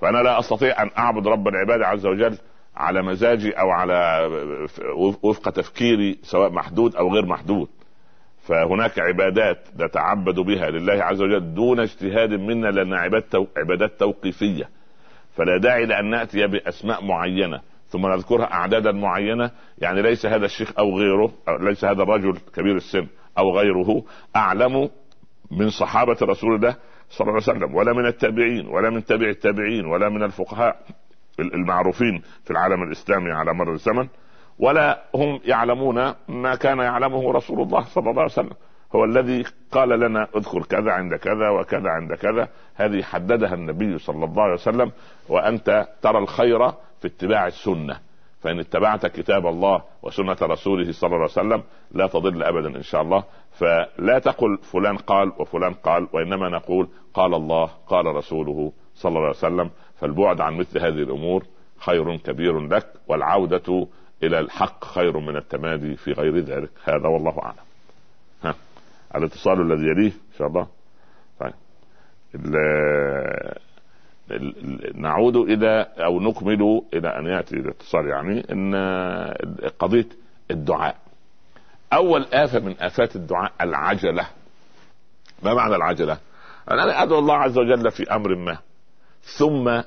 فأنا 0.02 0.18
لا 0.18 0.40
أستطيع 0.40 0.82
أن 0.82 0.90
أعبد 0.98 1.28
رب 1.28 1.48
العباد 1.48 1.82
عز 1.82 2.06
وجل 2.06 2.38
على 2.76 3.02
مزاجي 3.02 3.52
أو 3.52 3.70
على 3.70 4.30
وفق 5.24 5.50
تفكيري 5.50 6.20
سواء 6.24 6.52
محدود 6.52 6.96
أو 6.96 7.14
غير 7.14 7.26
محدود. 7.26 7.70
فهناك 8.50 9.00
عبادات 9.00 9.58
نتعبد 9.80 10.40
بها 10.40 10.70
لله 10.70 11.04
عز 11.04 11.22
وجل 11.22 11.54
دون 11.54 11.80
اجتهاد 11.80 12.30
منا 12.30 12.68
لانها 12.68 13.00
عبادات 13.58 14.00
توقيفية. 14.00 14.70
فلا 15.36 15.58
داعي 15.58 15.86
لأن 15.86 16.10
نأتي 16.10 16.48
بأسماء 16.48 17.06
معينة 17.06 17.62
ثم 17.88 18.08
نذكرها 18.08 18.54
أعدادا 18.54 18.92
معينة. 18.92 19.52
يعني 19.78 20.02
ليس 20.02 20.26
هذا 20.26 20.46
الشيخ 20.46 20.80
أو 20.80 20.98
غيره 20.98 21.34
أو 21.50 21.58
ليس 21.58 21.86
هذا 21.86 22.04
الرجل 22.04 22.38
كبير 22.56 22.76
السن 22.76 23.08
أو 23.38 23.58
غيره 23.58 24.04
أعلم 24.36 24.90
من 25.52 25.70
صحابة 25.70 26.18
رسول 26.22 26.56
الله 26.56 26.76
صلى 27.10 27.28
الله 27.28 27.42
عليه 27.48 27.58
وسلم 27.60 27.76
ولا 27.76 27.94
من 27.94 28.06
التابعين 28.06 28.68
ولا 28.68 28.90
من 28.90 29.06
تابع 29.06 29.30
التابعين 29.30 29.86
ولا 29.86 30.10
من 30.10 30.24
الفقهاء 30.24 30.76
المعروفين 31.40 32.22
في 32.44 32.52
العالم 32.52 32.84
الإسلامي 32.84 33.32
على 33.32 33.54
مر 33.54 33.74
الزمن. 33.74 34.08
ولا 34.60 35.04
هم 35.16 35.40
يعلمون 35.46 36.14
ما 36.28 36.56
كان 36.56 36.78
يعلمه 36.78 37.32
رسول 37.32 37.62
الله 37.62 37.82
صلى 37.82 38.10
الله 38.10 38.22
عليه 38.22 38.32
وسلم. 38.32 38.56
هو 38.96 39.04
الذي 39.04 39.46
قال 39.72 39.90
لنا 39.90 40.28
اذكر 40.36 40.62
كذا 40.64 40.92
عند 40.92 41.16
كذا 41.16 41.50
وكذا 41.50 41.90
عند 41.90 42.14
كذا. 42.14 42.48
هذه 42.76 43.02
حددها 43.02 43.54
النبي 43.54 43.98
صلى 43.98 44.26
الله 44.26 44.44
عليه 44.44 44.54
وسلم 44.54 44.92
وأنت 45.30 45.88
ترى 46.02 46.18
الخير 46.18 46.70
في 46.72 47.06
اتباع 47.06 47.48
السنة. 47.48 48.00
فإن 48.42 48.60
اتبعت 48.60 49.06
كتاب 49.06 49.48
الله 49.48 49.82
وسنة 50.04 50.38
رسوله 50.42 50.92
صلى 50.92 51.08
الله 51.08 51.18
عليه 51.18 51.26
وسلم 51.26 51.64
لا 51.92 52.08
تضل 52.08 52.44
ابدا 52.44 52.78
إن 52.78 52.84
شاء 52.84 53.02
الله. 53.02 53.24
فلا 53.52 54.20
تقل 54.20 54.58
فلان 54.58 54.98
قال 54.98 55.32
وفلان 55.40 55.74
قال 55.74 56.08
وإنما 56.14 56.50
نقول 56.50 56.88
قال 57.14 57.34
الله 57.34 57.70
قال 57.88 58.06
رسوله 58.06 58.72
صلى 58.96 59.10
الله 59.10 59.22
عليه 59.22 59.30
وسلم. 59.30 59.70
فالبعد 59.96 60.42
عن 60.42 60.58
مثل 60.58 60.80
هذه 60.80 61.04
الأمور 61.04 61.44
خير 61.80 62.18
كبير 62.18 62.60
لك 62.60 62.88
والعودة 63.08 63.88
إلى 64.24 64.40
الحق 64.40 64.86
خير 64.86 65.20
من 65.20 65.38
التمادي 65.38 65.96
في 65.96 66.12
غير 66.12 66.38
ذلك. 66.38 66.70
هذا 66.84 67.08
والله 67.08 67.40
أعلم. 67.44 67.56
ها؟ 68.44 68.56
الاتصال 69.16 69.62
الذي 69.62 69.88
يليه 69.88 70.12
إن 70.12 70.38
شاء 70.38 70.48
الله. 70.48 70.68
طيب. 71.40 71.54
نعود 74.96 75.36
إلى 75.36 75.88
أو 75.98 76.20
نكمل 76.20 76.82
إلى 76.94 77.08
أن 77.20 77.26
يأتي 77.26 77.56
الاتصال 77.56 78.08
يعني 78.08 78.46
إن 78.52 78.76
قضية 79.80 80.08
الدعاء. 80.52 80.96
أول 81.94 82.26
آفة 82.34 82.60
من 82.60 82.76
آفات 82.80 83.16
الدعاء 83.16 83.52
العجلة. 83.62 84.28
ما 85.44 85.54
معنى 85.54 85.76
العجلة؟ 85.76 86.18
أنا 86.72 87.04
أدعو 87.04 87.20
الله 87.20 87.36
عز 87.36 87.58
وجل 87.58 87.92
في 87.92 88.16
أمر 88.16 88.36
ما. 88.36 88.58
ثم 89.22 89.82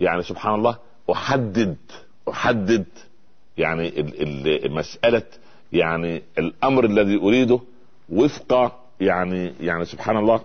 يعني 0.00 0.22
سبحان 0.22 0.54
الله 0.54 0.78
أحدد 1.12 1.76
أحدد 2.28 2.86
يعني 3.58 3.92
مسألة 4.64 5.22
يعني 5.72 6.22
الأمر 6.38 6.84
الذي 6.84 7.16
أريده 7.16 7.60
وفق 8.08 8.80
يعني 9.00 9.52
يعني 9.60 9.84
سبحان 9.84 10.16
الله 10.16 10.40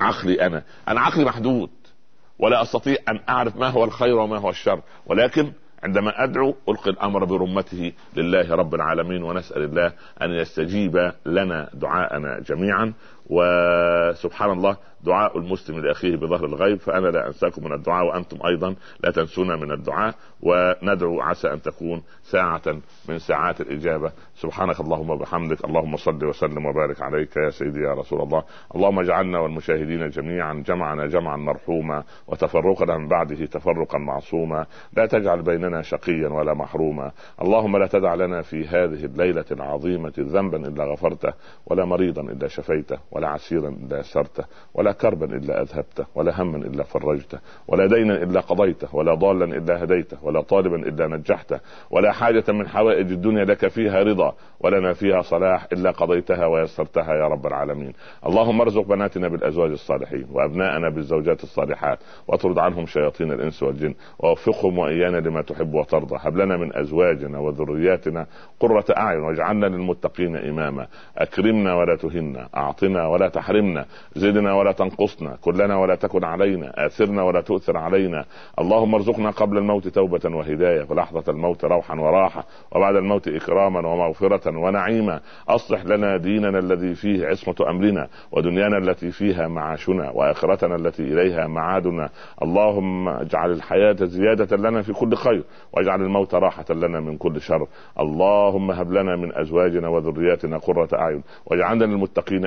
عقلي 0.00 0.46
أنا. 0.46 0.62
أنا 0.88 1.00
عقلي 1.00 1.24
محدود. 1.24 1.70
ولا 2.38 2.62
أستطيع 2.62 2.96
أن 3.08 3.20
أعرف 3.28 3.56
ما 3.56 3.68
هو 3.68 3.84
الخير 3.84 4.16
وما 4.16 4.38
هو 4.38 4.50
الشر. 4.50 4.80
ولكن 5.06 5.52
عندما 5.82 6.24
أدعو 6.24 6.54
ألقي 6.68 6.90
الأمر 6.90 7.24
برمته 7.24 7.92
لله 8.16 8.54
رب 8.54 8.74
العالمين 8.74 9.22
ونسأل 9.22 9.62
الله 9.62 9.92
أن 10.22 10.30
يستجيب 10.30 11.12
لنا 11.26 11.70
دعاءنا 11.74 12.40
جميعا. 12.40 12.92
وسبحان 13.30 14.50
الله 14.50 14.76
دعاء 15.04 15.38
المسلم 15.38 15.78
لاخيه 15.78 16.16
بظهر 16.16 16.44
الغيب 16.44 16.78
فأنا 16.78 17.08
لا 17.08 17.26
أنساكم 17.26 17.64
من 17.64 17.72
الدعاء 17.72 18.06
وأنتم 18.06 18.38
أيضا 18.46 18.74
لا 19.04 19.10
تنسونا 19.10 19.56
من 19.56 19.72
الدعاء 19.72 20.14
وندعو 20.42 21.20
عسى 21.20 21.52
أن 21.52 21.62
تكون 21.62 22.02
ساعة 22.22 22.62
من 23.08 23.18
ساعات 23.18 23.60
الإجابة. 23.60 24.12
سبحانك 24.34 24.80
اللهم 24.80 25.10
وبحمدك 25.10 25.64
اللهم 25.64 25.96
صل 25.96 26.24
وسلم 26.24 26.66
وبارك 26.66 27.02
عليك 27.02 27.36
يا 27.36 27.50
سيدي 27.50 27.80
يا 27.80 27.94
رسول 27.94 28.20
الله. 28.22 28.42
اللهم 28.76 28.98
اجعلنا 28.98 29.38
والمشاهدين 29.38 30.08
جميعا 30.08 30.62
جمعنا 30.66 31.06
جمعا 31.06 31.36
مرحوما 31.36 32.04
وتفرقنا 32.26 32.98
من 32.98 33.08
بعده 33.08 33.46
تفرقا 33.46 33.98
معصوما. 33.98 34.66
لا 34.96 35.06
تجعل 35.06 35.42
بيننا 35.42 35.82
شقيا 35.82 36.28
ولا 36.28 36.54
محروما. 36.54 37.12
اللهم 37.42 37.76
لا 37.76 37.86
تدع 37.86 38.14
لنا 38.14 38.42
في 38.42 38.64
هذه 38.64 39.04
الليلة 39.04 39.44
العظيمة 39.52 40.12
ذنبا 40.18 40.68
إلا 40.68 40.84
غفرته 40.84 41.32
ولا 41.66 41.84
مريضا 41.84 42.22
إلا 42.22 42.48
شفيته 42.48 42.98
ولا 43.20 43.28
عسيرا 43.28 43.68
إلا 43.68 43.98
يسرته 43.98 44.44
ولا 44.74 44.92
كربا 44.92 45.26
إلا 45.26 45.62
أذهبته 45.62 46.06
ولا 46.14 46.42
هما 46.42 46.56
إلا 46.56 46.82
فرجته 46.82 47.38
ولا 47.68 47.86
دينا 47.86 48.22
إلا 48.22 48.40
قضيته 48.40 48.96
ولا 48.96 49.14
ضالا 49.14 49.44
إلا 49.44 49.84
هديته 49.84 50.24
ولا 50.24 50.40
طالبا 50.40 50.76
إلا 50.76 51.06
نجحته 51.06 51.60
ولا 51.90 52.12
حاجة 52.12 52.44
من 52.48 52.68
حوائج 52.68 53.12
الدنيا 53.12 53.44
لك 53.44 53.68
فيها 53.68 54.02
رضا 54.02 54.34
ولنا 54.60 54.92
فيها 54.92 55.20
صلاح 55.22 55.66
إلا 55.72 55.90
قضيتها 55.90 56.46
ويسرتها 56.46 57.14
يا 57.14 57.28
رب 57.28 57.46
العالمين. 57.46 57.92
اللهم 58.26 58.60
ارزق 58.60 58.82
بناتنا 58.82 59.28
بالأزواج 59.28 59.70
الصالحين 59.70 60.26
وأبناءنا 60.32 60.88
بالزوجات 60.88 61.42
الصالحات 61.42 61.98
واطرد 62.28 62.58
عنهم 62.58 62.86
شياطين 62.86 63.32
الإنس 63.32 63.62
والجن 63.62 63.94
ووفقهم 64.18 64.78
وإيانا 64.78 65.16
لما 65.16 65.42
تحب 65.42 65.74
وترضى. 65.74 66.16
هب 66.20 66.36
لنا 66.36 66.56
من 66.56 66.76
أزواجنا 66.76 67.38
وذرياتنا 67.38 68.26
قرة 68.60 68.84
أعين 68.96 69.20
واجعلنا 69.20 69.66
للمتقين 69.66 70.36
إماما. 70.36 70.86
أكرمنا 71.18 71.74
ولا 71.74 71.96
تهنا 71.96 72.48
أعطنا 72.56 73.06
ولا 73.10 73.28
تحرمنا 73.28 73.84
زدنا 74.14 74.54
ولا 74.54 74.72
تنقصنا 74.72 75.36
كلنا 75.40 75.76
ولا 75.76 75.94
تكن 75.94 76.24
علينا 76.24 76.86
آثرنا 76.86 77.22
ولا 77.22 77.40
تؤثر 77.40 77.76
علينا. 77.76 78.24
اللهم 78.58 78.94
ارزقنا 78.94 79.30
قبل 79.30 79.58
الموت 79.58 79.88
توبة 79.88 80.36
وهداية 80.36 80.86
ولحظة 80.90 81.32
الموت 81.32 81.64
روحا 81.64 81.94
وراحة 81.94 82.44
وبعد 82.72 82.96
الموت 82.96 83.28
إكراما 83.28 83.88
ومغفرة 83.88 84.58
ونعيما. 84.58 85.20
أصلح 85.48 85.84
لنا 85.84 86.16
ديننا 86.16 86.58
الذي 86.58 86.94
فيه 86.94 87.26
عصمة 87.26 87.70
أمرنا 87.70 88.08
ودنيانا 88.32 88.78
التي 88.78 89.10
فيها 89.10 89.48
معاشنا 89.48 90.10
وآخرتنا 90.10 90.76
التي 90.76 91.02
إليها 91.02 91.46
معادنا. 91.46 92.08
اللهم 92.42 93.08
اجعل 93.08 93.50
الحياة 93.50 93.96
زيادة 94.00 94.56
لنا 94.56 94.82
في 94.82 94.92
كل 94.92 95.14
خير 95.14 95.44
واجعل 95.72 96.02
الموت 96.02 96.34
راحة 96.34 96.64
لنا 96.70 97.00
من 97.00 97.16
كل 97.16 97.40
شر. 97.40 97.66
اللهم 98.00 98.70
هب 98.70 98.92
لنا 98.92 99.16
من 99.16 99.38
أزواجنا 99.38 99.88
وذرياتنا 99.88 100.58
قرة 100.58 100.88
أعين 100.94 101.22
واجعلنا 101.46 101.84
للمتقين 101.84 102.46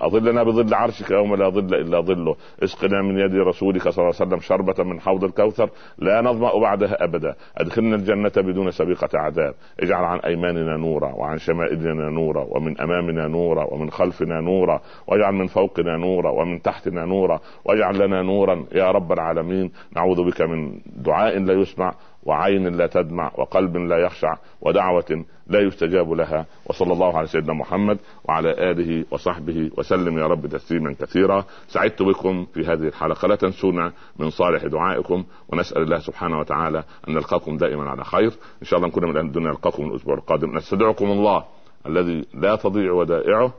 اظلنا 0.00 0.42
بظل 0.42 0.74
عرشك 0.74 1.10
يوم 1.10 1.34
لا 1.34 1.48
ظل 1.48 1.74
إلا 1.74 2.00
ظله. 2.00 2.36
اسقنا 2.62 3.02
من 3.02 3.18
يد 3.18 3.34
رسولك 3.34 3.88
صلى 3.88 4.02
الله 4.02 4.14
عليه 4.20 4.26
وسلم 4.26 4.40
شربة 4.40 4.84
من 4.84 5.00
حوض 5.00 5.24
الكوثر 5.24 5.70
لا 5.98 6.20
نظمأ 6.20 6.58
بعدها 6.60 7.04
أبدا. 7.04 7.34
أدخلنا 7.56 7.96
الجنة 7.96 8.32
بدون 8.36 8.70
سابقة 8.70 9.08
عذاب. 9.14 9.54
اجعل 9.80 10.04
عن 10.04 10.18
أيماننا 10.18 10.76
نورا 10.76 11.12
وعن 11.14 11.38
شمائلنا 11.38 12.10
نورا 12.10 12.46
ومن 12.50 12.80
أمامنا 12.80 13.28
نورا 13.28 13.64
ومن 13.64 13.90
خلفنا 13.90 14.40
نورا 14.40 14.80
واجعل 15.06 15.32
من 15.34 15.46
فوقنا 15.46 15.96
نورا 15.96 16.30
ومن 16.30 16.62
تحتنا 16.62 17.04
نورا 17.04 17.40
واجعل 17.64 18.06
لنا 18.06 18.22
نورا 18.22 18.64
يا 18.72 18.90
رب 18.90 19.12
العالمين. 19.12 19.70
نعوذ 19.96 20.24
بك 20.24 20.42
من 20.42 20.80
دعاء 20.96 21.38
لا 21.38 21.52
يسمع 21.52 21.94
وعين 22.24 22.76
لا 22.76 22.86
تدمع 22.86 23.32
وقلب 23.38 23.76
لا 23.76 23.98
يخشع 23.98 24.36
ودعوة 24.60 25.24
لا 25.46 25.60
يستجاب 25.60 26.12
لها. 26.12 26.46
وصلى 26.66 26.92
الله 26.92 27.18
على 27.18 27.26
سيدنا 27.26 27.52
محمد 27.52 27.98
وعلى 28.24 28.70
آله 28.70 29.04
وصحبه 29.10 29.70
وسلم 29.76 30.18
يا 30.18 30.26
رب 30.26 30.46
تسليما 30.46 30.94
كثيرا. 31.00 31.44
سعدت 31.68 32.02
بكم 32.02 32.46
في 32.54 32.60
هذه 32.60 32.88
الحلقة. 32.88 33.28
لا 33.28 33.36
تنسونا 33.36 33.92
من 34.18 34.30
صالح 34.30 34.64
دعائكم 34.64 35.24
ونسأل 35.48 35.82
الله 35.82 35.98
سبحانه 35.98 36.38
وتعالى 36.38 36.84
أن 37.08 37.14
نلقاكم 37.14 37.56
دائما 37.56 37.90
على 37.90 38.04
خير. 38.04 38.32
إن 38.62 38.66
شاء 38.66 38.78
الله 38.78 38.88
نكون 38.88 39.04
من 39.04 39.16
الدنيا 39.16 39.48
نلقاكم 39.48 39.84
الأسبوع 39.90 40.14
القادم. 40.14 40.56
نستدعكم 40.56 41.06
الله 41.06 41.44
الذي 41.86 42.24
لا 42.34 42.56
تضيع 42.56 42.92
ودائعه. 42.92 43.52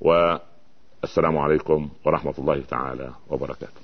والسلام 0.00 1.38
عليكم 1.38 1.88
ورحمة 2.04 2.34
الله 2.38 2.60
تعالى 2.60 3.10
وبركاته. 3.30 3.83